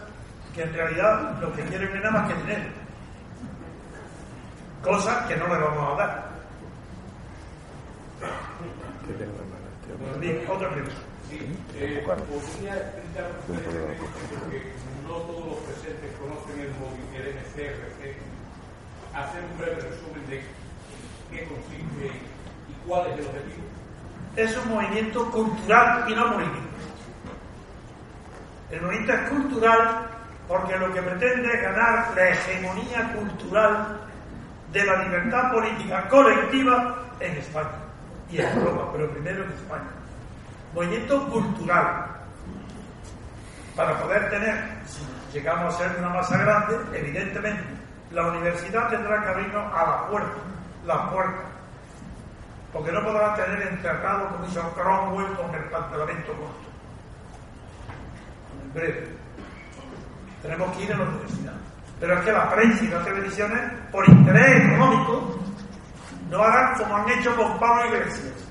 que 0.55 0.63
en 0.63 0.73
realidad 0.73 1.37
lo 1.41 1.51
que 1.53 1.63
quieren 1.63 1.89
es 1.89 2.03
nada 2.03 2.11
más 2.11 2.31
que 2.31 2.39
dinero. 2.41 2.69
Cosa 4.81 5.27
que 5.27 5.35
no 5.35 5.47
le 5.47 5.57
vamos 5.57 5.93
a 5.93 5.97
dar. 5.97 6.31
Bien, 10.19 10.41
otra 10.47 10.69
pregunta. 10.69 10.95
Sí, 11.29 11.39
eh, 11.75 12.03
es. 24.35 24.51
Es 24.51 24.57
un 24.57 24.73
movimiento 24.73 25.29
cultural 25.31 26.09
y 26.09 26.15
no 26.15 26.33
político. 26.33 26.67
El 28.71 28.81
movimiento 28.81 29.13
es 29.13 29.29
cultural 29.29 30.07
porque 30.47 30.77
lo 30.77 30.93
que 30.93 31.01
pretende 31.01 31.53
es 31.53 31.61
ganar 31.61 32.13
la 32.15 32.29
hegemonía 32.29 33.13
cultural 33.13 33.99
de 34.71 34.85
la 34.85 35.03
libertad 35.03 35.51
política 35.51 36.07
colectiva 36.07 36.97
en 37.19 37.37
España 37.37 37.69
y 38.29 38.37
en 38.37 38.47
Europa, 38.57 38.89
pero 38.93 39.09
primero 39.11 39.43
en 39.43 39.51
España. 39.51 39.89
Movimiento 40.73 41.27
cultural. 41.27 42.20
Para 43.81 43.97
poder 43.97 44.29
tener, 44.29 44.63
si 44.85 45.01
llegamos 45.33 45.73
a 45.73 45.77
ser 45.79 45.97
una 45.97 46.09
masa 46.09 46.37
grande, 46.37 46.77
evidentemente 46.93 47.63
la 48.11 48.27
universidad 48.27 48.89
tendrá 48.89 49.23
que 49.23 49.29
abrirnos 49.29 49.73
a 49.73 49.83
la 49.83 50.07
puerta 50.07 50.37
la 50.85 51.09
puerta, 51.09 51.41
porque 52.71 52.91
no 52.91 53.03
podrá 53.03 53.33
tener 53.33 53.69
enterrado 53.69 54.29
como 54.29 54.45
hizo 54.45 54.61
Cromwell 54.75 55.33
con 55.33 55.55
el 55.55 55.63
pantalamiento 55.63 56.27
corto. 56.27 56.69
En 58.61 58.73
breve. 58.73 59.07
Tenemos 60.43 60.77
que 60.77 60.83
ir 60.83 60.93
a 60.93 60.97
la 60.97 61.03
universidad. 61.03 61.53
Pero 61.99 62.13
es 62.13 62.25
que 62.25 62.31
la 62.31 62.51
prensa 62.51 62.83
y 62.83 62.87
las 62.87 63.03
televisiones, 63.03 63.61
por 63.91 64.07
interés 64.07 64.63
económico, 64.63 65.39
no 66.29 66.43
hagan 66.43 66.77
como 66.77 66.97
han 66.97 67.09
hecho 67.09 67.35
con 67.35 67.57
Pablo 67.57 67.95
Iglesias, 67.95 68.47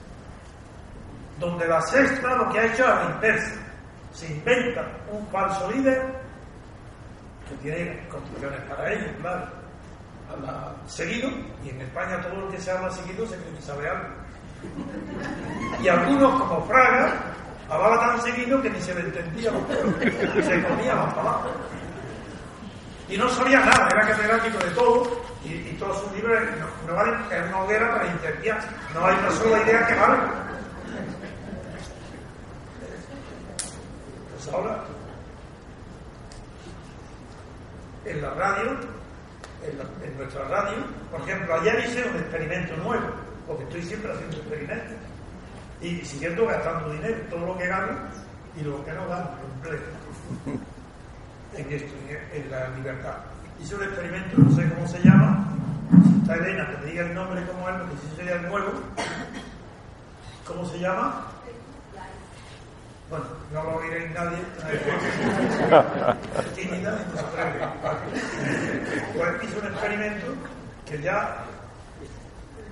donde 1.39 1.68
la 1.68 1.81
sexta 1.83 2.35
lo 2.35 2.51
que 2.51 2.59
ha 2.59 2.64
hecho 2.66 2.83
es 2.83 2.89
la 2.89 3.11
inversa. 3.14 3.59
Se 4.20 4.26
inventa 4.26 4.86
un 5.10 5.26
falso 5.28 5.70
líder 5.70 6.02
que 7.48 7.54
tiene 7.62 8.06
condiciones 8.08 8.60
para 8.68 8.92
ello, 8.92 9.06
claro 9.22 9.60
seguido, 10.86 11.30
y 11.64 11.70
en 11.70 11.80
España 11.80 12.20
todo 12.22 12.40
lo 12.40 12.50
que 12.50 12.58
se 12.58 12.70
habla 12.70 12.90
seguido 12.90 13.26
se 13.26 13.36
cree 13.36 13.54
que 13.54 13.62
sabe 13.62 13.88
algo. 13.88 14.08
Y 15.82 15.88
algunos, 15.88 16.40
como 16.42 16.66
Fraga, 16.66 17.14
hablaba 17.68 18.00
tan 18.00 18.22
seguido 18.22 18.60
que 18.62 18.70
ni 18.70 18.80
se 18.80 18.94
le 18.94 19.00
entendía 19.00 19.50
se 19.50 20.62
comía 20.62 20.94
las 20.94 21.14
palabras. 21.14 21.52
Y 23.08 23.16
no 23.16 23.28
sabía 23.30 23.60
nada, 23.60 23.88
era 23.90 24.06
catedrático 24.06 24.58
de 24.58 24.70
todo, 24.70 25.22
y, 25.44 25.76
todos 25.80 25.98
sus 26.02 26.12
libros 26.12 26.38
no, 26.86 26.92
no 26.92 27.02
una 27.02 27.64
hoguera 27.64 27.90
para 27.94 28.04
no 28.94 29.06
hay 29.06 29.16
una 29.16 29.30
sola 29.30 29.62
idea 29.62 29.86
que 29.86 29.94
valga. 29.94 30.30
Pues 34.36 34.54
ahora, 34.54 34.84
en 38.11 38.22
la 38.22 38.30
radio, 38.34 38.70
en, 39.62 40.16
nuestra 40.16 40.44
radio. 40.48 40.78
Por 41.11 41.20
ejemplo, 41.22 41.54
ayer 41.54 41.84
hice 41.86 42.08
un 42.08 42.16
experimento 42.16 42.76
nuevo, 42.76 43.06
porque 43.46 43.64
estoy 43.64 43.82
siempre 43.82 44.12
haciendo 44.12 44.36
experimentos 44.36 44.96
y 45.80 45.96
siguiendo 46.04 46.46
gastando 46.46 46.92
dinero, 46.92 47.16
todo 47.30 47.46
lo 47.46 47.58
que 47.58 47.66
gano 47.66 47.92
y 48.61 48.64
lo 48.64 48.84
que 48.84 48.92
no 48.92 49.08
gano, 49.08 49.30
lo 49.64 49.70
en 51.58 51.72
esto, 51.72 51.94
en, 52.32 52.50
la 52.50 52.68
libertad. 52.70 53.14
Hice 53.61 53.74
un 53.74 53.82
experimento, 53.82 54.38
no 54.38 54.50
sé 54.54 54.68
cómo 54.74 54.86
se 54.86 55.00
llama, 55.02 55.46
está 56.20 56.34
Elena, 56.36 56.70
que 56.70 56.76
me 56.78 56.92
diga 56.92 57.06
el 57.06 57.14
nombre 57.14 57.44
como 57.46 57.68
es, 57.68 57.74
porque 57.76 57.94
si 57.96 58.16
sería 58.16 58.36
el 58.36 58.48
nuevo. 58.48 58.72
¿Cómo 60.46 60.64
se 60.66 60.78
llama? 60.78 61.26
Bueno, 63.11 63.26
no 63.52 63.62
lo 63.64 63.76
oiréis 63.78 64.08
nadie. 64.12 64.38
tímida 66.54 66.78
y 66.78 66.82
no 67.11 67.16
se 67.16 67.20
atreve. 67.26 67.66
Pues 69.16 69.42
hizo 69.42 69.58
un 69.58 69.66
experimento 69.66 70.26
que 70.86 71.02
ya, 71.02 71.38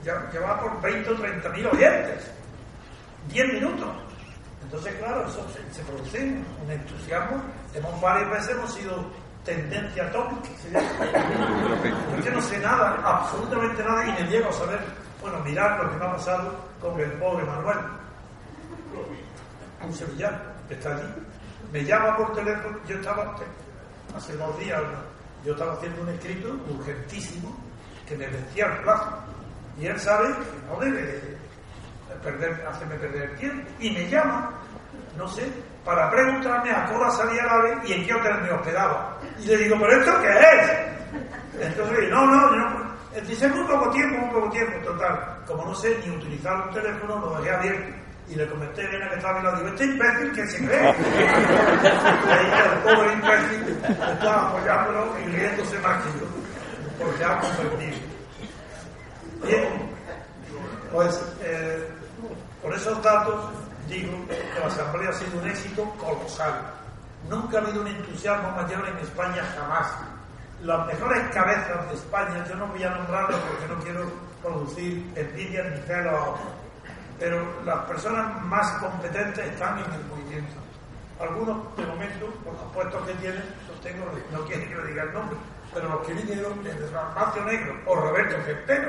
ya, 0.04 0.30
ya 0.32 0.40
va 0.40 0.60
por 0.60 0.80
20 0.80 1.10
o 1.10 1.14
30 1.16 1.48
mil 1.48 1.66
oyentes. 1.66 2.30
10 3.30 3.52
minutos. 3.54 3.88
Entonces, 4.62 4.94
claro, 4.94 5.26
eso 5.26 5.44
se, 5.50 5.58
se 5.74 5.82
produce 5.82 6.20
un 6.64 6.70
entusiasmo. 6.70 7.42
Hemos 7.74 8.00
varias 8.00 8.30
veces 8.30 8.50
hemos 8.50 8.72
sido 8.72 9.04
tendencia 9.44 10.04
atómica. 10.04 10.48
Yo 12.24 12.30
no 12.30 12.40
sé 12.42 12.58
nada, 12.58 12.96
absolutamente 13.02 13.82
nada, 13.82 14.06
y 14.06 14.12
me 14.22 14.30
llego 14.30 14.50
a 14.50 14.52
saber, 14.52 14.78
bueno, 15.20 15.40
mirar 15.40 15.82
lo 15.82 15.90
que 15.90 15.96
me 15.96 16.04
ha 16.04 16.12
pasado 16.12 16.54
con 16.80 17.00
el 17.00 17.10
pobre 17.12 17.44
Manuel 17.44 17.78
un 19.82 19.92
sevillano 19.92 20.38
que 20.68 20.74
está 20.74 20.94
allí, 20.94 21.08
me 21.72 21.84
llama 21.84 22.16
por 22.16 22.34
teléfono, 22.34 22.78
yo 22.86 22.96
estaba, 22.96 23.36
hace 24.16 24.36
dos 24.36 24.58
días, 24.58 24.80
yo 25.44 25.52
estaba 25.52 25.74
haciendo 25.74 26.02
un 26.02 26.08
escrito 26.08 26.48
urgentísimo 26.70 27.56
que 28.06 28.16
me 28.16 28.26
vencía 28.26 28.66
el 28.66 28.82
plazo. 28.82 29.08
Y 29.78 29.86
él 29.86 30.00
sabe 30.00 30.28
que 30.28 30.66
no 30.68 30.80
debe 30.80 31.36
perder, 32.22 32.66
hacerme 32.66 32.96
perder 32.96 33.30
el 33.30 33.36
tiempo. 33.36 33.68
Y 33.78 33.90
me 33.90 34.08
llama, 34.08 34.50
no 35.16 35.28
sé, 35.28 35.52
para 35.84 36.10
preguntarme 36.10 36.70
a 36.70 36.86
qué 36.86 37.10
salía 37.12 37.42
el 37.42 37.48
ave 37.48 37.78
y 37.86 37.92
en 37.92 38.06
qué 38.06 38.14
hotel 38.14 38.42
me 38.42 38.50
hospedaba. 38.50 39.16
Y 39.38 39.46
le 39.46 39.56
digo, 39.58 39.76
¿pero 39.78 40.00
esto 40.00 40.20
qué 40.20 40.28
es? 40.28 41.66
Entonces, 41.68 42.10
no, 42.10 42.26
no, 42.26 42.56
no. 42.56 42.88
Dice, 43.26 43.48
muy 43.48 43.64
poco 43.64 43.90
tiempo, 43.90 44.26
muy 44.26 44.34
poco 44.34 44.50
tiempo, 44.50 44.78
total. 44.84 45.38
Como 45.46 45.64
no 45.64 45.74
sé 45.74 45.98
ni 46.04 46.16
utilizar 46.16 46.68
un 46.68 46.74
teléfono, 46.74 47.18
lo 47.18 47.40
dejé 47.40 47.50
abierto 47.50 48.07
y 48.30 48.34
le 48.34 48.46
comenté 48.46 48.86
bien 48.86 49.02
a 49.02 49.08
que 49.08 49.16
estaba 49.16 49.38
mirando, 49.38 49.60
digo, 49.60 49.68
este 49.70 49.84
imbécil 49.84 50.32
que 50.32 50.46
se 50.46 50.66
cree. 50.66 50.88
ahí 50.88 52.52
el 52.64 52.78
pobre 52.82 53.12
imbécil 53.14 53.78
estaba 54.12 54.48
apoyándolo 54.48 55.18
y 55.20 55.28
riéndose 55.30 55.78
más 55.78 56.02
que 56.02 56.10
yo, 56.18 56.26
porque 56.98 57.24
ha 57.24 57.40
comprendido. 57.40 57.98
Bien, 59.44 59.68
pues 60.92 61.22
eh, 61.42 61.88
por 62.62 62.74
esos 62.74 63.02
datos 63.02 63.50
digo 63.88 64.12
que 64.28 64.60
la 64.60 64.66
Asamblea 64.66 65.10
ha 65.10 65.12
sido 65.14 65.40
un 65.40 65.48
éxito 65.48 65.84
colosal. 65.98 66.60
Nunca 67.30 67.58
ha 67.58 67.62
habido 67.62 67.80
un 67.80 67.88
entusiasmo 67.88 68.50
mayor 68.52 68.86
en 68.88 68.98
España 68.98 69.42
jamás. 69.56 69.86
Las 70.62 70.86
mejores 70.86 71.22
cabezas 71.32 71.88
de 71.88 71.94
España, 71.94 72.44
yo 72.48 72.56
no 72.56 72.66
voy 72.66 72.82
a 72.82 72.90
nombrarlas 72.90 73.40
porque 73.40 73.72
no 73.72 73.80
quiero 73.80 74.10
producir 74.42 75.12
envidia 75.14 75.62
ni 75.64 75.80
celo 75.82 76.10
a 76.10 76.30
otros 76.30 76.57
pero 77.18 77.44
las 77.64 77.84
personas 77.86 78.42
más 78.44 78.70
competentes 78.80 79.44
están 79.46 79.78
en 79.78 79.92
el 79.92 80.04
movimiento. 80.06 80.54
Algunos, 81.20 81.76
de 81.76 81.86
momento, 81.86 82.26
por 82.44 82.54
los 82.54 82.72
puestos 82.72 83.04
que 83.06 83.14
tienen, 83.14 83.42
los 83.66 83.80
tengo, 83.80 84.06
no 84.30 84.44
quieren 84.44 84.68
que 84.68 84.76
le 84.76 84.86
diga 84.86 85.02
el 85.02 85.12
nombre, 85.12 85.36
pero 85.74 85.88
los 85.88 86.06
que 86.06 86.14
vinieron 86.14 86.62
desde 86.62 86.90
Dalmacio 86.90 87.44
Negro 87.44 87.74
o 87.86 87.96
Roberto 87.96 88.36
Centeno, 88.44 88.88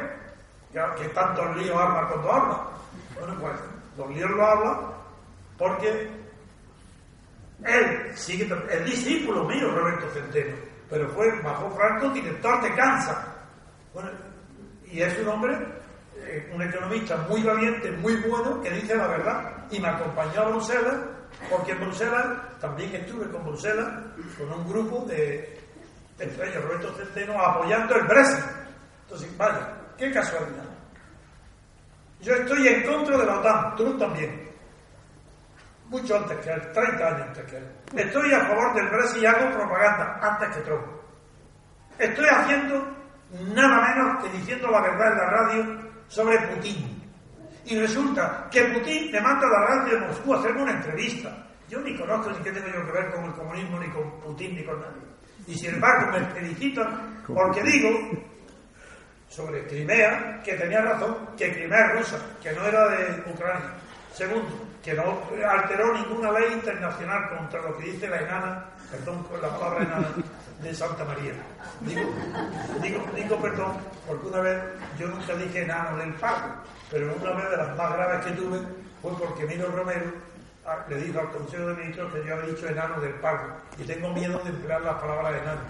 que 0.71 1.09
tantos 1.09 1.57
líos 1.57 1.75
habla 1.75 2.07
cuando 2.07 2.31
habla. 2.31 2.59
Bueno, 3.19 3.35
pues 3.39 3.53
los 3.97 4.09
líos 4.11 4.29
lo 4.29 4.45
habla 4.45 4.79
porque 5.57 6.09
él 7.65 8.11
sigue, 8.15 8.47
el 8.69 8.85
discípulo 8.85 9.43
mío, 9.45 9.71
Roberto 9.71 10.07
Centeno, 10.11 10.55
pero 10.87 11.09
fue 11.09 11.31
bajo 11.41 11.71
Franco 11.71 12.09
director 12.09 12.61
de 12.61 12.75
Kansas. 12.75 13.17
Bueno, 13.93 14.09
y 14.85 15.01
es 15.01 15.17
un 15.19 15.29
hombre 15.29 15.78
eh, 16.29 16.51
un 16.53 16.61
economista 16.61 17.17
muy 17.27 17.41
valiente, 17.41 17.91
muy 17.91 18.15
bueno, 18.17 18.61
que 18.61 18.69
dice 18.69 18.95
la 18.95 19.07
verdad. 19.07 19.51
Y 19.71 19.79
me 19.79 19.87
acompañó 19.87 20.41
a 20.41 20.49
Bruselas, 20.49 20.95
porque 21.49 21.71
en 21.71 21.79
Bruselas 21.79 22.25
también 22.59 22.95
estuve 22.95 23.29
con 23.29 23.43
Bruselas, 23.43 23.87
con 24.37 24.51
un 24.51 24.69
grupo 24.69 25.05
de, 25.05 25.59
entre 26.19 26.49
ellos 26.49 26.63
Roberto 26.63 26.93
Centeno, 26.95 27.39
apoyando 27.41 27.95
el 27.95 28.03
Brexit. 28.05 28.45
Entonces, 29.03 29.37
vaya, 29.37 29.73
qué 29.97 30.11
casualidad. 30.11 30.65
Yo 32.21 32.33
estoy 32.35 32.67
en 32.67 32.83
contra 32.83 33.17
de 33.17 33.25
la 33.25 33.39
OTAN, 33.39 33.75
tú 33.75 33.97
también. 33.97 34.49
Mucho 35.87 36.17
antes 36.17 36.37
que 36.39 36.51
él, 36.51 36.71
30 36.71 37.07
años 37.07 37.21
antes 37.21 37.45
que 37.45 37.57
él. 37.57 37.67
Estoy 37.95 38.33
a 38.33 38.41
favor 38.41 38.75
del 38.75 38.87
Brexit 38.89 39.23
y 39.23 39.25
hago 39.25 39.51
propaganda 39.55 40.19
antes 40.21 40.55
que 40.55 40.61
Trump. 40.61 40.85
Estoy 41.97 42.25
haciendo 42.27 42.87
nada 43.55 43.95
menos 43.95 44.23
que 44.23 44.37
diciendo 44.37 44.69
la 44.69 44.81
verdad 44.81 45.11
en 45.11 45.17
la 45.17 45.29
radio 45.29 45.88
sobre 46.09 46.37
Putin. 46.39 47.01
Y 47.65 47.79
resulta 47.79 48.47
que 48.51 48.63
Putin 48.63 49.11
me 49.11 49.21
manda 49.21 49.47
a 49.47 49.51
la 49.51 49.65
radio 49.67 49.99
de 49.99 50.07
Moscú 50.07 50.33
a 50.33 50.39
hacerme 50.39 50.63
una 50.63 50.73
entrevista. 50.73 51.45
Yo 51.69 51.79
ni 51.79 51.95
conozco 51.95 52.31
ni 52.31 52.39
qué 52.39 52.51
tengo 52.51 52.67
yo 52.67 52.85
que 52.85 52.91
ver 52.91 53.11
con 53.11 53.25
el 53.25 53.33
comunismo, 53.33 53.79
ni 53.79 53.87
con 53.89 54.11
Putin, 54.19 54.55
ni 54.55 54.63
con 54.63 54.81
nadie. 54.81 55.03
Y 55.47 55.55
sin 55.55 55.75
embargo 55.75 56.11
me 56.11 56.25
felicitan 56.33 57.23
porque 57.27 57.63
digo 57.63 57.89
sobre 59.27 59.65
Crimea 59.67 60.41
que 60.43 60.55
tenía 60.55 60.81
razón, 60.81 61.15
que 61.37 61.53
Crimea 61.53 61.87
es 61.87 61.99
rusa, 61.99 62.17
que 62.41 62.51
no 62.53 62.65
era 62.65 62.87
de 62.89 63.31
Ucrania. 63.31 63.73
Segundo, 64.13 64.67
que 64.83 64.93
no 64.93 65.21
alteró 65.47 65.93
ninguna 65.93 66.31
ley 66.31 66.53
internacional 66.53 67.29
contra 67.37 67.61
lo 67.61 67.77
que 67.77 67.91
dice 67.91 68.09
la 68.09 68.17
enana, 68.17 68.65
perdón 68.91 69.23
con 69.23 69.41
la 69.41 69.49
palabra 69.49 69.83
enana, 69.83 70.07
de 70.61 70.73
Santa 70.73 71.05
María. 71.05 71.33
Digo, 71.81 72.01
digo, 72.81 73.05
digo 73.15 73.35
perdón, 73.37 73.77
porque 74.07 74.27
una 74.27 74.39
vez 74.41 74.61
yo 74.99 75.07
nunca 75.07 75.35
dije 75.35 75.63
enano 75.63 75.97
del 75.97 76.13
pago, 76.15 76.53
pero 76.91 77.15
una 77.15 77.31
vez 77.31 77.49
de 77.49 77.57
las 77.57 77.77
más 77.77 77.93
graves 77.93 78.25
que 78.25 78.31
tuve 78.33 78.59
fue 79.01 79.13
porque 79.17 79.45
Mino 79.45 79.67
Romero 79.67 80.11
ah, 80.65 80.85
le 80.89 80.97
dijo 80.97 81.19
al 81.19 81.31
Consejo 81.31 81.67
de 81.67 81.75
Ministros 81.75 82.13
que 82.13 82.25
yo 82.25 82.35
había 82.35 82.53
dicho 82.53 82.67
enano 82.67 82.99
del 82.99 83.13
pago 83.15 83.47
y 83.77 83.83
tengo 83.83 84.13
miedo 84.13 84.39
de 84.39 84.49
emplear 84.49 84.81
las 84.81 84.95
palabras 84.95 85.41
enano. 85.41 85.61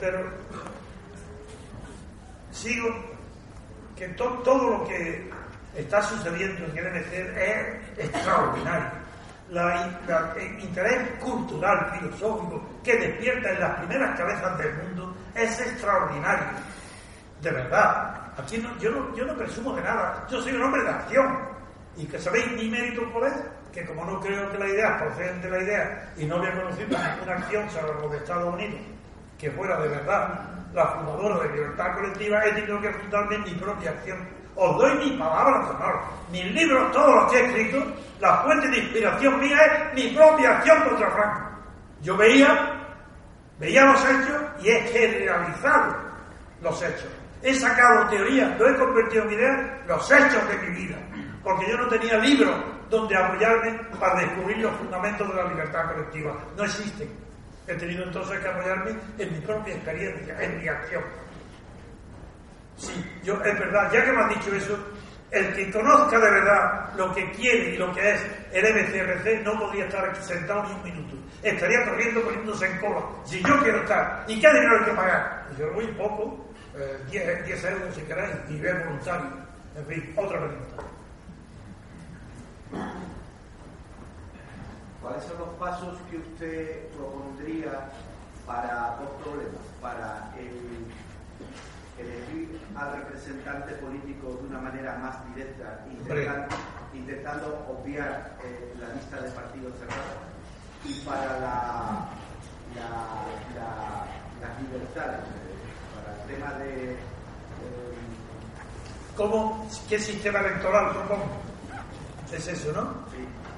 Pero 0.00 0.24
sigo 2.50 2.88
que 3.96 4.08
todo 4.08 4.70
lo 4.70 4.86
que 4.86 5.30
está 5.76 6.02
sucediendo 6.02 6.66
en 6.66 6.72
MCR 6.72 7.38
es 7.38 7.98
extraordinario 7.98 9.00
el 9.50 10.60
interés 10.60 11.08
cultural, 11.20 11.90
filosófico 11.98 12.62
que 12.84 12.96
despierta 12.96 13.50
en 13.50 13.60
las 13.60 13.78
primeras 13.78 14.18
cabezas 14.18 14.58
del 14.58 14.74
mundo 14.74 15.14
es 15.34 15.60
extraordinario. 15.60 16.46
De 17.42 17.50
verdad. 17.50 18.16
Aquí 18.38 18.58
no, 18.58 18.76
yo, 18.78 18.90
no, 18.90 19.14
yo 19.14 19.24
no 19.24 19.34
presumo 19.34 19.74
de 19.74 19.82
nada. 19.82 20.26
Yo 20.30 20.40
soy 20.40 20.52
un 20.52 20.62
hombre 20.62 20.82
de 20.82 20.90
acción. 20.90 21.38
Y 21.96 22.06
que 22.06 22.18
sabéis 22.18 22.52
mi 22.52 22.68
mérito 22.68 23.02
por 23.12 23.26
es 23.26 23.34
que 23.72 23.84
como 23.84 24.04
no 24.04 24.20
creo 24.20 24.50
que 24.50 24.58
la 24.58 24.68
idea 24.68 24.98
proceden 24.98 25.42
de 25.42 25.50
la 25.50 25.62
idea 25.62 26.12
y 26.16 26.24
no 26.24 26.36
había 26.36 26.54
conocido 26.54 26.88
ninguna 26.88 27.34
acción 27.34 27.70
salvo 27.70 28.08
de 28.08 28.16
Estados 28.18 28.54
Unidos 28.54 28.80
que 29.40 29.50
fuera 29.50 29.80
de 29.80 29.88
verdad 29.88 30.40
la 30.74 30.86
fundadora 30.86 31.40
de 31.40 31.54
libertad 31.54 31.94
colectiva, 31.94 32.44
he 32.44 32.52
tenido 32.52 32.80
que 32.80 32.92
fundarme 32.92 33.38
mi 33.38 33.54
propia 33.54 33.90
acción 33.90 34.18
os 34.60 34.76
doy 34.76 34.92
mi 34.98 35.16
palabra 35.16 35.58
de 35.64 35.70
honor. 35.70 36.00
Mis 36.30 36.44
libros, 36.52 36.92
todos 36.92 37.14
los 37.14 37.32
que 37.32 37.38
he 37.38 37.46
escrito, 37.46 37.82
la 38.20 38.42
fuente 38.42 38.68
de 38.68 38.78
inspiración 38.78 39.40
mía 39.40 39.58
es 39.64 39.94
mi 39.94 40.14
propia 40.14 40.50
acción 40.58 40.82
contra 40.82 41.10
Franco. 41.10 41.40
Yo 42.02 42.16
veía, 42.16 42.72
veía 43.58 43.86
los 43.86 44.04
hechos 44.04 44.42
y 44.62 44.68
he 44.68 44.80
generalizado 44.82 45.96
los 46.60 46.82
hechos. 46.82 47.08
He 47.42 47.54
sacado 47.54 48.06
teorías, 48.10 48.58
lo 48.58 48.68
he 48.68 48.76
convertido 48.76 49.24
en 49.24 49.32
ideas, 49.32 49.60
los 49.88 50.12
hechos 50.12 50.48
de 50.48 50.58
mi 50.58 50.76
vida. 50.76 50.96
Porque 51.42 51.70
yo 51.70 51.78
no 51.78 51.88
tenía 51.88 52.18
libros 52.18 52.54
donde 52.90 53.16
apoyarme 53.16 53.80
para 53.98 54.20
descubrir 54.20 54.58
los 54.58 54.76
fundamentos 54.76 55.26
de 55.26 55.34
la 55.42 55.48
libertad 55.48 55.92
colectiva. 55.92 56.36
No 56.54 56.64
existen. 56.64 57.08
He 57.66 57.74
tenido 57.76 58.04
entonces 58.04 58.38
que 58.40 58.48
apoyarme 58.48 58.90
en 59.16 59.32
mi 59.32 59.40
propia 59.40 59.74
experiencia, 59.74 60.36
en 60.38 60.58
mi 60.60 60.68
acción. 60.68 61.02
Sí, 62.80 63.04
yo, 63.22 63.34
es 63.44 63.58
verdad, 63.58 63.92
ya 63.92 64.04
que 64.04 64.12
me 64.12 64.22
has 64.22 64.28
dicho 64.30 64.54
eso, 64.54 64.78
el 65.30 65.54
que 65.54 65.70
conozca 65.70 66.18
de 66.18 66.30
verdad 66.30 66.92
lo 66.96 67.14
que 67.14 67.30
quiere 67.32 67.74
y 67.74 67.76
lo 67.76 67.92
que 67.94 68.10
es 68.10 68.20
el 68.52 68.64
MCRC 68.74 69.44
no 69.44 69.58
podría 69.58 69.84
estar 69.84 70.08
aquí 70.08 70.22
sentado 70.22 70.64
ni 70.64 70.72
un 70.72 70.82
minuto. 70.82 71.16
Estaría 71.42 71.84
corriendo 71.84 72.22
poniéndose 72.22 72.66
en 72.66 72.78
cola. 72.78 73.02
Si 73.24 73.42
yo 73.42 73.62
quiero 73.62 73.82
estar, 73.82 74.24
¿y 74.26 74.40
qué 74.40 74.48
dinero 74.48 74.78
hay 74.78 74.84
que 74.86 74.92
pagar? 74.92 75.46
Y 75.54 75.60
yo, 75.60 75.70
muy 75.72 75.86
poco, 75.88 76.46
10, 77.10 77.26
eh, 77.26 77.68
euros 77.70 77.94
si 77.94 78.00
queréis, 78.02 78.48
nivel 78.48 78.78
voluntario. 78.84 79.26
En 79.76 79.86
fin, 79.86 80.14
otra 80.16 80.38
pregunta. 80.38 80.82
¿Cuáles 85.02 85.24
son 85.24 85.38
los 85.38 85.48
pasos 85.50 85.98
que 86.10 86.16
usted 86.16 86.88
propondría 86.96 87.90
para 88.46 88.96
dos 89.00 89.10
problemas? 89.22 89.62
Para 89.80 90.32
el 90.38 90.86
elegir 92.00 92.60
al 92.74 92.96
representante 92.96 93.74
político 93.74 94.38
de 94.40 94.48
una 94.48 94.60
manera 94.60 94.96
más 94.98 95.34
directa, 95.34 95.84
intentando, 96.94 97.66
obviar 97.68 98.36
eh, 98.44 98.74
la 98.80 98.94
lista 98.94 99.20
de 99.20 99.30
partidos 99.30 99.72
cerrados, 99.78 100.30
y 100.84 100.94
para 101.04 101.38
la, 101.40 102.08
las 104.40 104.62
libertades, 104.62 105.20
para 105.94 106.22
el 106.22 106.28
tema 106.28 106.52
de... 106.64 106.96
¿Cómo? 109.16 109.68
¿Qué 109.88 109.98
sistema 109.98 110.38
electoral 110.40 110.92
propongo? 110.92 111.26
Es 112.32 112.48
eso, 112.48 112.72
¿no? 112.72 112.94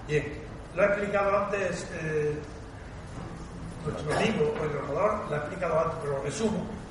Bien, 0.08 0.32
lo 0.74 0.82
ha 0.82 0.86
explicado 0.86 1.38
antes 1.44 1.86
eh, 1.92 2.34
nuestro 3.84 4.14
amigo, 4.14 4.54
el 4.62 4.96
lo 4.96 5.34
ha 5.34 5.36
explicado 5.38 5.80
antes, 5.80 5.98
pero 6.02 6.16
lo 6.16 6.22
resumo. 6.24 6.81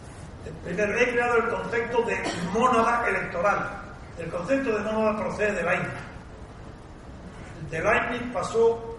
Primero, 0.64 0.98
he 0.98 1.12
creado 1.12 1.38
el 1.38 1.50
concepto 1.50 2.02
de 2.04 2.18
mónada 2.54 3.08
electoral. 3.08 3.82
El 4.18 4.30
concepto 4.30 4.78
de 4.78 4.92
mónada 4.92 5.20
procede 5.20 5.54
de 5.54 5.64
Leibniz. 5.64 5.90
De 7.70 7.82
Leibniz 7.82 8.34
pasó 8.34 8.98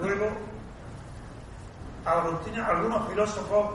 luego 0.00 0.28
a 2.04 2.12
algunos 2.12 3.08
filósofos 3.08 3.70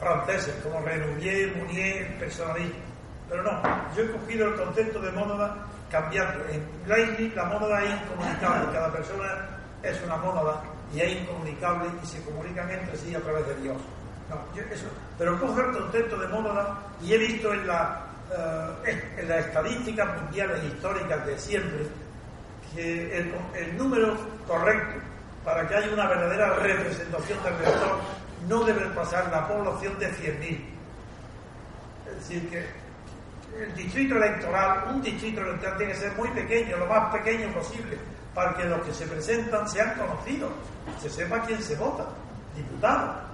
franceses 0.00 0.54
como 0.62 0.80
Renouvier, 0.80 1.56
Mounier, 1.56 2.18
Personalismo. 2.18 2.86
Pero 3.28 3.42
no, 3.42 3.62
yo 3.96 4.04
he 4.04 4.10
cogido 4.12 4.48
el 4.48 4.54
concepto 4.56 5.00
de 5.00 5.10
mónada 5.12 5.56
cambiando. 5.90 6.44
En 6.50 6.66
Leibniz 6.86 7.34
la 7.34 7.44
mónada 7.44 7.84
es 7.84 7.90
incomunicable, 8.02 8.72
cada 8.72 8.92
persona 8.92 9.48
es 9.82 10.00
una 10.04 10.16
mónada 10.16 10.62
y 10.92 11.00
es 11.00 11.22
incomunicable 11.22 11.88
y 12.02 12.06
se 12.06 12.22
comunican 12.22 12.70
entre 12.70 12.96
sí 12.96 13.14
a 13.14 13.20
través 13.20 13.46
de 13.48 13.54
Dios. 13.62 13.76
Pero 15.18 15.40
cojo 15.40 15.60
el 15.60 15.72
concepto 15.72 16.18
de 16.18 16.28
mónada 16.28 16.78
y 17.02 17.12
he 17.12 17.18
visto 17.18 17.52
en, 17.52 17.66
la, 17.66 18.06
eh, 18.84 19.14
en 19.18 19.28
las 19.28 19.46
estadísticas 19.46 20.22
mundiales 20.22 20.64
históricas 20.64 21.26
de 21.26 21.38
siempre 21.38 21.86
que 22.74 23.18
el, 23.54 23.76
número 23.76 24.16
correcto 24.46 25.00
para 25.44 25.66
que 25.66 25.74
haya 25.74 25.92
una 25.92 26.08
verdadera 26.08 26.54
representación 26.54 27.42
del 27.44 27.54
elector 27.54 27.98
no 28.48 28.64
debe 28.64 28.86
pasar 28.90 29.30
la 29.30 29.46
población 29.48 29.98
de 29.98 30.10
100.000. 30.12 30.60
Es 32.08 32.16
decir, 32.16 32.50
que 32.50 32.66
el 33.62 33.74
distrito 33.74 34.16
electoral, 34.16 34.84
un 34.92 35.02
distrito 35.02 35.40
electoral 35.40 35.78
tiene 35.78 35.92
que 35.92 35.98
ser 35.98 36.12
muy 36.12 36.28
pequeño, 36.30 36.76
lo 36.76 36.86
más 36.86 37.12
pequeño 37.12 37.52
posible, 37.54 37.96
para 38.34 38.54
que 38.54 38.64
los 38.64 38.82
que 38.82 38.92
se 38.92 39.06
presentan 39.06 39.68
sean 39.68 39.94
conocidos, 39.94 40.52
se 41.00 41.08
sepa 41.08 41.40
quién 41.42 41.62
se 41.62 41.74
vota, 41.76 42.04
diputado. 42.54 43.25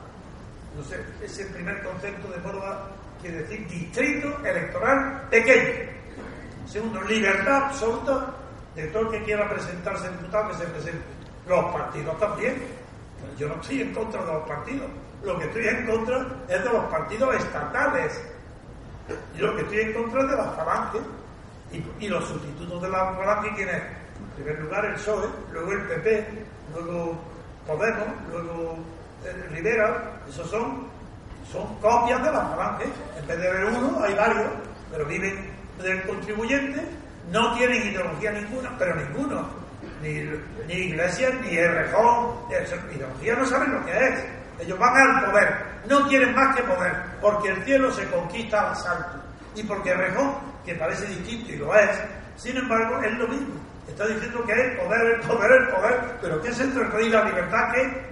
Sé, 0.89 1.05
ese 1.23 1.45
primer 1.47 1.83
concepto 1.83 2.29
de 2.29 2.39
moda 2.39 2.89
quiere 3.21 3.43
decir 3.43 3.69
distrito 3.69 4.29
electoral 4.45 5.29
pequeño. 5.31 5.91
Segundo, 6.67 7.03
libertad 7.03 7.67
absoluta 7.67 8.35
de 8.75 8.87
todo 8.89 9.03
el 9.03 9.09
que 9.11 9.25
quiera 9.25 9.49
presentarse 9.49 10.11
diputado 10.11 10.49
que 10.49 10.57
se 10.57 10.65
presente. 10.65 11.05
Los 11.47 11.65
partidos 11.73 12.19
también. 12.19 12.63
Yo 13.39 13.49
no 13.49 13.55
estoy 13.61 13.83
en 13.83 13.95
contra 13.95 14.25
de 14.25 14.33
los 14.33 14.49
partidos. 14.49 14.91
Lo 15.23 15.39
que 15.39 15.45
estoy 15.45 15.69
en 15.69 15.87
contra 15.87 16.27
es 16.49 16.65
de 16.65 16.71
los 16.71 16.85
partidos 16.87 17.37
estatales 17.37 18.21
y 19.37 19.39
lo 19.39 19.55
que 19.55 19.63
estoy 19.63 19.81
en 19.81 19.93
contra 19.93 20.23
es 20.23 20.31
de 20.31 20.37
las 20.37 20.57
falanges. 20.57 21.03
Y, 22.01 22.09
los 22.09 22.25
sustitutos 22.29 22.83
de 22.83 22.89
las 22.89 23.17
falanges, 23.17 23.53
¿quién 23.57 23.69
es? 23.69 23.83
En 23.83 24.45
primer 24.45 24.61
lugar 24.61 24.85
el 24.85 24.95
PSOE, 24.95 25.27
luego 25.53 25.73
el 25.73 25.83
PP, 25.83 26.45
luego 26.75 27.33
Podemos, 27.67 28.09
luego 28.31 28.77
Rivera. 29.51 30.21
Esos 30.29 30.49
son, 30.51 30.89
son 31.51 31.75
copias 31.81 32.23
de 32.23 32.33
las 32.33 32.49
falanges. 32.51 32.89
En 33.19 33.27
vez 33.27 33.39
de 33.39 33.49
haber 33.49 33.65
uno, 33.67 34.03
hay 34.03 34.15
varios, 34.15 34.47
pero 34.91 35.05
viven 35.07 35.51
del 35.83 36.03
contribuyente, 36.03 36.83
no 37.31 37.55
tienen 37.57 37.83
ideología 37.83 38.33
ninguna, 38.33 38.71
pero 38.79 38.95
ninguno. 38.95 39.63
Ni, 40.03 40.25
ni 40.67 40.75
Iglesias, 40.75 41.33
ni 41.43 41.57
Errejón, 41.57 42.37
ideología 42.95 43.35
no 43.37 43.47
saben 43.47 43.73
lo 43.73 43.85
que 43.85 44.09
es. 44.09 44.25
Ellos 44.61 44.79
van 44.79 44.97
al 44.97 45.25
poder, 45.25 45.57
no 45.89 46.09
quieren 46.09 46.35
más 46.35 46.55
que 46.55 46.63
poder, 46.63 46.93
porque 47.21 47.49
el 47.49 47.65
cielo 47.65 47.91
se 47.91 48.07
conquista 48.09 48.61
al 48.61 48.73
asalto. 48.73 49.19
Y 49.55 49.63
porque 49.65 49.95
Rejón, 49.95 50.35
que 50.65 50.75
parece 50.75 51.07
distinto 51.07 51.53
y 51.53 51.57
lo 51.57 51.75
es, 51.75 51.91
sin 52.37 52.57
embargo, 52.57 53.01
es 53.03 53.13
lo 53.19 53.29
mismo. 53.29 53.55
Está 53.89 54.07
diciendo 54.07 54.45
que 54.47 54.53
es 54.53 54.79
poder, 54.81 55.01
el 55.03 55.21
poder, 55.21 55.53
el 55.53 55.69
poder, 55.69 56.01
pero 56.21 56.41
¿qué 56.41 56.49
es 56.49 56.61
entre 56.61 56.83
el 56.83 56.93
rey 56.93 57.07
y 57.07 57.11
la 57.11 57.25
libertad? 57.25 57.73
¿Qué? 57.73 58.12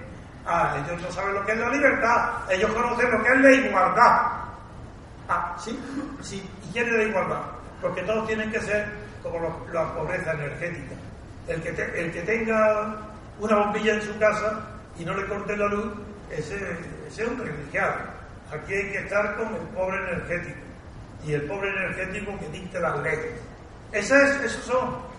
Ah, 0.52 0.76
ellos 0.84 1.00
no 1.00 1.12
saben 1.12 1.34
lo 1.34 1.46
que 1.46 1.52
es 1.52 1.58
la 1.58 1.68
libertad, 1.68 2.30
ellos 2.50 2.72
conocen 2.72 3.08
lo 3.08 3.22
que 3.22 3.28
es 3.28 3.40
la 3.40 3.52
igualdad. 3.52 4.22
Ah, 5.28 5.56
¿sí? 5.56 5.78
Sí, 6.22 6.50
¿y 6.68 6.72
quién 6.72 6.88
es 6.88 6.92
la 6.92 7.02
igualdad? 7.04 7.42
Porque 7.80 8.02
todos 8.02 8.26
tienen 8.26 8.50
que 8.50 8.60
ser 8.60 8.88
como 9.22 9.64
la 9.72 9.94
pobreza 9.94 10.32
energética. 10.32 10.96
El 11.46 11.62
que, 11.62 11.68
el 11.68 12.12
que 12.12 12.22
tenga 12.22 12.96
una 13.38 13.56
bombilla 13.58 13.94
en 13.94 14.02
su 14.02 14.18
casa 14.18 14.60
y 14.98 15.04
no 15.04 15.14
le 15.14 15.24
corte 15.28 15.56
la 15.56 15.66
luz, 15.66 15.92
ese, 16.32 16.56
es 17.06 17.18
un 17.28 17.36
privilegiado. 17.36 17.94
Aquí 18.52 18.74
hay 18.74 18.90
que 18.90 18.98
estar 18.98 19.36
con 19.36 19.54
el 19.54 19.62
pobre 19.72 19.98
energético 19.98 20.58
y 21.24 21.34
el 21.34 21.42
pobre 21.42 21.70
energético 21.70 22.36
que 22.40 22.48
dicte 22.48 22.80
las 22.80 22.98
leyes. 22.98 23.40
Esos, 23.92 24.20
esos 24.42 24.64
son. 24.64 25.10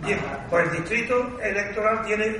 Bien, 0.00 0.20
pues 0.50 0.66
el 0.66 0.72
distrito 0.78 1.38
electoral 1.40 2.04
tiene 2.04 2.36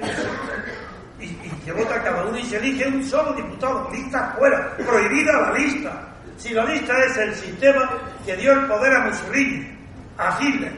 y, 1.20 1.24
y 1.24 1.70
vota 1.70 2.02
cada 2.02 2.24
uno 2.24 2.38
y 2.38 2.44
se 2.44 2.56
elige 2.56 2.86
un 2.88 3.04
solo 3.04 3.32
diputado, 3.32 3.90
lista 3.90 4.34
fuera, 4.36 4.76
prohibida 4.76 5.32
la 5.32 5.52
lista. 5.52 6.08
Si 6.36 6.52
la 6.52 6.64
lista 6.64 6.98
es 7.04 7.16
el 7.16 7.34
sistema 7.34 7.90
que 8.26 8.36
dio 8.36 8.52
el 8.52 8.66
poder 8.66 8.94
a 8.94 9.00
Mussolini, 9.06 9.78
a 10.18 10.38
Hitler, 10.40 10.72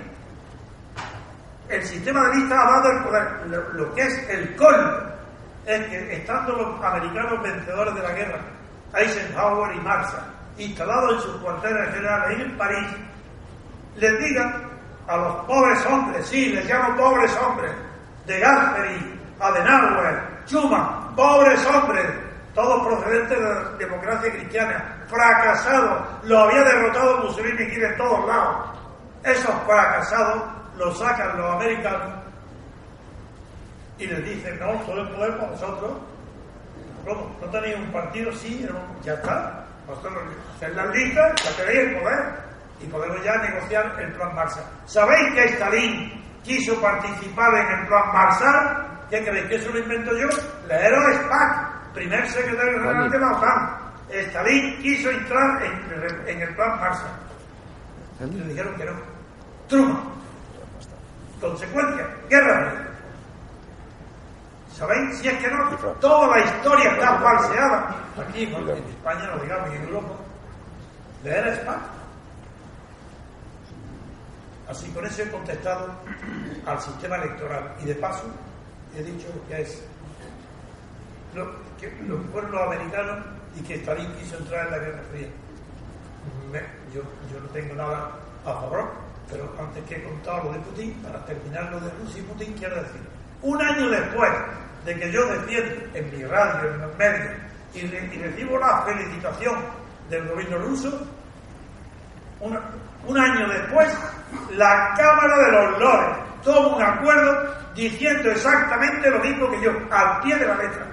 el 1.69 1.85
sistema 1.85 2.29
de 2.29 2.37
lista 2.37 2.61
ha 2.61 2.71
dado 2.71 2.93
el 2.93 3.05
poder. 3.05 3.29
Lo, 3.75 3.95
que 3.95 4.03
es 4.03 4.29
el 4.29 4.55
colmo 4.57 4.93
es 5.67 5.87
que 5.87 6.17
estando 6.17 6.53
los 6.53 6.85
americanos 6.85 7.43
vencedores 7.43 7.95
de 7.95 8.03
la 8.03 8.13
guerra, 8.13 8.39
Eisenhower 8.95 9.75
y 9.75 9.81
Marshall, 9.81 10.23
instalados 10.59 11.15
en 11.15 11.21
sus 11.21 11.41
cuarteles 11.41 11.95
generales 11.95 12.41
en 12.41 12.57
París, 12.57 12.89
les 13.97 14.19
digan 14.21 14.76
a 15.09 15.17
los 15.17 15.37
pobres 15.47 15.87
hombres, 15.87 16.27
sí, 16.27 16.51
les 16.51 16.69
llamo 16.69 16.97
pobres 16.97 17.37
hombres, 17.37 17.73
de 18.27 18.41
Gasperi, 18.41 19.21
Adenauer, 19.39 20.21
Schumann, 20.47 21.15
pobres 21.15 21.65
hombres, 21.67 22.07
todos 22.55 22.87
procedentes 22.87 23.39
de 23.39 23.45
la 23.45 23.63
democracia 23.79 24.33
cristiana, 24.33 25.05
fracasados, 25.09 26.03
lo 26.25 26.39
había 26.41 26.63
derrotado 26.65 27.19
Mussolini 27.19 27.63
aquí 27.65 27.77
de 27.77 27.93
todos 27.93 28.27
lados. 28.27 28.57
Esos 29.23 29.55
fracasados 29.67 30.43
lo 30.77 30.95
sacan 30.95 31.39
los 31.39 31.55
americanos 31.55 32.13
y 33.99 34.07
les 34.07 34.25
dicen, 34.25 34.59
no, 34.59 34.73
todo 34.85 35.03
el 35.03 35.09
poder 35.09 35.37
para 35.37 35.51
vosotros. 35.51 35.93
¿Cómo? 37.05 37.37
¿No 37.41 37.47
tenéis 37.49 37.77
un 37.77 37.93
partido? 37.93 38.33
Sí, 38.33 38.67
ya 39.05 39.15
está. 39.15 39.65
Vosotros 39.87 40.15
hacéis 40.57 40.75
las 40.75 40.89
listas, 40.89 41.45
ya 41.45 41.65
tenéis 41.65 41.79
el 41.79 42.01
poder 42.01 42.46
y 42.81 42.87
podemos 42.87 43.23
ya 43.25 43.37
negociar 43.39 43.97
el 44.01 44.13
plan 44.13 44.35
Marshall. 44.35 44.65
¿Sabéis 44.87 45.35
que 45.35 45.45
Stalin 45.55 46.25
quiso 46.43 46.81
participar 46.81 47.55
en 47.55 47.81
el 47.81 47.87
plan 47.87 48.13
Marshall? 48.13 48.87
¿Qué 49.11 49.25
creéis 49.25 49.47
que 49.49 49.55
eso 49.57 49.71
lo 49.71 49.79
invento 49.79 50.17
yo? 50.17 50.29
Leeros 50.67 51.15
Spack, 51.17 51.93
primer 51.95 52.29
secretario 52.29 52.81
general 52.81 53.11
de 53.11 53.19
la 53.19 53.33
OTAN. 53.33 53.79
Stalin 54.11 54.83
quiso 54.83 55.11
entrar 55.11 55.63
en, 55.63 56.29
en 56.29 56.43
el 56.43 56.55
plan 56.55 56.79
Marshall. 56.81 57.11
Y 58.21 58.39
le 58.39 58.45
dijeron 58.49 58.75
que 58.77 58.85
no. 58.85 58.93
Truman 59.69 60.17
consecuencia, 61.41 62.07
guerra 62.29 62.73
¿Sabéis? 64.73 65.19
Si 65.19 65.29
es 65.29 65.39
que 65.39 65.49
no, 65.49 65.71
toda 66.01 66.37
la 66.37 66.45
historia 66.45 66.91
está 66.91 67.19
falseada. 67.19 67.97
Aquí, 68.29 68.43
en 68.43 68.69
España, 68.69 69.31
no 69.35 69.43
digamos, 69.43 69.73
y 69.73 69.77
en 69.77 69.83
Europa, 69.85 70.15
de 71.23 71.31
era 71.31 71.55
España. 71.55 71.96
Así 74.69 74.89
con 74.91 75.07
eso 75.07 75.23
he 75.23 75.31
contestado 75.31 75.89
al 76.67 76.81
sistema 76.81 77.17
electoral. 77.17 77.75
Y 77.83 77.87
de 77.87 77.95
paso, 77.95 78.25
he 78.97 79.03
dicho 79.03 79.29
que 79.49 79.63
es 79.63 79.83
lo 81.35 81.47
que, 81.79 81.91
lo 82.07 82.17
los 82.49 82.63
americanos 82.63 83.25
y 83.59 83.63
que 83.63 83.75
Stalin 83.77 84.13
quiso 84.15 84.37
entrar 84.39 84.67
en 84.67 84.73
la 84.73 84.79
Guerra 84.79 85.03
Fría. 85.11 85.29
yo, 86.93 87.03
yo 87.33 87.41
no 87.41 87.49
tengo 87.49 87.75
nada 87.75 88.11
a 88.45 88.53
favor 88.53 89.07
pero 89.31 89.53
antes 89.59 89.85
que 89.85 89.97
he 89.97 90.03
contado 90.05 90.45
lo 90.45 90.53
de 90.53 90.59
Putin, 90.61 90.93
para 91.03 91.25
terminar 91.25 91.71
lo 91.71 91.81
de 91.81 91.91
Rusia 91.91 92.21
y 92.21 92.25
Putin, 92.25 92.53
quiero 92.55 92.77
decir, 92.77 93.01
un 93.43 93.61
año 93.61 93.89
después 93.91 94.31
de 94.85 94.99
que 94.99 95.11
yo 95.13 95.27
defiendo 95.27 95.75
en 95.95 96.17
mi 96.17 96.25
radio, 96.25 96.71
en 96.71 96.81
los 96.81 96.97
medios, 96.97 97.35
y, 97.75 97.81
recibo 97.81 98.59
la 98.59 98.83
felicitación 98.83 99.57
del 100.09 100.29
gobierno 100.29 100.59
ruso, 100.59 101.07
un 102.41 103.19
año 103.19 103.49
después, 103.49 103.89
la 104.51 104.95
Cámara 104.97 105.39
de 105.39 105.53
los 105.53 105.79
Lores 105.79 106.17
toma 106.43 106.77
un 106.77 106.83
acuerdo 106.83 107.55
diciendo 107.75 108.31
exactamente 108.31 109.11
lo 109.11 109.19
mismo 109.21 109.51
que 109.51 109.61
yo, 109.63 109.71
al 109.91 110.21
pie 110.21 110.37
de 110.37 110.47
la 110.47 110.57
letra. 110.57 110.87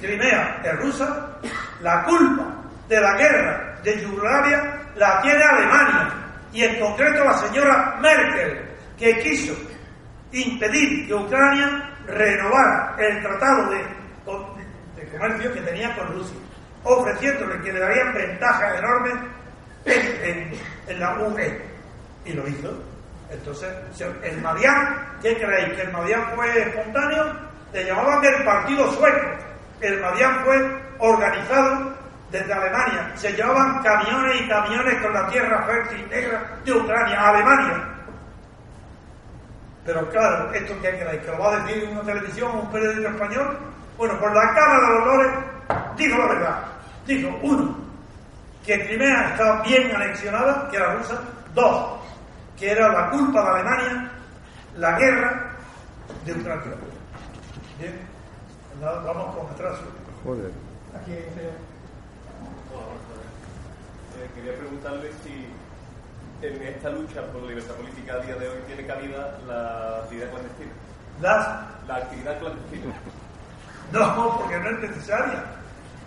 Crimea 0.00 0.60
es 0.62 0.78
rusa, 0.80 1.38
la 1.80 2.04
culpa 2.04 2.44
de 2.88 3.00
la 3.00 3.14
guerra 3.16 3.78
de 3.82 4.02
Yugoslavia 4.02 4.80
la 4.96 5.20
tiene 5.22 5.42
Alemania, 5.42 6.12
y 6.52 6.62
en 6.62 6.78
concreto 6.80 7.24
la 7.24 7.34
señora 7.34 7.96
Merkel, 8.00 8.60
que 8.98 9.18
quiso 9.20 9.54
impedir 10.32 11.06
que 11.06 11.14
Ucrania 11.14 11.90
renovara 12.06 12.94
el 12.98 13.22
tratado 13.22 13.70
de, 13.70 14.04
comercio 15.18 15.52
que 15.52 15.60
tenía 15.60 15.94
con 15.94 16.08
Rusia, 16.08 16.36
ofreciéndole 16.82 17.60
que 17.62 17.72
le 17.72 17.80
darían 17.80 18.14
ventajas 18.14 18.78
enormes 18.78 19.14
en, 19.84 21.00
la 21.00 21.18
UE. 21.20 21.73
Y 22.24 22.32
lo 22.32 22.46
hizo. 22.48 22.72
Entonces, 23.30 23.72
el 24.22 24.40
Madián, 24.40 25.18
¿qué 25.22 25.36
creéis? 25.36 25.74
¿Que 25.74 25.82
el 25.82 25.92
Madián 25.92 26.24
fue 26.34 26.62
espontáneo? 26.62 27.32
Le 27.72 27.84
llamaban 27.84 28.24
el 28.24 28.44
partido 28.44 28.92
sueco. 28.92 29.26
El 29.80 30.00
Madián 30.00 30.44
fue 30.44 30.82
organizado 30.98 31.92
desde 32.30 32.52
Alemania. 32.52 33.12
Se 33.16 33.32
llevaban 33.32 33.82
camiones 33.82 34.40
y 34.40 34.48
camiones 34.48 35.02
con 35.02 35.12
la 35.12 35.26
tierra 35.28 35.62
fértil 35.64 36.08
negra 36.08 36.42
de 36.64 36.72
Ucrania 36.72 37.20
a 37.20 37.28
Alemania. 37.30 37.84
Pero 39.84 40.08
claro, 40.10 40.52
¿esto 40.52 40.74
qué 40.80 40.90
creéis? 40.98 41.22
¿Que 41.22 41.30
lo 41.30 41.38
va 41.38 41.54
a 41.54 41.60
decir 41.60 41.88
una 41.90 42.02
televisión 42.02 42.50
un 42.58 42.70
periódico 42.70 43.08
español? 43.08 43.58
Bueno, 43.98 44.18
por 44.18 44.34
la 44.34 44.54
Cámara 44.54 44.88
de 44.88 44.94
Dolores 44.94 45.32
dijo 45.96 46.18
la 46.18 46.26
verdad. 46.26 46.58
Dijo, 47.06 47.38
uno, 47.42 47.76
que 48.64 48.86
Crimea 48.86 49.30
estaba 49.30 49.62
bien 49.62 49.94
anexionada, 49.94 50.68
que 50.70 50.76
era 50.76 50.94
rusa. 50.94 51.20
Dos, 51.54 52.00
que 52.56 52.70
era 52.70 52.88
la 52.88 53.10
culpa 53.10 53.42
de 53.42 53.48
Alemania 53.48 54.10
la 54.76 54.98
guerra 54.98 55.52
de 56.24 56.32
Ucrania. 56.32 56.74
Bien, 57.78 58.00
vamos 58.80 59.36
con 59.36 59.46
atraso. 59.46 59.82
Joder. 60.24 60.50
Aquí, 61.00 61.12
eh, 61.12 61.52
quería 64.34 64.56
preguntarle 64.58 65.10
si 65.22 65.46
en 66.46 66.62
esta 66.62 66.90
lucha 66.90 67.22
por 67.32 67.42
la 67.42 67.48
libertad 67.48 67.74
política 67.74 68.14
a 68.14 68.18
día 68.18 68.36
de 68.36 68.48
hoy 68.48 68.58
tiene 68.66 68.86
cabida 68.86 69.38
la 69.46 69.98
actividad 70.02 70.30
clandestina. 70.30 70.72
¿Las? 71.20 71.48
La 71.86 71.96
actividad 71.96 72.38
clandestina. 72.38 72.94
No, 73.92 74.38
porque 74.38 74.58
no 74.58 74.70
es 74.70 74.90
necesaria. 74.90 75.44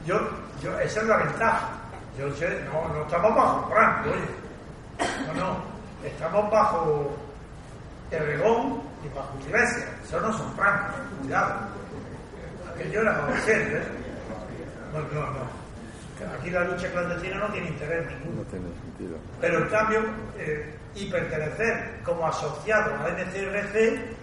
Yo, 0.05 0.19
yo, 0.61 0.77
esa 0.79 1.01
es 1.01 1.07
la 1.07 1.17
ventaja. 1.17 1.69
Yo 2.17 2.31
sé, 2.33 2.63
no, 2.65 2.87
no 2.93 3.03
estamos 3.03 3.35
bajo 3.35 3.69
Frank, 3.69 4.07
oye. 4.07 5.27
No, 5.27 5.33
no. 5.33 5.76
Estamos 6.03 6.51
bajo 6.51 7.15
Erregón 8.11 8.81
y 9.03 9.15
bajo 9.15 9.37
Iglesia. 9.45 9.85
Eso 10.03 10.19
no 10.21 10.31
son 10.37 10.53
francos, 10.55 10.95
cuidado. 11.21 11.55
Aquello 12.73 13.01
era 13.01 13.15
adolescente, 13.15 13.77
¿eh? 13.77 13.83
No, 14.93 14.99
no, 14.99 15.27
no. 15.31 15.57
Aquí 16.39 16.49
la 16.49 16.63
lucha 16.63 16.89
clandestina 16.91 17.37
no 17.37 17.47
tiene 17.47 17.67
interés 17.67 18.07
ninguno. 18.07 18.41
No 18.41 18.49
tiene 18.49 18.65
sentido. 18.81 19.17
Pero 19.39 19.59
en 19.59 19.69
cambio, 19.69 20.01
eh, 20.37 20.75
y 20.95 21.05
pertenecer 21.11 21.99
como 22.03 22.27
asociado 22.27 22.95
a 22.95 23.09
NCRC 23.09 24.15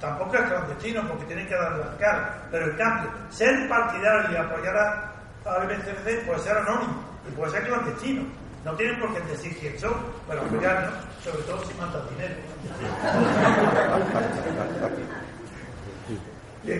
tampoco 0.00 0.36
es 0.36 0.42
clandestino 0.42 1.06
porque 1.08 1.24
tienen 1.26 1.48
que 1.48 1.54
dar 1.54 1.72
las 1.76 1.96
caras. 1.96 2.30
Pero 2.50 2.70
en 2.70 2.76
cambio, 2.76 3.10
ser 3.30 3.68
partidario 3.68 4.32
y 4.32 4.36
apoyar 4.36 4.76
a, 4.76 5.12
a 5.46 5.64
NCRC 5.64 6.24
puede 6.26 6.38
ser 6.40 6.56
anónimo 6.56 7.02
y 7.28 7.32
puede 7.32 7.50
ser 7.52 7.64
clandestino. 7.64 8.22
No 8.64 8.72
tienen 8.74 9.00
por 9.00 9.12
qué 9.14 9.20
decir 9.20 9.56
quién 9.58 9.78
son, 9.78 9.94
pero 10.28 10.42
apoyarnos, 10.42 10.92
sobre 11.22 11.42
todo 11.42 11.64
si 11.64 11.74
mandan 11.74 12.02
dinero. 12.10 12.34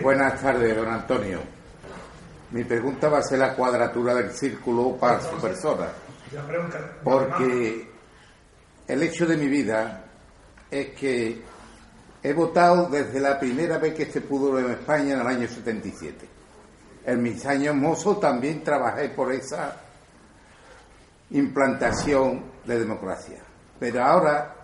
Buenas 0.03 0.41
tardes, 0.41 0.77
don 0.77 0.89
Antonio. 0.89 1.41
Mi 2.51 2.65
pregunta 2.65 3.09
va 3.09 3.19
a 3.19 3.23
ser 3.23 3.39
la 3.39 3.55
cuadratura 3.55 4.15
del 4.15 4.33
círculo 4.33 4.97
para 4.97 5.21
su 5.21 5.37
persona. 5.41 5.89
Porque 7.03 7.89
el 8.87 9.03
hecho 9.03 9.27
de 9.27 9.37
mi 9.37 9.49
vida 9.49 10.05
es 10.71 10.89
que 10.91 11.43
he 12.23 12.33
votado 12.33 12.89
desde 12.89 13.21
la 13.21 13.39
primera 13.39 13.79
vez 13.79 13.95
que 13.95 14.07
se 14.07 14.21
pudo 14.21 14.59
en 14.59 14.71
España 14.73 15.15
en 15.15 15.21
el 15.21 15.27
año 15.27 15.49
77. 15.49 16.29
En 17.07 17.23
mis 17.23 17.45
años 17.47 17.75
mozos 17.75 18.21
también 18.21 18.63
trabajé 18.63 19.09
por 19.11 19.33
esa 19.33 19.77
implantación 21.31 22.45
de 22.65 22.79
democracia. 22.79 23.50
Pero 23.81 24.05
ahora, 24.05 24.55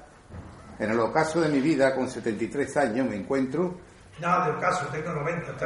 en 0.78 0.90
el 0.90 1.00
ocaso 1.00 1.40
de 1.40 1.48
mi 1.48 1.60
vida, 1.60 1.94
con 1.94 2.08
73 2.08 2.76
años, 2.76 3.08
me 3.08 3.16
encuentro... 3.16 3.74
Nada 4.20 4.46
de 4.46 4.52
ocaso, 4.52 4.86
tengo 4.88 5.10
90, 5.12 5.56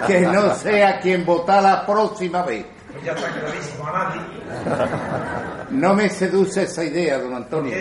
Que 0.06 0.20
no 0.20 0.54
sea 0.54 1.00
quien 1.00 1.24
vota 1.24 1.60
la 1.60 1.86
próxima 1.86 2.42
vez. 2.42 2.66
Pues 2.92 3.04
ya 3.04 3.12
está 3.12 3.28
clarísimo, 3.30 3.86
a 3.86 3.92
nadie. 3.92 4.20
No 5.70 5.94
me 5.94 6.08
seduce 6.08 6.64
esa 6.64 6.84
idea, 6.84 7.18
don 7.18 7.34
Antonio. 7.34 7.76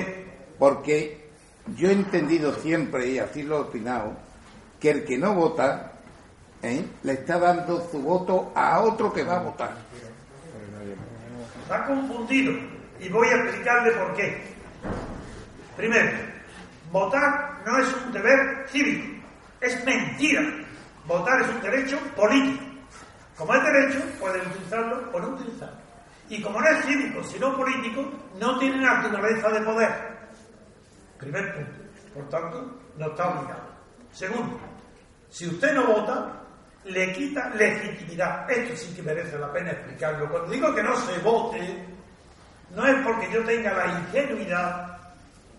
Porque 0.57 1.31
yo 1.75 1.89
he 1.89 1.93
entendido 1.93 2.53
siempre, 2.53 3.07
y 3.07 3.19
así 3.19 3.41
lo 3.43 3.57
he 3.57 3.61
opinado, 3.61 4.13
que 4.79 4.91
el 4.91 5.03
que 5.03 5.17
no 5.17 5.33
vota 5.33 5.93
¿eh? 6.61 6.85
le 7.03 7.13
está 7.13 7.39
dando 7.39 7.87
su 7.91 7.99
voto 8.01 8.51
a 8.55 8.81
otro 8.81 9.11
que 9.11 9.23
va 9.23 9.37
a 9.37 9.43
votar. 9.43 9.71
Está 11.63 11.85
confundido 11.85 12.78
y 12.99 13.09
voy 13.09 13.27
a 13.27 13.35
explicarle 13.35 13.91
por 13.91 14.13
qué. 14.13 14.41
Primero, 15.75 16.17
votar 16.91 17.61
no 17.65 17.77
es 17.79 17.87
un 18.05 18.11
deber 18.11 18.65
cívico, 18.69 19.25
es 19.61 19.83
mentira. 19.85 20.41
Votar 21.05 21.41
es 21.41 21.49
un 21.49 21.61
derecho 21.61 21.97
político. 22.15 22.63
Como 23.35 23.53
es 23.55 23.63
derecho, 23.63 23.99
pueden 24.19 24.41
utilizarlo 24.47 25.09
o 25.11 25.19
no 25.19 25.29
utilizarlo. 25.29 25.77
Y 26.29 26.41
como 26.41 26.61
no 26.61 26.67
es 26.67 26.85
cívico, 26.85 27.23
sino 27.23 27.55
político, 27.55 28.05
no 28.39 28.59
tiene 28.59 28.77
naturaleza 28.77 29.49
de 29.49 29.61
poder. 29.61 29.89
Primer 31.17 31.55
punto. 31.55 31.79
Por 32.13 32.29
tanto, 32.29 32.79
no 32.97 33.07
está 33.07 33.29
obligado. 33.29 33.69
Segundo, 34.11 34.59
si 35.29 35.47
usted 35.47 35.73
no 35.73 35.87
vota, 35.87 36.43
le 36.85 37.13
quita 37.13 37.49
legitimidad. 37.55 38.49
Esto 38.49 38.75
sí 38.75 38.93
que 38.95 39.01
merece 39.01 39.37
la 39.39 39.51
pena 39.51 39.71
explicarlo. 39.71 40.29
Cuando 40.29 40.51
digo 40.51 40.75
que 40.75 40.83
no 40.83 40.95
se 40.95 41.17
vote, 41.19 41.85
no 42.76 42.86
es 42.86 42.95
porque 43.03 43.32
yo 43.32 43.43
tenga 43.43 43.74
la 43.74 43.99
ingenuidad 43.99 44.97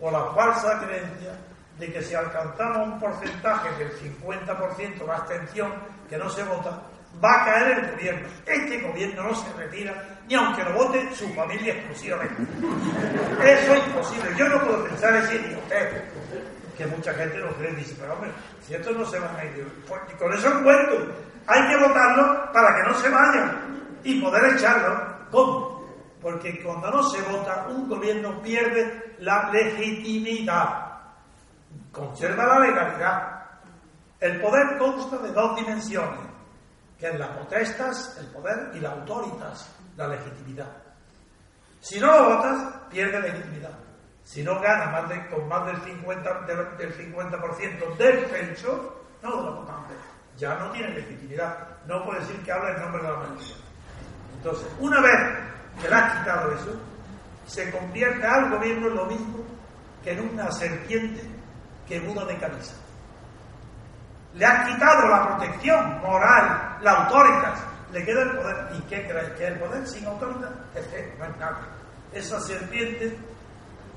o 0.00 0.10
la 0.10 0.24
falsa 0.34 0.78
creencia 0.80 1.32
de 1.78 1.92
que 1.92 2.02
si 2.02 2.14
alcanzamos 2.14 2.88
un 2.88 3.00
porcentaje 3.00 3.68
del 3.78 3.90
50% 3.98 5.04
de 5.04 5.12
abstención 5.12 5.72
que 6.08 6.18
no 6.18 6.28
se 6.28 6.42
vota, 6.44 6.82
va 7.22 7.42
a 7.42 7.44
caer 7.44 7.78
el 7.78 7.90
gobierno. 7.92 8.28
Este 8.46 8.80
gobierno 8.80 9.22
no 9.24 9.34
se 9.34 9.52
retira 9.54 9.94
ni 10.28 10.34
aunque 10.34 10.62
lo 10.62 10.74
vote 10.74 11.14
su 11.14 11.28
familia 11.34 11.74
exclusivamente. 11.74 12.42
Eso 13.42 13.74
es 13.74 13.86
imposible. 13.86 14.30
Yo 14.36 14.48
no 14.48 14.60
puedo 14.60 14.84
pensar 14.84 15.14
así 15.14 15.38
ni 15.38 15.54
usted 15.54 16.04
que 16.76 16.86
mucha 16.86 17.12
gente 17.12 17.38
no 17.38 17.48
cree, 17.56 17.74
dice, 17.74 17.94
pero 18.00 18.14
hombre, 18.14 18.30
si 18.66 18.74
estos 18.74 18.96
no 18.96 19.04
se 19.04 19.18
van 19.18 19.36
a 19.36 19.44
ir, 19.44 19.66
pues, 19.86 20.00
y 20.10 20.16
con 20.16 20.32
eso 20.32 20.48
cuento, 20.62 21.12
hay 21.46 21.68
que 21.68 21.76
votarlo 21.76 22.52
para 22.52 22.76
que 22.76 22.88
no 22.88 22.94
se 22.94 23.08
vayan 23.10 23.58
y 24.02 24.20
poder 24.20 24.54
echarlo. 24.54 24.98
¿Cómo? 25.30 25.79
Porque 26.20 26.62
cuando 26.62 26.90
no 26.90 27.02
se 27.04 27.22
vota, 27.22 27.66
un 27.68 27.88
gobierno 27.88 28.42
pierde 28.42 29.16
la 29.20 29.50
legitimidad, 29.50 30.90
conserva 31.90 32.46
la 32.46 32.58
legalidad. 32.58 33.40
El 34.20 34.40
poder 34.40 34.76
consta 34.76 35.16
de 35.18 35.32
dos 35.32 35.56
dimensiones, 35.56 36.20
que 36.98 37.08
es 37.08 37.18
las 37.18 37.30
potestas, 37.30 38.16
el 38.20 38.26
poder, 38.26 38.70
y 38.74 38.80
la 38.80 38.90
autoritas, 38.90 39.74
la 39.96 40.08
legitimidad. 40.08 40.70
Si 41.80 41.98
no 41.98 42.06
lo 42.08 42.36
votas, 42.36 42.74
pierde 42.90 43.20
legitimidad. 43.20 43.72
Si 44.22 44.42
no 44.42 44.60
gana 44.60 44.90
más 44.90 45.08
de, 45.08 45.26
con 45.28 45.48
más 45.48 45.66
del 45.66 45.76
50%, 45.76 46.76
del, 46.76 46.92
50 46.92 47.36
del 47.98 48.26
censo, 48.26 49.00
no 49.22 49.30
lo 49.30 49.54
votante. 49.54 49.94
Ya 50.36 50.54
no 50.56 50.70
tiene 50.70 50.90
legitimidad. 50.90 51.66
No 51.86 52.04
puede 52.04 52.20
decir 52.20 52.36
que 52.42 52.52
habla 52.52 52.76
en 52.76 52.82
nombre 52.82 53.02
de 53.02 53.08
la 53.08 53.16
mayoría. 53.16 53.54
Entonces, 54.36 54.68
una 54.78 55.00
vez 55.00 55.50
que 55.80 55.88
le 55.88 55.94
has 55.94 56.18
quitado 56.18 56.52
eso, 56.52 56.80
se 57.46 57.70
convierte 57.70 58.26
al 58.26 58.50
gobierno 58.50 58.88
en 58.88 58.96
lo 58.96 59.06
mismo 59.06 59.44
que 60.02 60.12
en 60.12 60.30
una 60.30 60.50
serpiente 60.50 61.22
que 61.86 62.00
muda 62.00 62.24
de 62.24 62.36
camisa. 62.38 62.74
Le 64.34 64.46
has 64.46 64.70
quitado 64.70 65.08
la 65.08 65.26
protección 65.26 66.00
moral, 66.00 66.78
la 66.82 66.92
autoridad, 66.92 67.54
le 67.92 68.04
queda 68.04 68.22
el 68.22 68.30
poder. 68.36 68.68
¿Y 68.78 68.80
qué 68.82 69.06
crees? 69.08 69.30
¿Que 69.30 69.46
el 69.48 69.58
poder 69.58 69.86
sin 69.86 70.06
autoridad? 70.06 70.52
Es 70.74 70.86
que 70.86 71.14
no 71.18 71.24
es 71.24 71.36
nada. 71.38 71.58
Esa 72.12 72.40
serpiente 72.40 73.16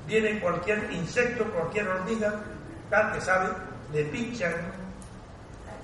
viene 0.06 0.40
cualquier 0.40 0.90
insecto, 0.92 1.44
cualquier 1.52 1.88
hormiga, 1.88 2.34
tal 2.90 3.12
que 3.12 3.20
sabe, 3.20 3.48
le 3.92 4.04
pinchan 4.04 4.52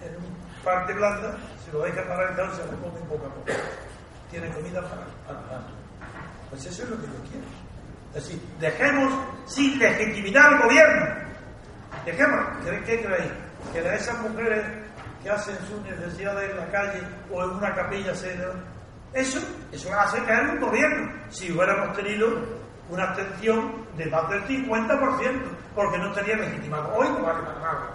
en 0.02 0.16
una 0.16 0.64
parte 0.64 0.92
blanda, 0.94 1.36
se 1.64 1.72
lo 1.72 1.82
deja 1.82 2.02
para 2.02 2.30
el 2.30 2.36
se 2.52 2.64
lo 2.64 2.78
come 2.80 3.00
poco 3.08 3.26
a 3.26 3.34
poco. 3.34 3.52
Tiene 4.30 4.50
comida 4.50 4.80
para, 4.82 5.06
para, 5.26 5.66
Pues 6.50 6.66
eso 6.66 6.82
es 6.82 6.90
lo 6.90 6.96
que 6.96 7.06
yo 7.06 7.30
quiero. 7.30 7.46
Es 8.14 8.24
decir, 8.24 8.40
dejemos 8.58 9.12
sin 9.46 9.78
legitimidad 9.78 10.46
al 10.46 10.62
gobierno. 10.62 11.06
Dejemos, 12.04 12.40
¿qué, 12.64 13.02
creéis? 13.02 13.32
Que 13.72 13.82
de 13.82 13.94
esas 13.94 14.18
mujeres 14.20 14.64
que 15.22 15.30
hacen 15.30 15.56
sus 15.68 15.80
necesidades 15.82 16.50
en 16.50 16.56
la 16.56 16.70
calle 16.70 17.00
o 17.30 17.44
en 17.44 17.50
una 17.50 17.74
capilla 17.74 18.14
se 18.14 18.36
eso, 19.12 19.40
eso 19.72 19.90
hace 19.98 20.22
caer 20.24 20.50
un 20.50 20.60
gobierno. 20.60 21.12
Si 21.30 21.50
hubiéramos 21.50 21.96
tenido 21.96 22.28
una 22.88 23.04
abstención 23.04 23.86
de 23.96 24.06
más 24.06 24.28
del 24.30 24.44
50%, 24.44 25.42
porque 25.74 25.98
no 25.98 26.08
estaría 26.08 26.36
legitimado. 26.36 26.94
Hoy 26.94 27.08
no 27.08 27.22
vale 27.22 27.42
para 27.42 27.58
nada. 27.58 27.90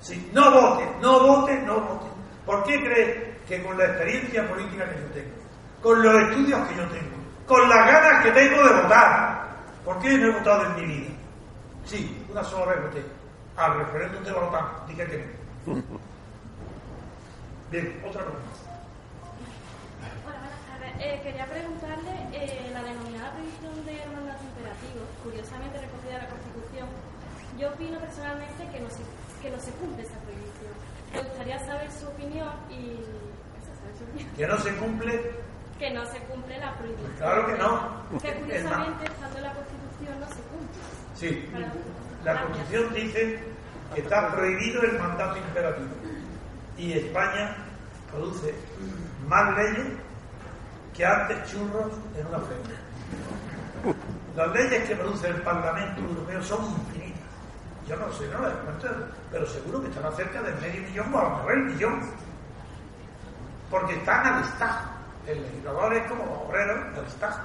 Si 0.00 0.30
no 0.32 0.50
vote, 0.50 0.88
no 1.00 1.20
vote, 1.20 1.60
no 1.62 1.80
vote. 1.80 2.06
¿Por 2.46 2.64
qué 2.64 2.80
cree 2.82 3.36
que 3.46 3.62
con 3.62 3.76
la 3.76 3.84
experiencia 3.84 4.48
política 4.48 4.88
que 4.88 5.00
yo 5.00 5.06
tengo, 5.08 5.36
con 5.82 6.02
los 6.02 6.22
estudios 6.22 6.68
que 6.68 6.76
yo 6.76 6.86
tengo, 6.88 7.09
con 7.50 7.68
las 7.68 7.84
ganas 7.84 8.22
que 8.22 8.30
tengo 8.30 8.62
de 8.62 8.80
votar, 8.80 9.42
¿por 9.84 9.98
qué 9.98 10.16
no 10.16 10.28
he 10.28 10.38
votado 10.38 10.66
en 10.66 10.76
mi 10.76 10.86
vida? 10.86 11.10
Sí, 11.84 12.24
una 12.30 12.44
sola 12.44 12.74
vez 12.74 12.82
voté. 12.84 13.04
Al 13.56 13.76
referéndum 13.76 14.22
de 14.22 14.30
la 14.30 14.38
OTAN, 14.38 14.66
dije 14.86 15.04
que 15.04 15.16
no. 15.66 15.74
Bien, 17.72 18.02
otra 18.06 18.22
pregunta. 18.22 18.54
Hola, 20.22 20.38
buenas 20.38 20.62
tardes. 20.70 20.94
Eh, 21.00 21.20
quería 21.24 21.44
preguntarle 21.46 22.14
eh, 22.32 22.70
la 22.72 22.84
denominada 22.84 23.32
prohibición 23.32 23.84
de 23.84 23.98
mandato 24.14 24.44
imperativo, 24.46 25.02
curiosamente 25.24 25.80
recogida 25.80 26.14
en 26.14 26.22
la 26.22 26.30
Constitución. 26.30 26.88
Yo 27.58 27.68
opino 27.70 27.98
personalmente 27.98 28.62
que 28.70 28.78
no 28.78 28.90
se, 28.90 29.02
que 29.42 29.50
no 29.50 29.58
se 29.58 29.72
cumple 29.72 30.04
esa 30.04 30.18
prohibición. 30.22 30.72
Me 31.12 31.22
gustaría 31.26 31.58
saber 31.66 31.90
su 31.90 32.06
opinión 32.06 32.54
y. 32.70 33.02
¿Que 34.36 34.46
no 34.46 34.56
se 34.58 34.72
cumple? 34.76 35.49
Que 35.80 35.90
no 35.94 36.04
se 36.04 36.18
cumple 36.24 36.58
la 36.58 36.76
prohibición. 36.76 37.10
claro 37.16 37.46
que 37.46 37.56
no. 37.56 38.20
Que 38.20 38.34
curiosamente, 38.34 39.04
estando 39.06 39.38
en 39.38 39.44
la 39.44 39.52
Constitución, 39.54 40.20
no 40.20 40.26
se 40.28 40.42
cumple. 40.42 40.82
Sí. 41.14 41.50
La 42.22 42.42
Constitución 42.42 42.92
dice 42.92 43.42
que 43.94 44.00
está 44.02 44.30
prohibido 44.30 44.82
el 44.82 44.98
mandato 44.98 45.38
imperativo. 45.38 45.88
Y 46.76 46.92
España 46.92 47.56
produce 48.12 48.54
más 49.26 49.56
leyes 49.56 49.86
que 50.94 51.06
antes 51.06 51.50
churros 51.50 51.92
en 52.14 52.26
una 52.26 52.40
feria. 52.40 53.96
Las 54.36 54.52
leyes 54.52 54.86
que 54.86 54.96
produce 54.96 55.28
el 55.28 55.40
Parlamento 55.40 56.02
Europeo 56.02 56.42
son 56.42 56.62
infinitas. 56.62 57.20
Yo 57.88 57.96
no 57.96 58.12
sé, 58.12 58.28
no 58.28 58.42
las 58.42 58.52
cuento, 58.52 58.86
pero 59.32 59.46
seguro 59.46 59.80
que 59.80 59.88
están 59.88 60.12
cerca 60.14 60.42
del 60.42 60.60
medio 60.60 60.82
millón 60.82 61.14
o 61.14 61.18
a 61.18 61.22
lo 61.22 61.30
mejor 61.30 61.52
el 61.52 61.64
millón. 61.64 62.00
Porque 63.70 63.94
están 63.94 64.26
al 64.26 64.44
Estado. 64.44 64.99
El 65.30 65.42
legislador 65.42 65.94
es 65.94 66.08
como 66.08 66.26
los 66.26 66.38
obreros 66.38 66.96
del 66.96 67.04
Estado. 67.04 67.38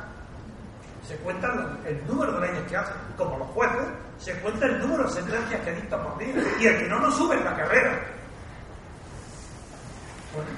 Se 1.07 1.15
cuenta 1.17 1.53
el 1.86 2.07
número 2.07 2.39
de 2.39 2.47
leyes 2.47 2.67
que 2.67 2.77
hacen, 2.77 2.95
como 3.15 3.38
los 3.38 3.47
jueces, 3.49 3.88
se 4.17 4.33
cuenta 4.39 4.65
el 4.65 4.79
número 4.79 5.03
de 5.03 5.11
sentencias 5.11 5.61
que 5.61 5.71
dictan 5.73 6.03
por 6.03 6.17
día. 6.17 6.33
Y 6.59 6.65
el 6.65 6.79
que 6.79 6.89
no 6.89 6.99
nos 6.99 7.15
sube 7.15 7.36
la 7.43 7.55
carrera. 7.55 8.01
Bueno, 10.33 10.49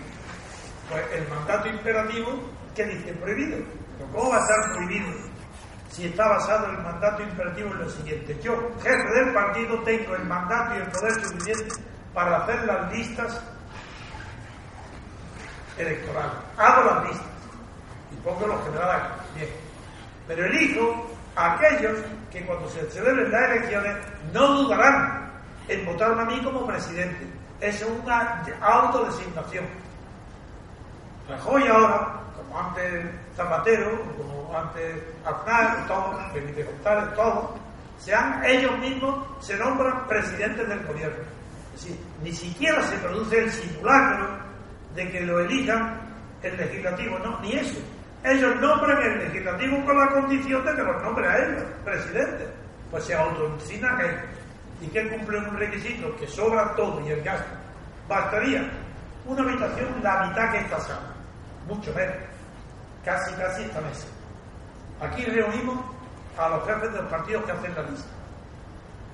pues 0.90 1.04
el 1.14 1.28
mandato 1.28 1.68
imperativo, 1.68 2.30
¿qué 2.74 2.86
dice? 2.86 3.14
Prohibido. 3.14 3.58
¿Pero 3.98 4.12
cómo 4.14 4.30
va 4.30 4.38
a 4.38 4.40
estar 4.40 4.74
prohibido? 4.74 5.08
Si 5.92 6.06
está 6.06 6.30
basado 6.30 6.68
el 6.68 6.78
mandato 6.78 7.24
imperativo 7.24 7.72
en 7.72 7.80
lo 7.80 7.90
siguiente. 7.90 8.40
Yo, 8.42 8.56
jefe 8.82 9.10
del 9.20 9.34
partido, 9.34 9.82
tengo 9.84 10.16
el 10.16 10.24
mandato 10.24 10.76
y 10.76 10.78
el 10.78 10.92
poder 10.92 11.14
suficiente 11.26 11.76
para 12.14 12.38
hacer 12.38 12.64
las 12.64 12.92
listas 12.94 13.42
electorales. 15.78 16.34
Hago 16.58 16.92
las 16.92 17.04
listas. 17.10 17.28
Y 18.12 18.16
pongo 18.24 18.48
los 18.48 18.64
generales 18.64 19.04
Bien. 19.36 19.50
Pero 20.28 20.46
elijo 20.46 21.08
a 21.36 21.54
aquellos 21.54 22.00
que 22.32 22.46
cuando 22.46 22.70
se 22.70 22.90
celebren 22.90 23.32
las 23.32 23.52
elecciones 23.52 23.96
no 24.34 24.48
dudarán 24.54 25.32
en 25.68 25.86
votarme 25.86 26.22
a 26.22 26.26
mí 26.26 26.42
como 26.44 26.66
presidente. 26.66 27.28
Es 27.62 27.84
una 27.84 28.44
autodesignación. 28.62 29.66
Rajoy 31.30 31.68
ahora, 31.68 32.20
como 32.36 32.60
antes 32.60 33.06
Zapatero, 33.36 34.02
como 34.18 34.58
antes 34.58 35.04
Aznar, 35.26 35.88
todos, 35.88 36.34
Benítez 36.34 36.66
González, 36.66 37.16
todos, 37.16 37.50
sean 38.00 38.44
ellos 38.46 38.78
mismos, 38.80 39.28
se 39.42 39.58
nombran 39.58 40.08
presidentes 40.08 40.68
del 40.68 40.86
gobierno. 40.86 41.24
Es 41.76 41.84
decir, 41.84 42.00
ni 42.24 42.32
siquiera 42.32 42.82
se 42.84 42.98
produce 42.98 43.44
el 43.44 43.52
simulacro 43.52 44.47
de 44.98 45.12
que 45.12 45.22
lo 45.22 45.40
elijan 45.40 45.96
el 46.42 46.58
legislativo, 46.58 47.20
no, 47.20 47.40
ni 47.40 47.54
eso. 47.54 47.80
Ellos 48.24 48.60
nombran 48.60 49.00
el 49.04 49.20
legislativo 49.20 49.86
con 49.86 49.98
la 49.98 50.08
condición 50.10 50.66
de 50.66 50.76
que 50.76 50.82
los 50.82 51.04
nombre 51.04 51.28
a 51.28 51.38
ellos, 51.38 51.64
presidente. 51.86 52.48
Pues 52.90 53.04
se 53.04 53.14
autodesignan 53.14 54.02
ellos. 54.02 54.22
¿Y 54.82 54.88
que 54.88 55.08
cumplen 55.08 55.46
un 55.46 55.58
requisito? 55.58 56.16
Que 56.18 56.28
sobra 56.28 56.76
todo 56.76 57.00
y 57.08 57.12
el 57.12 57.22
gasto. 57.22 57.46
Bastaría 58.08 58.70
una 59.26 59.44
habitación 59.44 59.88
la 60.02 60.26
mitad 60.26 60.52
que 60.52 60.60
esta 60.60 60.80
sala, 60.80 61.14
mucho 61.68 61.94
menos, 61.94 62.16
casi 63.06 63.34
casi 63.36 63.64
esta 63.64 63.82
mesa. 63.82 64.08
Aquí 65.02 65.24
reunimos 65.26 65.78
a 66.40 66.50
los 66.50 66.66
jefes 66.66 66.92
de 66.92 67.02
los 67.02 67.12
partidos 67.12 67.46
que 67.46 67.52
hacen 67.52 67.76
la 67.76 67.84
lista. 67.84 68.10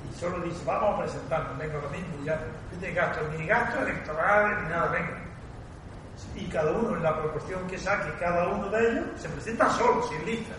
Y 0.09 0.19
solo 0.19 0.39
dice, 0.39 0.63
vamos 0.65 0.95
a 0.95 1.03
presentarnos, 1.03 1.57
venga 1.57 1.73
lo 1.73 1.89
mismo, 1.89 2.23
ya, 2.23 2.35
no 2.35 2.93
gasto, 2.93 3.19
ni 3.37 3.47
gasto 3.47 3.79
ni 3.81 4.69
nada, 4.69 4.87
venga. 4.91 5.22
Y 6.35 6.45
cada 6.47 6.71
uno, 6.71 6.95
en 6.95 7.03
la 7.03 7.15
proporción 7.15 7.65
que 7.67 7.77
saque 7.77 8.11
cada 8.19 8.47
uno 8.47 8.69
de 8.69 8.91
ellos, 8.91 9.05
se 9.17 9.29
presenta 9.29 9.69
solo, 9.71 10.03
sin 10.03 10.25
lista. 10.25 10.55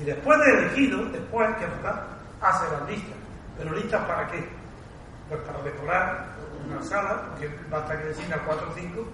Y 0.00 0.04
después 0.04 0.38
de 0.40 0.50
elegido, 0.50 1.04
después 1.06 1.48
que 1.56 1.66
verdad, 1.66 2.04
hace 2.40 2.64
las 2.72 2.88
listas. 2.88 3.16
¿Pero 3.58 3.74
listas 3.74 4.04
para 4.04 4.28
qué? 4.28 4.48
Pues 5.28 5.40
para 5.42 5.62
decorar 5.62 6.26
una 6.68 6.82
sala, 6.82 7.22
porque 7.30 7.50
basta 7.68 7.98
que 7.98 8.04
designa 8.04 8.38
cuatro 8.46 8.68
o 8.70 8.74
cinco, 8.74 9.04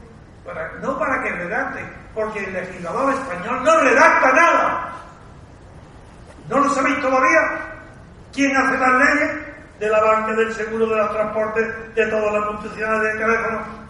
para, 0.44 0.72
no 0.82 0.98
para 0.98 1.22
que 1.22 1.30
redacte, 1.30 1.80
porque 2.14 2.44
el 2.44 2.52
legislador 2.52 3.14
español 3.14 3.64
no 3.64 3.80
redacta 3.80 4.32
nada. 4.32 4.92
¿No 6.48 6.60
lo 6.60 6.68
sabéis 6.70 7.00
todavía? 7.00 7.40
¿Quién 8.32 8.54
hace 8.56 8.78
las 8.78 8.92
leyes? 8.92 9.30
De 9.80 9.88
la 9.88 10.00
banca, 10.00 10.32
del 10.34 10.52
seguro, 10.54 10.86
de 10.86 10.96
los 10.96 11.12
transportes, 11.12 11.94
de 11.94 12.06
todas 12.06 12.32
las 12.32 12.60
funciones 12.60 13.02
de 13.02 13.18
teléfono. 13.18 13.83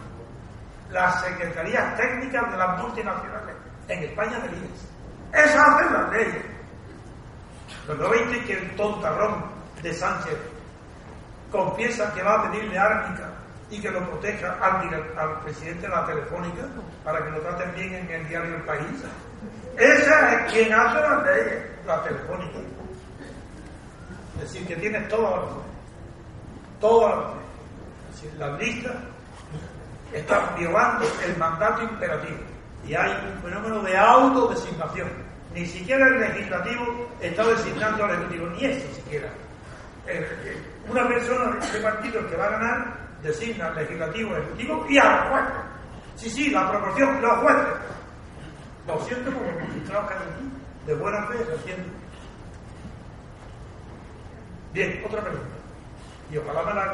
Las 0.91 1.21
secretarías 1.21 1.97
técnicas 1.97 2.51
de 2.51 2.57
las 2.57 2.81
multinacionales. 2.81 3.55
En 3.87 4.03
España 4.03 4.39
de 4.39 4.47
IES. 4.47 4.95
Esas 5.33 5.67
hacen 5.67 5.93
las 5.93 6.11
leyes. 6.11 6.45
Pero 7.85 7.99
no 7.99 8.09
veis 8.09 8.45
que 8.45 8.53
el 8.53 8.75
tontarrón 8.75 9.45
de 9.81 9.93
Sánchez 9.93 10.37
confiesa 11.51 12.13
que 12.13 12.23
va 12.23 12.35
a 12.35 12.51
pedirle 12.51 12.77
árnica 12.77 13.29
y 13.69 13.79
que 13.79 13.89
lo 13.89 14.07
proteja 14.09 14.57
al, 14.61 15.39
presidente 15.41 15.87
de 15.87 15.89
la 15.89 16.05
Telefónica 16.05 16.63
para 17.03 17.23
que 17.23 17.31
lo 17.31 17.39
traten 17.41 17.73
bien 17.75 17.93
en 17.93 18.09
el 18.09 18.27
diario 18.27 18.55
El 18.55 18.63
País. 18.63 19.03
Esa 19.77 20.33
es 20.33 20.53
quien 20.53 20.73
hace 20.73 21.01
las 21.01 21.23
leyes, 21.23 21.63
la 21.85 22.03
Telefónica. 22.03 22.59
Es 24.35 24.41
decir, 24.41 24.67
que 24.67 24.75
tiene 24.75 24.99
toda 25.01 25.29
la 25.31 25.37
razón. 25.37 25.63
Toda 26.79 27.09
la 27.09 27.15
razón. 27.15 27.39
Es 28.09 28.21
decir, 28.21 28.39
las 28.39 28.59
listas 28.59 28.95
están 30.15 30.55
violando 30.57 31.05
el 31.25 31.37
mandato 31.37 31.83
imperativo. 31.83 32.39
Y 32.87 32.95
hay 32.95 33.11
un 33.11 33.41
fenómeno 33.41 33.81
de 33.81 33.97
autodesignación. 33.97 35.09
Ni 35.53 35.65
siquiera 35.65 36.07
el 36.07 36.19
legislativo 36.19 37.09
está 37.19 37.43
designando 37.45 38.05
al 38.05 38.11
ejecutivo, 38.11 38.47
ni 38.47 38.65
eso 38.65 38.95
siquiera. 38.95 39.27
Eh, 40.07 40.57
una 40.89 41.07
persona 41.07 41.57
de 41.59 41.79
partido 41.79 42.29
que 42.29 42.35
va 42.35 42.45
a 42.45 42.49
ganar 42.49 42.97
designa 43.23 43.67
al 43.67 43.75
legislativo, 43.75 44.35
ejecutivo 44.35 44.85
y 44.89 44.97
a 44.97 45.03
los 45.03 45.29
jueces. 45.29 45.53
Sí, 46.15 46.29
sí, 46.29 46.49
la 46.51 46.69
proporción, 46.71 47.21
los 47.21 47.37
jueces. 47.39 47.73
Lo 48.87 48.99
siento 49.05 49.33
como 49.33 49.51
magistrados 49.59 50.07
que 50.07 50.13
aquí, 50.13 50.51
de 50.85 50.95
buena 50.95 51.25
fe, 51.27 51.33
lo 51.49 51.57
siento. 51.63 51.89
Bien, 54.71 55.01
otra 55.05 55.21
pregunta. 55.21 55.55
Y 56.31 56.37
ojalá 56.37 56.63
me 56.63 56.73
la 56.73 56.93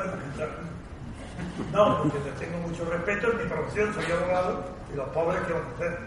No, 1.72 2.04
porque 2.04 2.20
les 2.20 2.40
tengo 2.40 2.58
mucho 2.68 2.86
respeto 2.86 3.32
en 3.32 3.38
mi 3.38 3.46
profesión, 3.46 3.94
soy 3.94 4.12
abogado 4.12 4.66
y 4.94 4.96
los 4.96 5.10
pobres 5.10 5.42
que 5.44 5.54
van 5.54 5.64
a 5.64 5.76
hacer. 5.76 6.00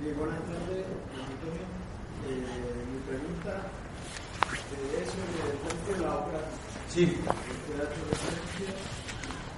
Sí, 0.00 0.12
buenas 0.16 0.40
tardes, 0.40 0.86
Antonio. 1.16 1.66
Eh, 2.28 2.84
mi 2.92 2.98
pregunta 3.08 3.70
eso 5.02 5.92
de 5.92 5.98
la 6.00 6.14
otra 6.14 6.40
sí. 6.88 7.06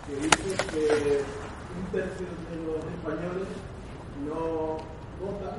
que 0.07 0.15
dice 0.15 0.57
que 0.73 1.25
un 1.79 1.87
tercio 1.93 2.27
de 2.51 2.57
los 2.67 2.85
españoles 2.85 3.49
no 4.27 4.79
votan 5.21 5.57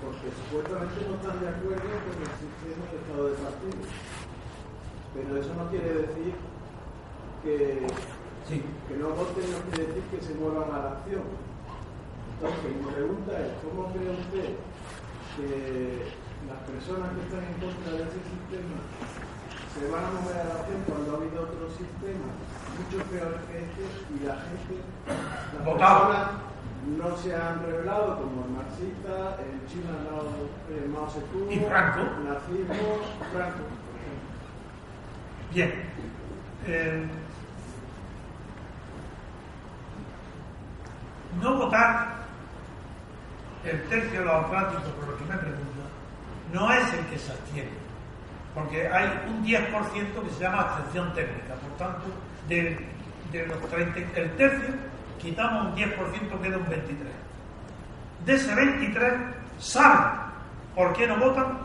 porque 0.00 0.28
supuestamente 0.32 1.06
no 1.08 1.14
están 1.16 1.40
de 1.40 1.48
acuerdo 1.48 1.90
con 2.04 2.16
el 2.20 2.32
sistema 2.40 2.84
de 2.90 2.96
estado 2.96 3.28
de 3.28 3.34
partido. 3.36 3.84
Pero 5.14 5.36
eso 5.36 5.54
no 5.54 5.68
quiere 5.70 5.92
decir 5.92 6.34
que, 7.42 7.86
sí. 8.48 8.62
que 8.88 8.96
no 8.96 9.10
voten, 9.10 9.50
no 9.50 9.58
quiere 9.70 9.86
decir 9.86 10.04
que 10.10 10.20
se 10.20 10.34
muevan 10.34 10.70
a 10.72 10.78
la 10.78 10.90
acción. 11.00 11.24
Entonces, 12.36 12.76
mi 12.76 12.90
pregunta 12.92 13.32
es, 13.36 13.52
¿cómo 13.64 13.92
cree 13.92 14.16
usted 14.16 14.56
que 15.36 16.12
las 16.48 16.60
personas 16.64 17.12
que 17.14 17.22
están 17.28 17.44
en 17.44 17.56
contra 17.60 17.92
de 17.92 18.02
ese 18.08 18.20
sistema 18.24 18.76
se 19.70 19.86
van 19.88 20.04
a 20.04 20.10
mover 20.10 20.36
a 20.40 20.44
la 20.44 20.54
acción 20.60 20.80
cuando 20.88 21.08
ha 21.12 21.16
habido 21.20 21.42
otros 21.44 21.70
sistemas 21.76 22.34
mucho 22.80 23.04
peores 23.04 23.40
que 23.46 23.58
este 23.60 23.84
y 24.16 24.26
la 24.26 24.34
gente, 24.40 24.80
las 25.06 25.62
personas 25.62 26.50
no 26.80 27.16
se 27.16 27.34
han 27.34 27.62
revelado 27.62 28.16
como 28.16 28.44
el 28.44 28.50
marxista, 28.56 29.36
el 29.44 29.68
China 29.68 30.00
el 30.70 30.88
Mao 30.88 31.08
Zedong, 31.08 31.52
y 31.52 31.58
Franco, 31.60 32.00
el 32.00 32.24
nazismo, 32.24 33.04
Franco, 33.32 33.62
por 33.68 34.00
ejemplo. 34.00 34.40
Bien. 35.52 35.72
Eh, 36.66 37.06
no 41.40 41.54
votar 41.54 42.20
el 43.64 43.82
tercio 43.88 44.20
de 44.20 44.24
los 44.24 44.44
atlánticos, 44.44 44.88
por 44.94 45.08
lo 45.08 45.18
que 45.18 45.24
me 45.24 45.36
pregunto, 45.36 45.82
no 46.52 46.72
es 46.72 46.92
el 46.94 47.06
que 47.06 47.18
se 47.18 47.32
abstiene, 47.32 47.70
porque 48.54 48.88
hay 48.88 49.08
un 49.28 49.44
10% 49.44 50.22
que 50.22 50.30
se 50.30 50.40
llama 50.40 50.60
abstención 50.60 51.12
técnica. 51.14 51.54
Por 51.54 51.76
tanto, 51.76 52.06
de, 52.48 52.86
los 53.46 53.70
30, 53.70 54.20
el 54.20 54.36
tercio, 54.36 54.74
quitamos 55.18 55.66
un 55.66 55.76
10%, 55.76 56.40
queda 56.40 56.56
un 56.56 56.66
23%. 56.66 56.70
De 58.24 58.34
ese 58.34 58.54
23, 58.54 59.12
¿saben 59.58 60.20
por 60.74 60.92
qué 60.94 61.06
no 61.06 61.16
votan? 61.16 61.58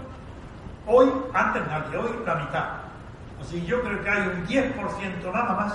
Hoy, 0.88 1.12
antes 1.34 1.66
nadie, 1.68 1.98
hoy 1.98 2.12
la 2.26 2.36
mitad. 2.36 2.66
Así 3.42 3.66
yo 3.66 3.82
creo 3.82 4.04
que 4.04 4.10
hay 4.10 4.28
un 4.28 4.48
10% 4.48 5.34
nada 5.34 5.54
más 5.56 5.74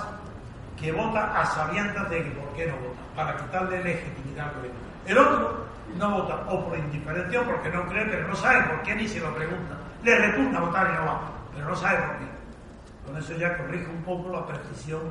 que 0.81 0.91
vota 0.91 1.39
a 1.39 1.45
sabiendas 1.45 2.09
de 2.09 2.23
que 2.23 2.31
por 2.31 2.51
qué 2.53 2.65
no 2.65 2.73
vota, 2.77 3.01
para 3.15 3.37
quitarle 3.37 3.83
legitimidad 3.83 4.47
al 4.47 4.55
gobierno. 4.55 4.79
El 5.05 5.17
otro 5.19 5.65
no 5.95 6.11
vota 6.11 6.35
o 6.49 6.65
por 6.65 6.77
indiferencia 6.77 7.41
o 7.41 7.43
porque 7.45 7.69
no 7.69 7.87
cree, 7.87 8.05
pero 8.05 8.27
no 8.27 8.35
sabe 8.35 8.63
por 8.63 8.81
qué 8.81 8.95
ni 8.95 9.07
se 9.07 9.19
lo 9.19 9.33
pregunta. 9.35 9.77
Le 10.03 10.15
repugna 10.15 10.59
votar 10.59 10.89
y 10.89 10.97
no 10.97 11.05
va, 11.05 11.21
pero 11.53 11.69
no 11.69 11.75
sabe 11.75 11.99
por 11.99 12.15
qué. 12.17 12.25
Con 13.05 13.17
eso 13.17 13.33
ya 13.37 13.57
corrige 13.57 13.87
un 13.87 14.01
poco 14.03 14.31
la 14.31 14.45
precisión 14.47 15.01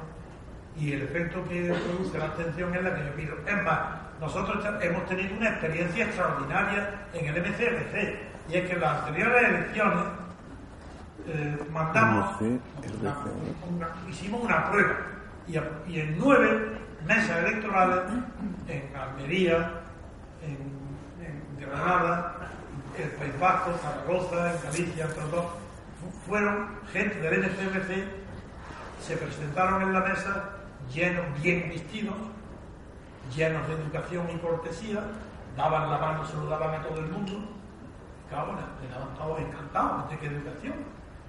y 0.77 0.93
el 0.93 1.03
efecto 1.03 1.45
que 1.49 1.73
produce 1.87 2.19
la 2.19 2.25
abstención 2.25 2.75
es 2.75 2.83
la 2.83 2.95
que 2.97 3.05
yo 3.05 3.13
pido. 3.15 3.37
Es 3.47 3.63
más, 3.63 3.79
nosotros 4.21 4.65
hemos 4.81 5.07
tenido 5.07 5.37
una 5.37 5.51
experiencia 5.51 6.05
extraordinaria 6.05 6.91
en 7.15 7.27
el 7.27 7.43
MCRC 7.43 8.19
y 8.49 8.57
es 8.57 8.69
que 8.69 8.73
en 8.73 8.81
las 8.81 8.99
anteriores 9.05 9.49
elecciones 9.49 10.05
eh, 11.29 11.59
mandamos, 11.71 12.37
hicimos 14.09 14.43
una 14.43 14.69
prueba 14.71 14.97
y, 15.51 16.01
en 16.01 16.19
nueve 16.19 16.79
mesas 17.07 17.39
electorales, 17.39 18.13
en 18.69 18.97
Almería, 18.97 19.73
en, 20.43 20.81
Granada, 21.59 22.37
en 22.97 23.03
el 23.03 23.11
País 23.11 23.41
Vasco, 23.41 23.73
Zaragoza, 23.83 24.55
en 24.55 24.63
Galicia, 24.63 25.09
fueron 26.27 26.69
gente 26.93 27.21
del 27.21 27.41
NCBC, 27.41 28.05
se 29.01 29.17
presentaron 29.17 29.83
en 29.83 29.93
la 29.93 30.01
mesa 30.01 30.51
llenos, 30.93 31.25
bien 31.43 31.69
vestidos, 31.69 32.15
llenos 33.35 33.67
de 33.69 33.75
educación 33.75 34.27
y 34.35 34.39
cortesía, 34.39 35.03
daban 35.57 35.91
la 35.91 35.99
mano, 35.99 36.27
saludaban 36.27 36.81
a 36.81 36.83
todo 36.83 37.01
el 37.01 37.07
mundo. 37.07 37.33
Claro, 38.29 38.55
le 38.55 39.19
todos 39.19 39.41
encantados 39.41 40.09
de 40.09 40.19
qué 40.19 40.27
educación. 40.27 40.75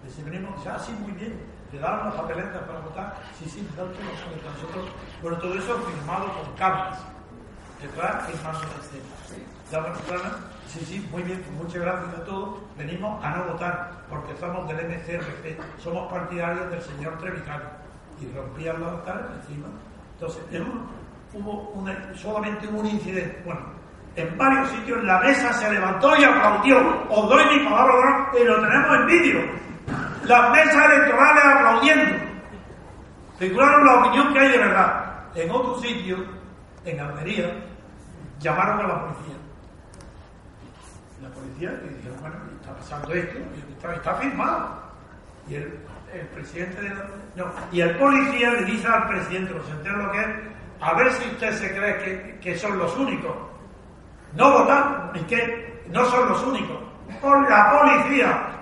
Les 0.04 0.24
venimos, 0.24 0.64
ya, 0.64 0.78
sí, 0.80 0.92
muy 1.00 1.12
bien 1.12 1.34
le 1.72 1.80
daban 1.80 2.06
las 2.06 2.16
papeletas 2.16 2.62
para 2.64 2.80
votar, 2.80 3.16
sí, 3.40 3.50
sí, 3.50 3.68
me 3.70 3.78
da 3.78 3.84
usted 3.84 4.04
los. 4.04 4.54
Nosotros, 4.56 4.86
bueno, 5.22 5.38
todo 5.38 5.54
eso 5.56 5.78
firmado 5.82 6.26
con 6.34 6.54
cámaras. 6.56 7.00
Detrás 7.82 8.28
hay 8.28 8.36
más 8.44 8.62
de 8.62 8.68
escena. 8.68 10.38
Sí, 10.68 10.86
sí, 10.86 11.08
muy 11.12 11.24
bien, 11.24 11.42
pues 11.42 11.58
muchas 11.58 11.82
gracias 11.82 12.14
a 12.14 12.24
todos. 12.26 12.60
Venimos 12.78 13.24
a 13.24 13.30
no 13.32 13.46
votar 13.46 13.92
porque 14.10 14.36
somos 14.38 14.68
del 14.68 14.86
MCRP, 14.88 15.60
somos 15.80 16.12
partidarios 16.12 16.70
del 16.70 16.82
señor 16.82 17.18
Trevijano. 17.20 17.70
Y 18.20 18.32
rompían 18.36 18.80
los 18.80 18.90
altares 18.90 19.26
encima. 19.42 19.68
Entonces, 20.14 20.44
hubo 21.34 21.84
solamente 22.16 22.68
un 22.68 22.86
incidente. 22.86 23.42
Bueno, 23.46 23.62
en 24.16 24.38
varios 24.38 24.70
sitios 24.70 25.04
la 25.04 25.20
mesa 25.20 25.52
se 25.54 25.72
levantó 25.72 26.16
y 26.18 26.24
aplaudió. 26.24 26.78
Os 27.10 27.30
doy 27.30 27.58
mi 27.58 27.66
palabra, 27.66 28.32
y 28.40 28.44
lo 28.44 28.62
tenemos 28.62 28.98
en 28.98 29.08
vídeo 29.08 29.71
las 30.32 30.50
mesas 30.52 30.86
electorales 30.92 31.44
aplaudiendo. 31.44 32.26
Figuraron 33.38 33.86
la 33.86 33.94
opinión 34.00 34.34
que 34.34 34.40
hay 34.40 34.52
de 34.52 34.58
verdad. 34.58 35.06
En 35.36 35.52
otro 35.52 35.80
sitio, 35.80 36.26
en 36.86 37.00
Almería, 37.00 37.52
llamaron 38.40 38.80
a 38.80 38.88
la 38.88 39.02
policía. 39.02 39.36
La 41.22 41.30
policía 41.30 41.80
y 41.84 41.96
dijeron, 41.96 42.18
bueno, 42.22 42.36
está 42.60 42.76
pasando 42.76 43.14
esto, 43.14 43.40
está, 43.96 44.16
firmado. 44.16 44.82
Y 45.50 45.56
el, 45.56 45.80
presidente 46.34 46.82
de 46.82 46.90
no, 47.36 47.46
y 47.72 47.82
el 47.82 47.98
policía 47.98 48.52
le 48.52 48.66
dice 48.66 48.88
al 48.88 49.08
presidente, 49.08 49.54
lo 49.54 49.64
senté 49.64 49.90
lo 49.90 50.12
que 50.12 50.20
es, 50.20 50.28
a 50.82 50.94
ver 50.94 51.12
si 51.14 51.30
usted 51.30 51.52
se 51.54 51.76
cree 51.76 51.98
que, 51.98 52.40
que 52.40 52.58
son 52.58 52.78
los 52.78 52.96
únicos. 52.98 53.36
No 54.34 54.60
votar, 54.60 55.12
ni 55.14 55.22
que 55.24 55.84
no 55.90 56.06
son 56.06 56.30
los 56.30 56.44
únicos. 56.44 56.78
Por 57.22 57.50
la 57.50 57.72
policía 57.72 58.61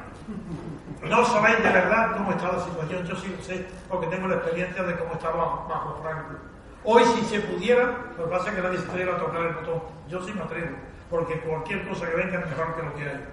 no 1.04 1.26
sabéis 1.26 1.64
de 1.64 1.70
verdad 1.70 2.18
cómo 2.18 2.32
está 2.32 2.52
la 2.52 2.60
situación, 2.60 3.06
yo 3.06 3.16
sí 3.16 3.34
lo 3.36 3.44
sé, 3.44 3.66
porque 3.88 4.08
tengo 4.08 4.28
la 4.28 4.36
experiencia 4.36 4.84
de 4.84 4.98
cómo 4.98 5.14
estaba 5.14 5.66
bajo, 5.68 6.00
Franco. 6.02 6.36
Hoy 6.84 7.04
si 7.06 7.26
se 7.26 7.40
pudiera, 7.42 7.86
lo 8.18 8.26
que 8.26 8.32
pasa 8.32 8.50
es 8.50 8.56
que 8.56 8.62
nadie 8.62 8.78
se 8.80 8.88
atreve 8.88 9.12
a 9.12 9.18
tocar 9.18 9.42
el 9.42 9.54
botón. 9.54 9.82
Yo 10.10 10.22
sí 10.22 10.34
me 10.34 10.42
atrevo, 10.42 10.76
porque 11.10 11.40
cualquier 11.42 11.88
cosa 11.88 12.10
que 12.10 12.16
venga 12.16 12.40
es 12.40 12.50
mejor 12.50 12.76
que 12.76 12.84
lo 12.84 12.96
que 12.96 13.04
hay. 13.04 13.26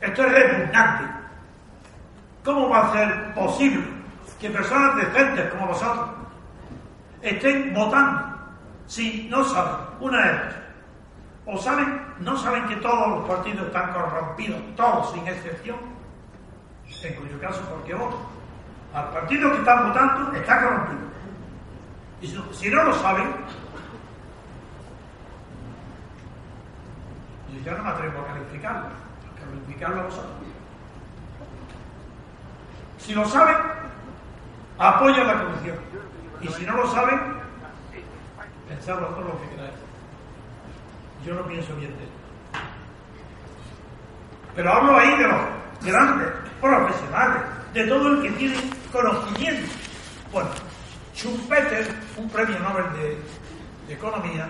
Esto 0.00 0.24
es 0.24 0.32
repugnante. 0.32 1.04
¿Cómo 2.44 2.68
va 2.68 2.88
a 2.88 2.92
ser 2.92 3.34
posible 3.34 3.84
que 4.40 4.50
personas 4.50 4.96
decentes 4.96 5.50
como 5.50 5.68
vosotros 5.68 6.10
estén 7.22 7.72
votando 7.72 8.32
si 8.86 9.28
no 9.30 9.44
saben 9.44 9.86
una 10.00 10.18
vez 10.18 10.54
o 11.46 11.58
saben, 11.58 12.00
no 12.20 12.36
saben 12.36 12.66
que 12.66 12.76
todos 12.76 13.08
los 13.08 13.28
partidos 13.28 13.66
están 13.66 13.92
corrompidos, 13.92 14.60
todos 14.76 15.12
sin 15.12 15.26
excepción, 15.26 15.76
en 17.08 17.14
cuyo 17.14 17.40
caso, 17.40 17.60
¿por 17.68 17.82
qué 17.84 17.94
votan? 17.94 18.20
Al 18.94 19.10
partido 19.10 19.50
que 19.50 19.58
están 19.58 19.88
votando 19.88 20.36
está 20.36 20.62
corrompido. 20.62 21.00
Y 22.20 22.26
si, 22.52 22.70
no 22.70 22.84
lo 22.84 22.94
saben, 22.94 23.34
yo 27.52 27.60
ya 27.64 27.72
no 27.72 27.82
me 27.82 27.90
atrevo 27.90 28.20
a 28.20 28.26
calificarlo, 28.26 28.86
a 28.86 29.40
calificarlo 29.40 30.00
a 30.00 30.04
vosotros. 30.04 30.32
Si 32.98 33.14
lo 33.14 33.24
saben, 33.26 33.56
apoyan 34.78 35.26
la 35.26 35.42
corrupción. 35.42 35.76
Y 36.40 36.48
si 36.48 36.64
no 36.64 36.76
lo 36.76 36.86
saben, 36.92 37.18
pensadlo 38.68 39.08
todo 39.08 39.22
lo 39.22 39.40
que 39.40 39.48
queráis. 39.48 39.74
Yo 41.26 41.34
no 41.34 41.42
pienso 41.46 41.74
bien 41.76 41.96
de 41.96 42.04
él. 42.04 42.10
Pero 44.54 44.72
hablo 44.72 44.96
ahí 44.98 45.16
de 45.16 45.28
los 45.28 45.40
grandes 45.82 46.41
profesionales, 46.62 47.42
de 47.74 47.86
todo 47.86 48.12
el 48.12 48.22
que 48.22 48.30
tiene 48.38 48.56
conocimiento. 48.92 49.72
Bueno, 50.32 50.48
Schumpeter, 51.14 51.92
un 52.16 52.30
premio 52.30 52.58
Nobel 52.60 52.84
de, 52.94 53.18
Economía, 53.92 54.48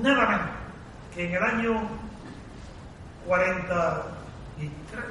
nada 0.00 0.26
menos 0.26 0.48
que 1.14 1.28
en 1.28 1.34
el 1.34 1.42
año 1.42 1.82
43, 3.26 5.04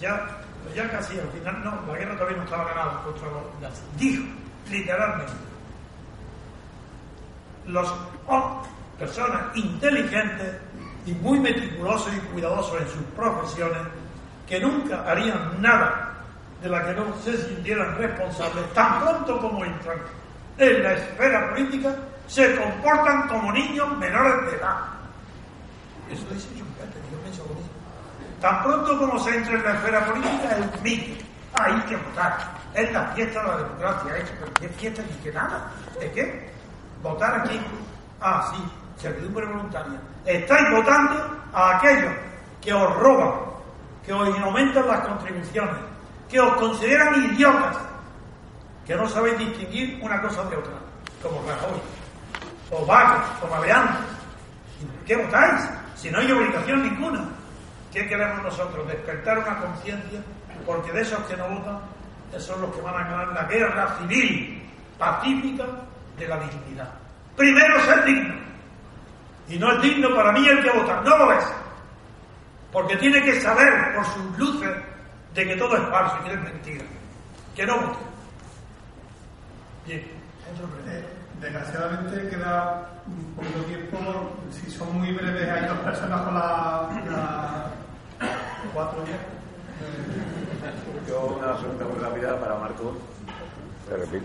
ya, 0.00 0.38
ya 0.74 0.90
casi 0.90 1.18
al 1.18 1.28
final, 1.28 1.62
no, 1.62 1.92
la 1.92 1.98
guerra 1.98 2.14
todavía 2.14 2.38
no 2.38 2.44
estaba 2.44 2.64
ganada 2.64 3.02
contra 3.02 3.26
los 3.26 3.98
dijo 3.98 4.24
literalmente, 4.70 5.32
los 7.66 7.92
personas 8.98 9.56
inteligentes 9.56 10.56
y 11.04 11.12
muy 11.12 11.38
meticulosos 11.40 12.14
y 12.14 12.20
cuidadosos 12.32 12.80
en 12.80 12.88
sus 12.88 13.02
profesiones, 13.16 13.82
que 14.46 14.60
nunca 14.60 15.02
harían 15.10 15.60
nada 15.60 16.12
de 16.62 16.68
la 16.68 16.84
que 16.84 16.94
no 16.94 17.14
se 17.22 17.36
sintieran 17.36 17.96
responsables, 17.96 18.72
tan 18.72 19.00
pronto 19.00 19.40
como 19.40 19.64
entran 19.64 19.98
en 20.58 20.82
la 20.82 20.92
esfera 20.92 21.50
política, 21.50 21.94
se 22.28 22.54
comportan 22.56 23.28
como 23.28 23.52
niños 23.52 23.96
menores 23.98 24.50
de 24.50 24.56
edad. 24.58 24.78
Eso 26.10 26.24
dice 26.32 26.48
Schumpeter, 26.54 27.02
yo 27.10 27.18
pienso 27.18 27.42
lo 27.48 27.54
mismo. 27.54 27.70
Tan 28.40 28.62
pronto 28.62 28.98
como 28.98 29.18
se 29.18 29.34
entra 29.34 29.54
en 29.54 29.62
la 29.64 29.72
esfera 29.74 30.04
política, 30.04 30.56
mito. 30.82 31.24
Hay 31.54 31.74
que 31.82 31.96
votar. 31.96 32.38
Es 32.74 32.92
la 32.92 33.06
fiesta 33.08 33.42
de 33.42 33.48
la 33.48 33.56
democracia. 33.58 34.16
¿eh? 34.16 34.24
¿Pero 34.40 34.52
qué 34.54 34.68
fiesta 34.70 35.02
ni 35.02 35.16
qué 35.22 35.32
nada? 35.32 35.70
¿De 36.00 36.10
qué? 36.12 36.50
Votar 37.02 37.40
aquí. 37.40 37.60
Ah, 38.20 38.50
sí, 38.54 38.62
servidumbre 38.96 39.46
voluntaria. 39.46 40.00
Estáis 40.24 40.70
votando 40.70 41.38
a 41.52 41.76
aquellos 41.76 42.12
que 42.60 42.72
os 42.72 42.96
roban, 42.96 43.51
que 44.04 44.12
os 44.12 44.38
aumentan 44.38 44.86
las 44.86 45.00
contribuciones, 45.00 45.76
que 46.28 46.40
os 46.40 46.52
consideran 46.54 47.24
idiotas, 47.24 47.76
que 48.86 48.96
no 48.96 49.08
sabéis 49.08 49.38
distinguir 49.38 49.98
una 50.02 50.20
cosa 50.22 50.44
de 50.44 50.56
otra, 50.56 50.72
como 51.22 51.42
Rajoy, 51.46 51.80
o 52.70 52.86
vagos, 52.86 53.24
o 53.42 53.46
maleantes. 53.46 54.12
¿Qué 55.06 55.16
votáis? 55.16 55.62
Si 55.94 56.10
no 56.10 56.18
hay 56.18 56.32
obligación 56.32 56.82
ninguna. 56.82 57.24
¿Qué 57.92 58.08
queremos 58.08 58.42
nosotros? 58.42 58.86
Despertar 58.88 59.38
una 59.38 59.58
conciencia, 59.58 60.20
porque 60.66 60.90
de 60.92 61.02
esos 61.02 61.20
que 61.26 61.36
no 61.36 61.48
votan, 61.48 61.78
esos 62.30 62.44
son 62.44 62.62
los 62.62 62.74
que 62.74 62.80
van 62.80 62.94
a 62.94 63.04
ganar 63.04 63.28
la 63.28 63.44
guerra 63.44 63.96
civil, 63.98 64.62
pacífica, 64.98 65.64
de 66.18 66.28
la 66.28 66.38
dignidad. 66.38 66.88
Primero 67.36 67.80
ser 67.80 68.04
digno. 68.04 68.34
Y 69.48 69.58
no 69.58 69.72
es 69.72 69.82
digno 69.82 70.14
para 70.14 70.32
mí 70.32 70.46
el 70.46 70.62
que 70.62 70.70
vota, 70.70 71.00
no 71.04 71.16
lo 71.18 71.32
es. 71.32 71.44
Porque 72.72 72.96
tiene 72.96 73.22
que 73.22 73.40
saber 73.40 73.94
por 73.94 74.04
sus 74.06 74.38
luces 74.38 74.70
de 75.34 75.44
que 75.46 75.56
todo 75.56 75.76
es 75.76 75.88
falso 75.90 76.16
y 76.20 76.24
que 76.24 76.34
es 76.34 76.42
mentira. 76.42 76.84
Que 77.54 77.66
no 77.66 77.76
vote. 77.76 77.98
Bien, 79.86 80.00
eh, 80.00 81.04
desgraciadamente 81.40 82.28
queda 82.28 82.88
un 83.06 83.34
poco 83.34 83.64
tiempo. 83.66 83.98
Si 84.50 84.70
son 84.70 84.98
muy 84.98 85.12
breves, 85.12 85.48
hay 85.48 85.66
dos 85.66 85.78
personas 85.78 86.22
con 86.22 86.34
la, 86.34 87.66
cuatro 88.72 89.04
Yo 91.08 91.38
una 91.38 91.56
pregunta 91.56 91.84
muy 91.84 91.98
rápida 92.02 92.40
para 92.40 92.58
Marco. 92.58 92.96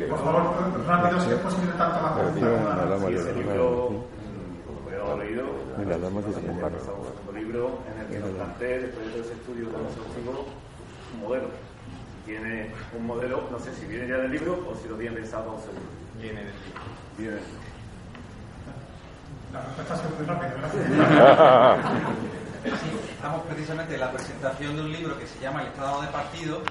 Por 0.09 0.19
favor, 0.23 0.85
rápido, 0.87 1.19
si 1.19 1.31
es 1.31 1.39
posible, 1.39 1.73
tanto 1.77 2.01
más 2.01 2.11
preguntas. 2.13 3.09
Ese 3.09 3.33
libro, 3.33 4.05
lo 4.89 5.21
he 5.21 5.25
leído, 5.25 5.43
un 5.77 7.16
libro 7.47 7.79
en 7.87 8.01
el 8.01 8.07
que 8.07 8.19
nos 8.19 8.29
plantea, 8.31 8.77
después 8.79 9.05
de 9.05 9.11
todo 9.11 9.23
ese 9.23 9.33
estudio 9.33 9.67
tan 9.69 9.85
exhaustivo, 9.85 10.47
un 11.13 11.19
modelo. 11.21 11.47
Tiene 12.25 12.71
un 12.97 13.07
modelo, 13.07 13.47
no 13.49 13.59
sé 13.59 13.73
si 13.73 13.85
viene 13.85 14.07
ya 14.07 14.17
del 14.17 14.31
libro 14.31 14.67
o 14.69 14.75
si 14.75 14.89
lo 14.89 14.95
tiene 14.95 15.15
pensado 15.15 15.57
seguro. 15.59 15.87
Viene 16.19 16.43
del 16.43 16.53
libro. 16.53 16.81
Viene 17.17 17.33
del 17.35 17.43
libro. 17.43 17.67
La 19.53 19.61
respuesta 19.61 19.93
ha 19.93 19.97
sido 19.97 20.09
muy 20.17 20.25
rápida, 20.25 20.53
gracias. 20.57 20.85
Sí, 22.67 22.89
estamos 23.13 23.45
precisamente 23.45 23.93
en 23.93 23.99
la 24.01 24.11
presentación 24.11 24.75
de 24.75 24.81
un 24.81 24.91
libro 24.91 25.17
que 25.17 25.25
se 25.25 25.39
llama 25.39 25.61
El 25.61 25.67
Estado 25.67 26.01
de 26.01 26.07
Partido 26.09 26.61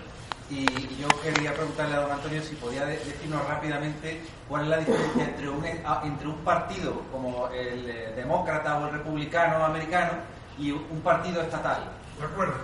y 0.50 0.66
yo 1.00 1.08
quería 1.22 1.54
preguntarle 1.54 1.94
a 1.94 2.00
don 2.00 2.12
Antonio 2.12 2.42
si 2.42 2.54
podía 2.56 2.84
decirnos 2.84 3.48
rápidamente 3.48 4.20
cuál 4.46 4.64
es 4.64 4.68
la 4.68 4.76
diferencia 4.78 5.24
entre 5.24 5.48
un, 5.48 5.64
entre 5.64 6.28
un 6.28 6.36
partido 6.44 7.00
como 7.10 7.48
el 7.48 7.88
eh, 7.88 8.12
demócrata 8.14 8.76
o 8.76 8.88
el 8.88 8.92
republicano 8.92 9.64
americano 9.64 10.18
y 10.58 10.70
un 10.70 11.00
partido 11.02 11.42
estatal. 11.42 11.90
De 12.18 12.24
acuerdo. 12.24 12.54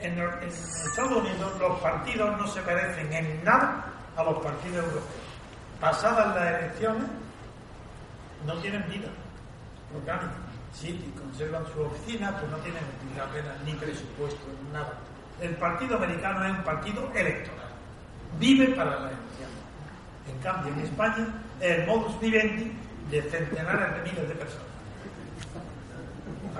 En, 0.00 0.18
Estados 0.18 1.12
Unidos 1.12 1.52
los 1.58 1.78
partidos 1.80 2.38
no 2.38 2.46
se 2.46 2.62
parecen 2.62 3.12
en 3.12 3.44
nada 3.44 3.84
a 4.16 4.24
los 4.24 4.42
partidos 4.42 4.84
europeos. 4.84 5.04
Pasadas 5.78 6.34
las 6.34 6.60
elecciones, 6.60 7.04
no 8.46 8.54
tienen 8.54 8.82
vida 8.88 9.08
orgánica. 9.94 10.32
Sí, 10.72 11.12
conservan 11.18 11.64
su 11.74 11.82
oficina, 11.82 12.34
pues 12.38 12.50
no 12.50 12.56
tienen 12.58 12.82
apenas 13.20 13.60
ni 13.64 13.72
presupuesto, 13.74 14.40
nada. 14.72 14.94
El 15.40 15.56
partido 15.56 15.96
americano 15.96 16.44
es 16.44 16.52
un 16.52 16.64
partido 16.64 17.10
electoral. 17.14 17.68
Vive 18.38 18.68
para 18.68 18.90
la 18.90 19.10
elección. 19.10 19.50
En 20.28 20.38
cambio, 20.42 20.72
en 20.72 20.80
España 20.80 21.26
es 21.60 21.78
el 21.78 21.86
modus 21.86 22.18
vivendi 22.20 22.72
de 23.10 23.22
centenares 23.22 23.94
de 23.96 24.10
miles 24.10 24.28
de 24.28 24.34
personas. 24.34 24.69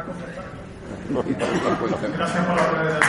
¿Ha 0.01 0.05
Gracias 2.16 2.46
por 2.46 2.57
la 2.57 2.66
brevedad. 2.68 3.01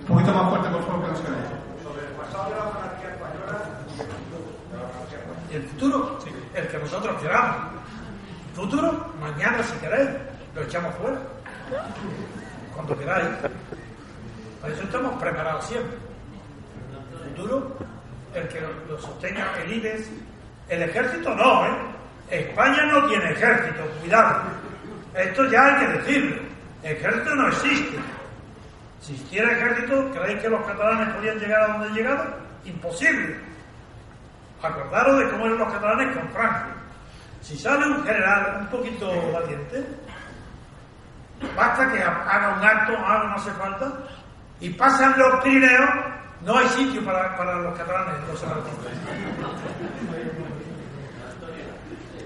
Un 0.00 0.06
poquito 0.06 0.34
más 0.34 0.48
fuerte, 0.48 0.68
por 0.70 0.86
favor, 0.86 1.02
que 1.02 1.08
no 1.08 1.16
se 1.16 1.22
Sobre 1.84 2.06
el 2.06 2.12
pasado 2.14 2.50
de 2.50 2.56
la 2.56 2.64
monarquía 2.64 3.10
española, 3.10 3.56
el 5.52 5.62
futuro, 5.62 6.18
el 6.54 6.66
que 6.66 6.78
nosotros 6.78 7.22
queramos. 7.22 7.56
El 8.48 8.54
futuro, 8.56 9.14
mañana 9.20 9.62
si 9.62 9.76
queréis, 9.78 10.10
lo 10.56 10.62
echamos 10.62 10.94
fuera. 10.96 11.20
Cuando 12.74 12.98
queráis. 12.98 13.28
Para 14.60 14.74
eso 14.74 14.82
estamos 14.82 15.20
preparados 15.20 15.64
siempre. 15.64 15.96
El 17.24 17.30
futuro, 17.30 17.76
el 18.34 18.48
que 18.48 18.60
lo, 18.60 18.98
sostenga 19.00 19.54
el 19.62 19.72
IBES, 19.72 20.10
el 20.70 20.82
ejército 20.84 21.34
no, 21.34 21.66
¿eh? 21.66 21.70
España 22.30 22.84
no 22.86 23.06
tiene 23.08 23.32
ejército, 23.32 23.82
cuidado. 24.00 24.42
Esto 25.14 25.44
ya 25.50 25.66
hay 25.66 25.84
que 25.84 25.92
decirlo. 25.98 26.42
Ejército 26.84 27.34
no 27.34 27.48
existe. 27.48 27.98
Si 29.00 29.14
existiera 29.14 29.50
ejército, 29.50 30.10
¿creéis 30.12 30.40
que 30.40 30.48
los 30.48 30.64
catalanes 30.64 31.14
podían 31.14 31.38
llegar 31.38 31.62
a 31.62 31.72
donde 31.72 31.90
llegaron? 31.90 32.34
Imposible. 32.64 33.36
Acordaros 34.62 35.18
de 35.18 35.30
cómo 35.30 35.46
eran 35.46 35.58
los 35.58 35.72
catalanes 35.72 36.16
con 36.16 36.28
Franco. 36.30 36.70
Si 37.40 37.58
sale 37.58 37.86
un 37.86 38.04
general 38.04 38.58
un 38.60 38.66
poquito 38.68 39.32
valiente, 39.32 39.84
basta 41.56 41.90
que 41.90 42.02
haga 42.02 42.56
un 42.58 42.64
acto, 42.64 42.96
haga 42.96 43.28
no 43.28 43.34
hace 43.34 43.50
falta, 43.52 43.92
y 44.60 44.68
pasan 44.70 45.18
los 45.18 45.42
Pirineos, 45.42 45.90
no 46.42 46.58
hay 46.58 46.68
sitio 46.68 47.02
para, 47.04 47.56
los 47.56 47.78
catalanes, 47.78 48.28
los. 48.28 48.44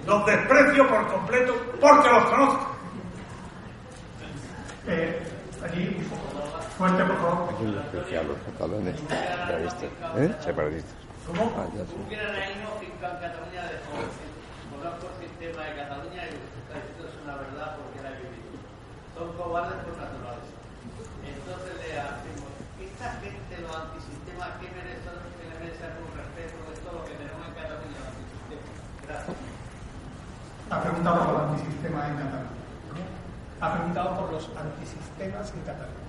Los 0.07 0.27
desprecio 0.27 0.89
por 0.89 1.07
completo 1.09 1.55
porque 1.81 2.09
los 2.11 2.25
conozco. 2.25 2.77
Eh, 4.87 5.23
allí, 5.65 5.97
fuerte, 6.77 7.05
por 7.05 7.17
favor. 7.17 7.49
especial 7.87 8.29
los 8.29 8.37
catalanes, 8.45 9.01
separatistas. 9.01 9.91
¿Eh? 10.19 10.35
Separatistas. 10.45 11.05
¿Cómo? 11.27 11.53
Ah, 11.57 11.65
ya 11.73 11.85
sí. 11.89 11.97
reino 12.13 12.69
fiscal 12.81 13.17
Cataluña 13.17 13.65
de 13.65 13.81
Conozco 13.81 15.09
el 15.09 15.17
sistema 15.25 15.65
de 15.65 15.73
Cataluña 15.73 16.23
y 16.29 16.37
esto 16.37 17.01
es 17.09 17.15
una 17.25 17.41
verdad 17.41 17.81
porque 17.81 18.05
la 18.05 18.13
he 18.13 18.21
vivido. 18.21 18.61
Son 19.17 19.33
cobardes 19.41 19.81
por 19.89 19.97
naturaleza. 19.97 20.53
Entonces 21.25 21.73
le 21.81 21.97
hacemos, 21.97 22.53
esta 22.77 23.09
gente, 23.25 23.53
los 23.65 23.73
antisistemas, 23.73 24.53
¿qué 24.61 24.69
merecen, 24.77 25.17
que 25.41 25.49
le 25.49 25.57
merecen 25.65 25.97
un 25.97 26.13
respeto 26.13 26.61
de 26.69 26.77
todo 26.85 26.93
lo 27.01 27.05
que 27.09 27.17
tenemos 27.17 27.41
en 27.41 27.55
Cataluña, 27.57 27.97
los 28.05 28.13
antisistemas? 28.13 28.69
Gracias. 29.09 29.55
Ha 30.75 30.81
preguntado 30.81 31.25
por 31.25 31.35
los 31.35 31.51
antisistemas 31.51 32.09
en 32.09 32.17
Cataluña. 32.17 32.49
Ha 33.61 33.73
preguntado 33.73 34.17
por 34.17 34.33
los 34.33 34.51
antisistemas 34.59 35.53
en 35.55 35.61
Cataluña. 35.61 36.05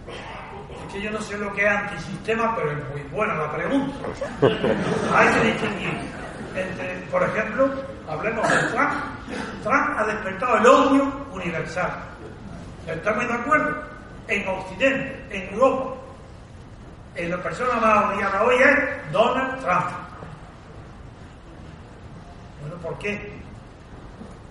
Es 0.87 0.93
que 0.93 1.01
yo 1.01 1.11
no 1.11 1.21
sé 1.21 1.37
lo 1.37 1.53
que 1.53 1.65
es 1.65 1.71
antisistema, 1.71 2.55
pero 2.55 2.71
es 2.71 2.77
muy 2.89 3.01
buena 3.11 3.35
la 3.35 3.51
pregunta. 3.51 3.95
Hay 5.15 5.27
que 5.33 5.51
distinguir 5.51 5.93
entre, 6.55 6.95
por 7.11 7.21
ejemplo, 7.23 7.69
hablemos 8.09 8.49
de 8.49 8.57
Trump. 8.69 8.93
Trump 9.63 9.99
ha 9.99 10.05
despertado 10.05 10.57
el 10.57 10.65
odio 10.65 11.25
universal. 11.31 11.91
¿Estamos 12.87 13.27
de 13.27 13.33
acuerdo? 13.33 13.83
En 14.27 14.47
Occidente, 14.47 15.27
en 15.29 15.53
Europa. 15.53 15.95
En 17.15 17.31
la 17.31 17.37
persona 17.37 17.79
más 17.79 18.15
odiada 18.15 18.43
hoy 18.43 18.55
es 18.55 19.11
Donald 19.11 19.61
Trump. 19.61 19.85
Bueno, 22.61 22.75
¿por 22.81 22.97
qué? 22.97 23.45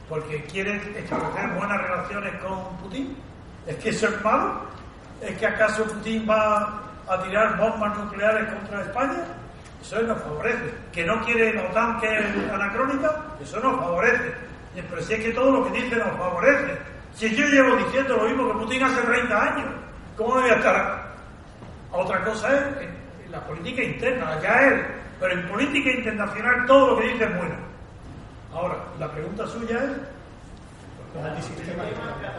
Porque 0.09 0.45
quiere 0.45 0.77
establecer 0.99 1.51
buenas 1.57 1.81
relaciones 1.83 2.35
con 2.43 2.77
Putin. 2.79 3.17
¿Es 3.67 3.77
que 3.77 3.89
eso 3.91 4.09
es 4.09 4.23
malo? 4.23 4.61
¿Es 5.21 5.37
que 5.39 5.47
acaso 5.47 5.85
Putin 5.85 6.27
va 6.29 6.83
a 7.09 7.23
tirar 7.23 7.57
bombas 7.57 7.97
nucleares 7.99 8.53
contra 8.53 8.83
España? 8.83 9.25
Eso 9.81 10.03
nos 10.03 10.21
favorece. 10.23 10.75
¿Que 10.93 11.05
no 11.05 11.23
quiere 11.25 11.55
la 11.55 11.65
OTAN 11.65 12.01
que 12.01 12.19
es 12.19 12.53
anacrónica? 12.53 13.25
Eso 13.41 13.61
nos 13.61 13.79
favorece. 13.79 14.35
Pero 14.75 15.03
si 15.03 15.15
es 15.15 15.21
que 15.21 15.31
todo 15.33 15.51
lo 15.51 15.65
que 15.65 15.83
dice 15.83 15.97
nos 15.97 16.17
favorece. 16.19 16.79
Si 17.15 17.35
yo 17.35 17.47
llevo 17.47 17.77
diciendo 17.77 18.17
lo 18.17 18.25
mismo 18.25 18.49
que 18.49 18.59
Putin 18.65 18.83
hace 18.83 19.01
30 19.03 19.43
años, 19.43 19.67
¿cómo 20.17 20.35
me 20.35 20.41
voy 20.43 20.51
a 20.51 20.55
estar? 20.55 21.15
Otra 21.93 22.25
cosa 22.25 22.49
es 22.59 23.31
la 23.31 23.41
política 23.47 23.83
interna, 23.83 24.33
allá 24.33 24.69
él. 24.69 24.87
Pero 25.21 25.33
en 25.33 25.49
política 25.49 25.91
internacional 25.91 26.67
todo 26.67 26.91
lo 26.91 27.01
que 27.01 27.09
dice 27.09 27.25
es 27.25 27.37
bueno. 27.37 27.55
Ahora, 28.55 28.77
la 28.99 29.11
pregunta 29.11 29.47
suya 29.47 29.79
es... 29.85 29.91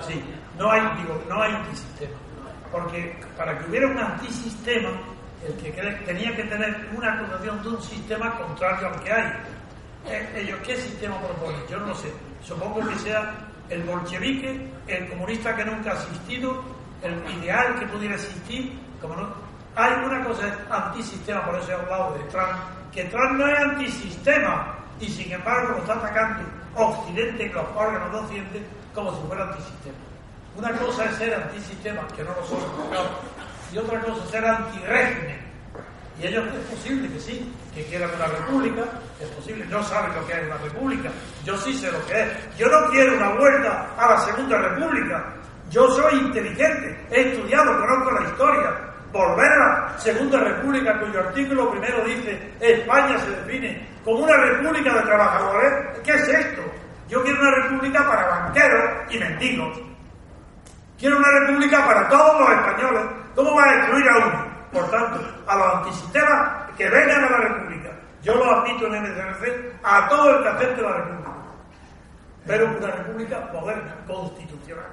Sí, 0.08 0.24
no 0.58 0.72
hay, 0.72 0.82
digo, 0.98 1.22
no 1.30 1.42
hay 1.42 1.54
antisistema 1.54 2.16
porque 2.76 3.16
para 3.38 3.58
que 3.58 3.70
hubiera 3.70 3.88
un 3.88 3.98
antisistema, 3.98 4.90
el 5.48 5.56
que 5.56 5.72
tenía 6.06 6.36
que 6.36 6.44
tener 6.44 6.90
una 6.96 7.14
acusación 7.14 7.64
de 7.64 7.70
un 7.70 7.82
sistema 7.82 8.38
contrario 8.38 8.90
al 8.90 9.02
que 9.02 9.12
hay. 9.12 9.32
Eh, 10.08 10.42
ellos, 10.42 10.60
¿qué 10.66 10.76
sistema 10.76 11.18
proponen? 11.22 11.62
Yo 11.70 11.80
no 11.80 11.96
sé. 11.96 12.12
Supongo 12.44 12.86
que 12.88 12.96
sea 13.00 13.34
el 13.70 13.84
bolchevique, 13.84 14.70
el 14.88 15.10
comunista 15.10 15.56
que 15.56 15.64
nunca 15.64 15.92
ha 15.92 15.94
existido, 15.94 16.62
el 17.02 17.18
ideal 17.40 17.80
que 17.80 17.86
pudiera 17.88 18.16
existir. 18.16 18.78
Como 19.02 19.16
no, 19.16 19.34
hay 19.76 19.94
una 20.04 20.24
cosa 20.26 20.44
antisistema, 20.70 21.46
por 21.46 21.56
eso 21.56 21.72
he 21.72 21.76
hablado 21.76 22.14
de 22.18 22.24
Trump, 22.26 22.58
que 22.92 23.06
Trump 23.06 23.40
no 23.40 23.48
es 23.48 23.60
antisistema 23.60 24.76
y 25.00 25.08
sin 25.10 25.32
embargo 25.32 25.74
lo 25.74 25.78
está 25.80 25.94
atacando 25.94 26.44
Occidente, 26.76 27.52
los 27.54 27.66
órganos 27.76 28.30
de 28.30 28.66
como 28.94 29.12
si 29.16 29.28
fuera 29.28 29.44
antisistema. 29.44 29.96
Una 30.58 30.72
cosa 30.74 31.06
es 31.06 31.16
ser 31.16 31.34
antisistema, 31.34 32.08
que 32.16 32.24
no 32.24 32.32
lo 32.32 32.46
son, 32.46 32.60
y 33.72 33.78
otra 33.78 34.00
cosa 34.02 34.24
es 34.24 34.30
ser 34.30 34.46
antirégimen. 34.46 35.46
Y 36.22 36.28
ellos 36.28 36.46
es 36.48 36.78
posible 36.78 37.10
que 37.10 37.20
sí, 37.20 37.54
que 37.74 37.84
quieran 37.86 38.10
una 38.16 38.28
república, 38.28 38.84
es 39.20 39.28
posible, 39.30 39.66
no 39.66 39.84
saben 39.84 40.16
lo 40.16 40.26
que 40.26 40.34
es 40.34 40.48
una 40.48 40.58
república, 40.58 41.10
yo 41.44 41.58
sí 41.58 41.74
sé 41.74 41.92
lo 41.92 42.06
que 42.06 42.22
es. 42.22 42.58
Yo 42.58 42.70
no 42.70 42.90
quiero 42.90 43.18
una 43.18 43.30
vuelta 43.36 43.90
a 43.98 44.12
la 44.12 44.20
segunda 44.20 44.58
república. 44.58 45.34
Yo 45.72 45.90
soy 45.92 46.20
inteligente, 46.20 47.06
he 47.12 47.34
estudiado, 47.34 47.78
conozco 47.80 48.12
la 48.12 48.30
historia. 48.30 48.92
Volver 49.12 49.52
a 49.52 49.58
la 49.58 49.98
segunda 49.98 50.40
república, 50.40 51.00
cuyo 51.00 51.20
artículo 51.20 51.72
primero 51.72 52.04
dice 52.06 52.52
España 52.60 53.18
se 53.20 53.30
define 53.32 53.95
como 54.06 54.20
una 54.20 54.38
república 54.38 54.94
de 54.94 55.02
trabajadores. 55.02 55.74
¿Qué 56.04 56.12
es 56.14 56.30
esto? 56.30 56.62
Yo 57.10 57.24
quiero 57.24 57.42
una 57.42 57.52
república 57.52 58.08
para 58.08 58.28
banqueros 58.28 58.92
y 59.10 59.18
mendigos. 59.18 59.80
Quiero 60.98 61.18
una 61.18 61.30
república 61.40 61.86
para 61.86 62.08
todos 62.08 62.40
los 62.40 62.50
españoles. 62.52 63.02
¿Cómo 63.36 63.56
va 63.56 63.64
a 63.64 63.78
destruir 63.78 64.10
a 64.10 64.18
uno? 64.18 64.46
Por 64.72 64.92
tanto, 64.92 65.20
a 65.48 65.56
los 65.56 65.76
antisistemas 65.76 66.72
que 66.78 66.90
vengan 66.90 67.24
a 67.26 67.30
la 67.32 67.38
república. 67.38 67.90
Yo 68.22 68.36
lo 68.36 68.52
admito 68.52 68.88
en 68.88 68.96
el 68.96 69.16
SRC 69.16 69.74
a 69.84 70.08
todo 70.08 70.38
el 70.38 70.44
que 70.44 70.50
acepte 70.50 70.82
la 70.82 70.94
República. 70.94 71.32
Pero 72.48 72.78
una 72.78 72.92
República 72.92 73.50
moderna, 73.54 73.96
constitucional, 74.08 74.90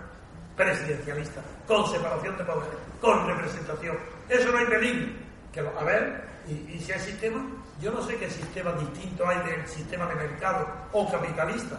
presidencialista, 0.56 1.40
con 1.66 1.86
separación 1.86 2.36
de 2.36 2.44
poderes, 2.44 2.78
con 3.00 3.26
representación. 3.26 3.96
Eso 4.28 4.52
no 4.52 4.58
hay 4.58 4.66
peligro. 4.66 5.12
Que 5.52 5.60
a 5.60 5.84
ver, 5.84 6.24
y, 6.46 6.78
si 6.78 6.92
hay 6.92 7.00
sistema, 7.00 7.42
yo 7.82 7.90
no 7.90 8.00
sé 8.00 8.16
qué 8.16 8.30
sistema 8.30 8.70
distinto 8.72 9.26
hay 9.26 9.38
del 9.38 9.66
sistema 9.66 10.06
de 10.06 10.14
mercado 10.14 10.68
o 10.92 11.10
capitalista. 11.10 11.76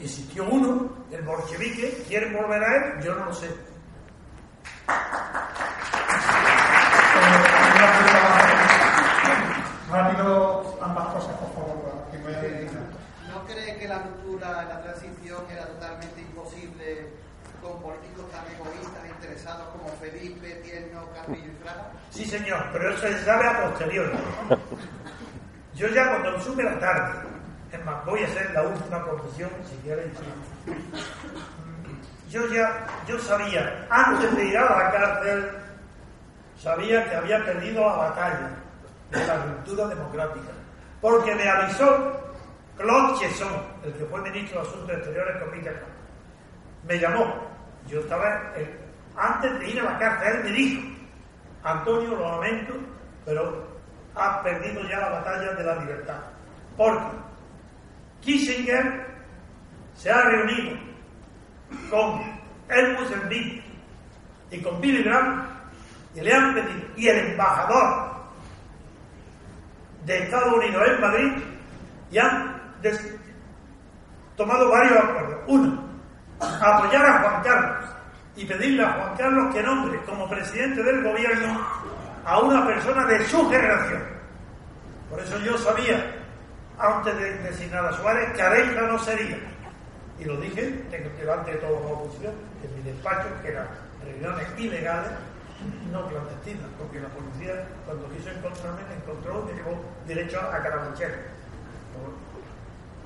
Existió 0.00 0.44
uno, 0.44 0.90
el 1.10 1.20
bolchevique, 1.22 2.04
quieren 2.08 2.32
volver 2.32 2.64
a 2.64 2.76
él, 2.76 3.04
yo 3.04 3.14
no 3.14 3.26
lo 3.26 3.34
sé. 3.34 3.48
Rápido, 9.90 10.78
ambas 10.80 11.14
cosas, 11.14 11.36
por 11.36 11.54
favor. 11.54 11.72
¿No 13.28 13.44
cree 13.44 13.76
que 13.76 13.88
la 13.88 13.98
ruptura 13.98 14.64
la 14.64 14.82
transición 14.82 15.44
era 15.50 15.66
totalmente 15.66 16.20
imposible 16.22 17.08
con 17.60 17.78
políticos 17.82 18.24
tan 18.30 18.46
egoístas, 18.46 19.06
interesados 19.06 19.68
como 19.68 19.88
Felipe, 20.00 20.48
Tierno, 20.64 21.06
Carrillo 21.14 21.52
y 21.52 21.62
Fraga? 21.62 21.92
Sí, 22.10 22.24
señor, 22.24 22.64
pero 22.72 22.94
eso 22.94 23.06
se 23.06 23.24
sabe 23.24 23.46
a 23.46 23.62
posteriori. 23.62 24.12
Yo 25.74 25.88
ya 25.88 26.08
cuando 26.08 26.40
supe 26.40 26.62
la 26.62 26.78
tarde, 26.78 27.28
es 27.72 27.84
más, 27.84 28.04
voy 28.04 28.22
a 28.22 28.26
hacer 28.26 28.50
la 28.52 28.62
última 28.62 29.02
confesión, 29.02 29.50
si 29.68 29.76
quieres. 29.76 30.06
Yo 32.28 32.46
ya, 32.48 32.86
yo 33.06 33.18
sabía, 33.18 33.86
antes 33.90 34.36
de 34.36 34.44
ir 34.44 34.58
a 34.58 34.64
la 34.64 34.90
cárcel, 34.90 35.50
sabía 36.58 37.08
que 37.08 37.16
había 37.16 37.44
perdido 37.44 37.80
la 37.86 37.96
batalla 37.96 38.50
de 39.10 39.26
la 39.26 39.36
ruptura 39.36 39.88
democrática. 39.88 40.52
Porque 41.00 41.34
me 41.34 41.48
avisó 41.48 42.12
Claude 42.76 43.18
Chesson, 43.18 43.52
el 43.84 43.92
que 43.94 44.04
fue 44.04 44.20
ministro 44.20 44.62
de 44.62 44.68
Asuntos 44.68 44.96
Exteriores 44.96 45.42
con 45.42 45.50
Mitterrand. 45.52 45.86
Me 46.86 46.98
llamó. 46.98 47.50
Yo 47.88 48.00
estaba, 48.00 48.52
antes 49.16 49.58
de 49.58 49.68
ir 49.70 49.80
a 49.80 49.84
la 49.84 49.98
cárcel, 49.98 50.36
él 50.36 50.44
me 50.44 50.50
dijo, 50.50 50.82
Antonio, 51.64 52.10
lo 52.10 52.40
lamento, 52.40 52.74
pero 53.24 53.71
has 54.14 54.42
perdido 54.42 54.82
ya 54.88 55.00
la 55.00 55.08
batalla 55.10 55.52
de 55.52 55.64
la 55.64 55.76
libertad. 55.76 56.20
Porque 56.76 57.16
Kissinger 58.20 59.06
se 59.94 60.10
ha 60.10 60.22
reunido 60.22 60.78
con 61.90 62.22
el 62.68 62.92
Mozambique 62.94 63.62
y 64.50 64.60
con 64.60 64.80
Billy 64.80 65.02
Graham 65.02 65.46
y 66.14 66.20
le 66.20 66.34
han 66.34 66.54
pedido, 66.54 66.86
y 66.96 67.08
el 67.08 67.30
embajador 67.30 68.12
de 70.04 70.18
Estados 70.18 70.54
Unidos 70.54 70.82
en 70.88 71.00
Madrid, 71.00 71.32
y 72.10 72.18
han 72.18 72.60
tomado 74.36 74.68
varios 74.68 74.98
acuerdos. 74.98 75.40
Uno, 75.46 75.82
apoyar 76.40 77.06
a 77.06 77.20
Juan 77.20 77.42
Carlos 77.42 77.90
y 78.36 78.44
pedirle 78.44 78.84
a 78.84 78.92
Juan 78.92 79.16
Carlos 79.16 79.54
que 79.54 79.62
nombre 79.62 79.98
como 80.04 80.28
presidente 80.28 80.82
del 80.82 81.02
gobierno 81.02 81.60
a 82.24 82.40
una 82.40 82.66
persona 82.66 83.06
de 83.06 83.24
su 83.26 83.48
generación. 83.48 84.02
Por 85.10 85.20
eso 85.20 85.38
yo 85.40 85.58
sabía, 85.58 86.04
antes 86.78 87.18
de 87.18 87.38
designar 87.38 87.86
a 87.86 87.92
Suárez, 87.92 88.32
que 88.32 88.42
Areja 88.42 88.82
no 88.82 88.98
sería. 88.98 89.38
Y 90.18 90.24
lo 90.24 90.36
dije 90.36 90.82
delante 91.18 91.52
de 91.52 91.58
toda 91.58 91.72
la 91.72 91.86
oposición, 91.86 92.32
en 92.62 92.76
mi 92.76 92.82
despacho, 92.90 93.28
que 93.42 93.48
eran 93.48 93.66
reuniones 94.04 94.46
ilegales, 94.56 95.10
no 95.90 96.06
clandestinas, 96.08 96.68
porque 96.78 97.00
la 97.00 97.08
policía, 97.08 97.66
cuando 97.86 98.08
quiso 98.10 98.30
encontrarme, 98.30 98.82
me 98.88 98.94
encontró 98.96 99.44
me 99.44 99.52
llevó 99.52 99.84
derecho 100.06 100.40
a 100.40 100.62
Carabanchel. 100.62 101.12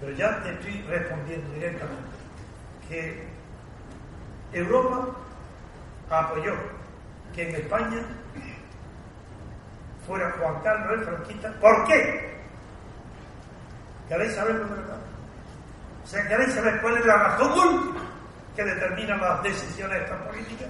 Pero 0.01 0.13
ya 0.13 0.43
te 0.43 0.51
estoy 0.51 0.83
respondiendo 0.83 1.53
directamente 1.55 2.17
que 2.89 3.27
Europa 4.53 5.09
apoyó 6.11 6.55
que 7.35 7.49
en 7.49 7.57
España 7.57 8.03
fuera 10.07 10.33
Juan 10.39 10.55
Carlos 10.63 10.99
el 10.99 11.05
franquista. 11.05 11.53
¿Por 11.61 11.85
qué? 11.87 12.37
¿Queréis 14.09 14.35
saberlo 14.35 14.69
verdad? 14.69 14.99
O 16.05 16.07
sea, 16.07 16.29
¿queréis 16.29 16.55
saber 16.55 16.81
cuál 16.81 16.97
es 16.99 17.07
la 17.07 17.17
razón 17.17 17.53
última 17.53 18.01
que 18.55 18.65
determina 18.65 19.17
las 19.17 19.43
decisiones 19.43 19.99
de 19.99 20.05
esta 20.05 20.25
política? 20.25 20.65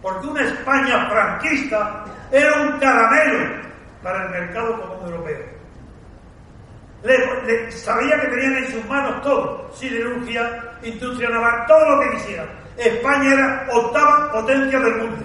Porque 0.00 0.26
una 0.26 0.44
España 0.44 1.08
franquista 1.08 2.04
era 2.30 2.62
un 2.62 2.78
caramelo 2.78 3.62
para 4.02 4.24
el 4.24 4.30
mercado 4.30 4.80
común 4.80 5.12
europeo. 5.12 5.46
sabía 7.70 8.20
que 8.20 8.26
tenían 8.28 8.56
en 8.58 8.72
sus 8.72 8.84
manos 8.86 9.22
todo, 9.22 9.70
siderurgia, 9.74 10.76
industria 10.82 11.28
naval, 11.28 11.66
todo 11.66 11.96
lo 11.96 12.02
que 12.02 12.16
quisieran. 12.16 12.48
España 12.76 13.32
era 13.32 13.68
octava 13.70 14.32
potencia 14.32 14.78
del 14.80 14.96
mundo. 14.96 15.24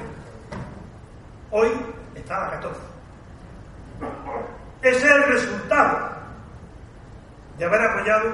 Hoy 1.51 1.69
está 2.27 2.41
la 2.41 2.49
14. 2.51 2.79
Ese 4.81 4.97
es 4.97 5.03
el 5.03 5.23
resultado 5.23 6.09
de 7.57 7.65
haber 7.65 7.81
apoyado 7.81 8.31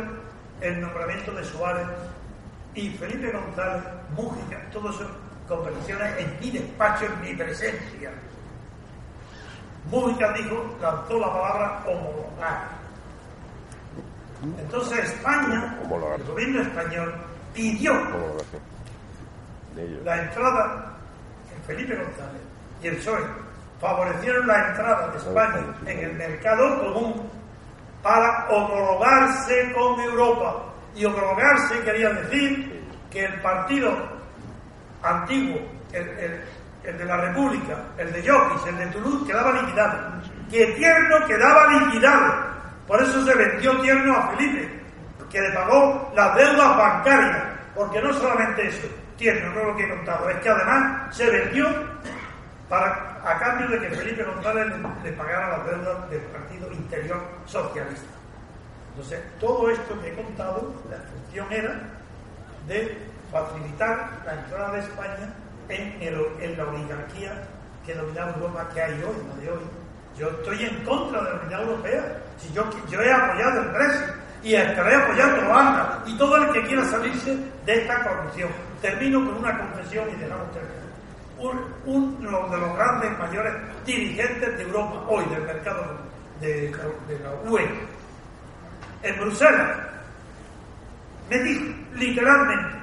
el 0.61 0.81
nombramiento 0.81 1.31
de 1.31 1.43
Suárez 1.43 1.85
y 2.73 2.89
Felipe 2.89 3.31
González, 3.31 3.83
Mújica, 4.15 4.59
todas 4.71 4.95
esas 4.95 5.07
conversaciones 5.47 6.17
en 6.17 6.39
mi 6.39 6.51
despacho, 6.51 7.05
en 7.05 7.21
mi 7.21 7.35
presencia. 7.35 8.11
Mújica 9.91 10.33
dijo, 10.33 10.75
lanzó 10.81 11.19
la 11.19 11.31
palabra 11.31 11.83
homologar. 11.85 12.67
Entonces 14.59 15.05
España, 15.05 15.77
el 15.83 16.23
gobierno 16.23 16.61
español, 16.61 17.13
pidió 17.53 17.93
la 20.03 20.23
entrada, 20.23 20.93
en 21.55 21.63
Felipe 21.63 21.95
González 21.95 22.41
y 22.81 22.87
el 22.87 22.97
PSOE 22.97 23.52
favorecieron 23.79 24.47
la 24.47 24.69
entrada 24.69 25.07
de 25.09 25.17
España 25.17 25.75
en 25.85 25.99
el 25.99 26.13
mercado 26.13 26.93
común 26.93 27.29
para 28.01 28.47
homologarse 28.49 29.71
con 29.73 29.99
Europa. 29.99 30.65
Y 30.95 31.05
homologarse 31.05 31.79
quería 31.81 32.09
decir 32.09 32.83
que 33.09 33.25
el 33.25 33.41
partido 33.41 33.91
antiguo, 35.01 35.59
el, 35.91 36.97
de 36.97 37.05
la 37.05 37.17
República, 37.17 37.77
el 37.97 38.11
de 38.11 38.21
Llopis, 38.21 38.65
el 38.67 38.77
de 38.77 38.85
Toulouse, 38.87 39.25
quedaba 39.25 39.61
liquidado. 39.61 40.21
Que 40.49 40.65
Tierno 40.73 41.25
quedaba 41.25 41.67
liquidado. 41.67 42.33
Por 42.87 43.01
eso 43.01 43.25
se 43.25 43.33
vendió 43.35 43.79
Tierno 43.81 44.15
a 44.15 44.31
Felipe, 44.31 44.81
que 45.31 45.41
le 45.41 45.51
pagó 45.51 46.11
las 46.15 46.35
deudas 46.35 46.77
bancarias. 46.77 47.43
Porque 47.73 48.01
no 48.01 48.13
solamente 48.13 48.67
eso, 48.67 48.87
Tierno, 49.17 49.53
no 49.53 49.63
lo 49.71 49.75
que 49.75 49.85
he 49.85 49.89
contado, 49.89 50.29
es 50.29 50.37
que 50.37 50.49
además 50.49 51.15
se 51.15 51.29
vendió 51.29 51.67
para, 52.69 53.19
a 53.23 53.37
cambio 53.39 53.67
de 53.67 53.79
que 53.79 53.95
Felipe 53.95 54.23
González 54.23 54.67
le, 55.03 55.11
pagara 55.13 55.57
las 55.57 55.65
deudas 55.65 56.09
del 56.09 56.21
Partido 56.21 56.71
Interior 56.71 57.21
Socialista. 57.45 58.13
Entonces, 58.91 59.21
todo 59.39 59.69
esto 59.69 59.99
que 60.01 60.09
he 60.09 60.15
contado, 60.15 60.73
la 60.89 60.97
función 60.97 61.51
era 61.51 61.79
de 62.67 62.97
facilitar 63.31 64.11
la 64.25 64.33
entrada 64.33 64.71
de 64.73 64.79
España 64.79 65.33
en, 65.69 66.57
la 66.57 66.63
oligarquía 66.65 67.43
que 67.85 67.95
dominaba 67.95 68.33
Europa 68.33 68.69
que 68.73 68.81
hay 68.81 68.93
hoy, 68.93 69.15
la 69.27 69.41
de 69.41 69.51
hoy. 69.51 69.63
Yo 70.17 70.29
estoy 70.29 70.63
en 70.65 70.83
contra 70.85 71.23
de 71.23 71.29
la 71.31 71.41
unidad 71.41 71.61
europea. 71.63 72.17
Si 72.37 72.53
yo, 72.53 72.69
yo 72.87 73.01
he 73.01 73.11
apoyado 73.11 73.61
el 73.61 73.69
Brexit 73.69 74.15
y 74.43 74.55
estaré 74.55 74.95
apoyando 74.95 75.53
a 75.53 75.59
ANDA 75.59 76.03
y 76.05 76.17
todo 76.17 76.37
el 76.37 76.51
que 76.51 76.67
quiera 76.67 76.85
salirse 76.85 77.35
de 77.65 77.73
esta 77.73 78.03
corrupción. 78.03 78.49
Termino 78.81 79.25
con 79.25 79.37
una 79.37 79.57
confesión 79.57 80.07
y 80.11 80.15
dejamos 80.15 80.51
terminar 80.51 80.72
uno 81.39 82.49
de 82.49 82.57
los 82.57 82.75
grandes, 82.75 83.17
mayores 83.19 83.53
dirigentes 83.85 84.57
de 84.57 84.63
Europa 84.63 85.03
hoy, 85.07 85.25
del 85.25 85.41
mercado 85.41 85.97
de, 86.39 86.71
la 87.21 87.51
UE, 87.51 87.67
en 89.03 89.19
Bruselas, 89.19 89.77
me 91.29 91.39
dijo 91.39 91.65
literalmente 91.95 92.77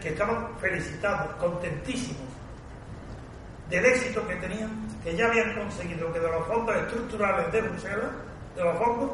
que 0.00 0.08
estaban 0.10 0.56
felicitados, 0.60 1.34
contentísimos 1.36 2.28
del 3.68 3.84
éxito 3.84 4.26
que 4.26 4.36
tenían, 4.36 4.70
que 5.02 5.16
ya 5.16 5.26
habían 5.26 5.54
conseguido 5.54 6.12
que 6.12 6.20
de 6.20 6.30
los 6.30 6.46
fondos 6.46 6.76
estructurales 6.76 7.52
de 7.52 7.60
Bruselas, 7.62 8.10
de 8.54 8.64
los 8.64 8.78
fondos, 8.78 9.10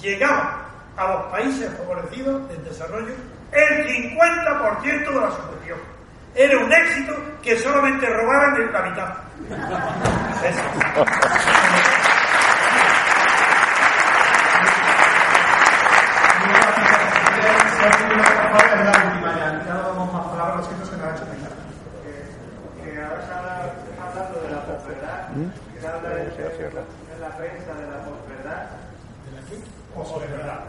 llegaban 0.00 0.66
a 0.96 1.08
los 1.08 1.22
países 1.24 1.70
favorecidos 1.78 2.48
del 2.48 2.64
desarrollo 2.64 3.14
el 3.52 3.86
50% 3.86 5.08
de 5.08 5.20
la 5.20 5.30
subvención 5.30 5.95
era 6.36 6.58
un 6.58 6.70
éxito 6.70 7.14
que 7.42 7.58
solamente 7.58 8.06
robaran 8.06 8.56
el 8.56 8.70
capital. 8.70 9.14
Ya 19.66 19.74
no 19.74 19.82
damos 19.82 20.12
más 20.12 20.26
palabras, 20.26 20.56
lo 20.58 20.64
siento, 20.64 20.86
se 20.86 20.96
me 20.96 21.04
ha 21.04 21.14
hecho 21.14 21.24
pensar. 21.24 21.52
Que 22.84 23.02
ahora 23.02 23.72
hablando 24.06 24.40
de 24.40 24.50
la 24.50 24.60
posverdad, 24.66 25.28
se 25.80 25.86
habla 25.86 26.08
en, 26.12 26.26
en 26.28 27.20
la 27.20 27.30
prensa 27.36 27.74
de 27.74 27.86
la 27.86 27.98
posverdad. 28.04 28.70
¿De 29.24 29.32
la 29.32 29.42
qué? 29.48 29.56
Posverdad. 29.94 30.60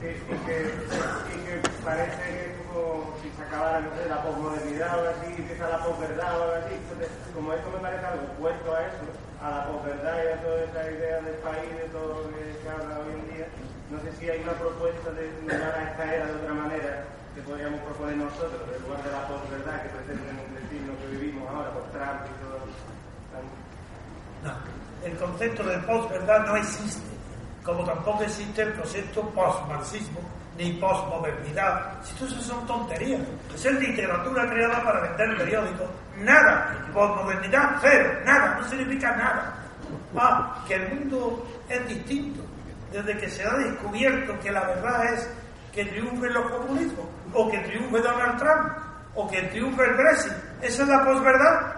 Sí, 0.00 0.10
y, 0.10 0.36
que, 0.44 0.56
y 1.32 1.36
que 1.46 1.68
parece 1.84 2.16
que 2.28 2.40
es 2.44 2.52
como 2.68 3.14
si 3.22 3.30
se 3.30 3.42
acabara 3.42 3.80
no 3.80 3.88
sé, 3.96 4.08
la 4.08 4.22
posmodernidad 4.22 4.98
o 4.98 5.00
algo 5.00 5.10
así, 5.16 5.34
empieza 5.38 5.68
la 5.68 5.78
posverdad 5.78 6.40
o 6.40 6.42
algo 6.42 6.54
así. 6.66 6.74
Entonces, 6.74 7.08
como 7.34 7.52
esto 7.52 7.70
me 7.70 7.78
parece 7.78 8.04
algo 8.04 8.24
opuesto 8.36 8.74
a 8.74 8.80
eso, 8.84 9.04
a 9.40 9.50
la 9.50 9.66
a 10.34 10.42
toda 10.42 10.58
esa 10.66 10.90
idea 10.90 11.20
del 11.22 11.38
país, 11.46 11.70
de 11.78 11.88
todo 11.94 12.26
lo 12.26 12.28
que 12.34 12.42
se 12.58 12.66
habla 12.68 12.98
hoy 12.98 13.14
en 13.14 13.24
día, 13.34 13.46
no 13.90 14.00
sé 14.02 14.10
si 14.18 14.30
hay 14.30 14.42
una 14.42 14.52
propuesta 14.52 15.10
de 15.14 15.30
llegar 15.42 15.74
a 15.74 15.82
esta 15.90 16.14
era 16.14 16.26
de 16.26 16.34
otra 16.34 16.54
manera 16.54 17.04
que 17.34 17.40
podríamos 17.42 17.80
proponer 17.82 18.16
nosotros, 18.16 18.62
en 18.74 18.82
lugar 18.82 19.02
de 19.02 19.12
la 19.12 19.28
posverdad 19.28 19.82
que 19.82 19.88
pretenden 19.94 20.36
decirnos 20.58 20.98
que 20.98 21.06
vivimos 21.14 21.48
ahora 21.48 21.70
por 21.70 21.84
Trump 21.94 22.22
y 22.26 22.34
todo. 22.42 22.58
No, 24.42 24.52
el 25.06 25.16
concepto 25.16 25.62
de 25.62 25.78
posverdad 25.78 26.46
no 26.46 26.56
existe 26.56 27.14
como 27.64 27.82
tampoco 27.82 28.22
existe 28.22 28.60
el 28.60 28.74
concepto 28.74 29.22
post-marxismo 29.30 30.20
ni 30.58 30.72
post-modernidad. 30.74 31.94
Si 32.02 32.14
todo 32.14 32.28
eso 32.28 32.42
son 32.42 32.66
tonterías. 32.66 33.22
Es 33.54 33.64
literatura 33.64 34.48
creada 34.50 34.84
para 34.84 35.00
vender 35.00 35.38
periódicos. 35.38 35.88
Nada. 36.18 36.76
Post-modernidad, 36.92 37.78
cero. 37.80 38.20
Nada. 38.26 38.58
No 38.60 38.68
significa 38.68 39.16
nada. 39.16 39.63
Ah, 40.16 40.64
que 40.66 40.74
el 40.74 40.94
mundo 40.94 41.46
es 41.68 41.88
distinto. 41.88 42.42
Desde 42.92 43.18
que 43.18 43.28
se 43.28 43.44
ha 43.44 43.54
descubierto 43.56 44.38
que 44.40 44.52
la 44.52 44.64
verdad 44.66 45.12
es 45.12 45.28
que 45.72 45.84
triunfe 45.84 46.30
los 46.30 46.50
comunismos, 46.50 47.06
o 47.32 47.50
que 47.50 47.58
triunfe 47.58 47.98
Donald 47.98 48.38
Trump, 48.38 48.72
o 49.14 49.28
que 49.28 49.42
triunfe 49.42 49.84
el 49.84 49.94
Brexit. 49.94 50.32
Esa 50.62 50.82
es 50.82 50.88
la 50.88 51.04
posverdad. 51.04 51.74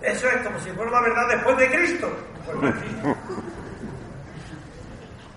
Eso 0.00 0.28
es 0.28 0.46
como 0.46 0.58
si 0.60 0.70
fuera 0.70 0.90
la 0.90 1.00
verdad 1.02 1.28
después 1.28 1.56
de 1.58 1.70
Cristo. 1.70 2.10
Pues, 2.46 2.74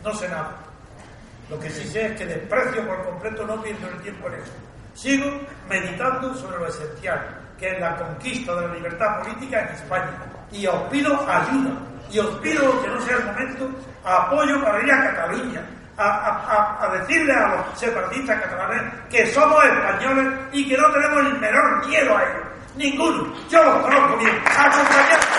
no 0.04 0.14
sé 0.14 0.30
nada. 0.30 0.56
Lo 1.50 1.60
que 1.60 1.70
sí 1.70 1.88
sé 1.88 2.08
es 2.08 2.18
que 2.18 2.26
desprecio 2.26 2.88
por 2.88 3.04
completo, 3.06 3.46
no 3.46 3.62
pierdo 3.62 3.88
el 3.90 4.02
tiempo 4.02 4.28
en 4.28 4.36
eso. 4.36 4.54
Sigo 4.96 5.30
meditando 5.70 6.34
sobre 6.34 6.58
lo 6.58 6.68
esencial, 6.68 7.20
que 7.60 7.74
es 7.74 7.80
la 7.80 7.96
conquista 7.98 8.56
de 8.56 8.68
la 8.68 8.74
libertad 8.74 9.22
política 9.22 9.62
en 9.62 9.76
España. 9.76 10.12
Y 10.52 10.66
os 10.66 10.82
pido 10.90 11.14
ayuda. 11.30 11.78
Y 12.16 12.20
os 12.20 12.30
pido, 12.38 12.82
que 12.82 12.88
no 12.88 13.02
sea 13.02 13.18
el 13.18 13.26
momento, 13.26 13.70
apoyo 14.06 14.64
para 14.64 14.82
ir 14.82 14.90
a 14.90 15.04
Cataluña, 15.04 15.62
a, 15.98 16.90
decirle 16.98 17.34
a 17.34 17.48
los 17.50 17.78
separatistas 17.78 18.42
catalanes 18.42 18.84
que 19.10 19.28
somos 19.34 19.62
españoles 19.66 20.34
y 20.54 20.66
que 20.66 20.78
no 20.78 20.90
tenemos 20.94 21.26
el 21.26 21.40
menor 21.40 21.86
miedo 21.86 22.18
a 22.18 22.24
ellos. 22.24 22.44
Ninguno. 22.78 23.34
Yo 23.50 23.62
los 23.62 23.82
conozco 23.82 24.18
bien. 24.20 24.32
Nuevos 24.32 25.35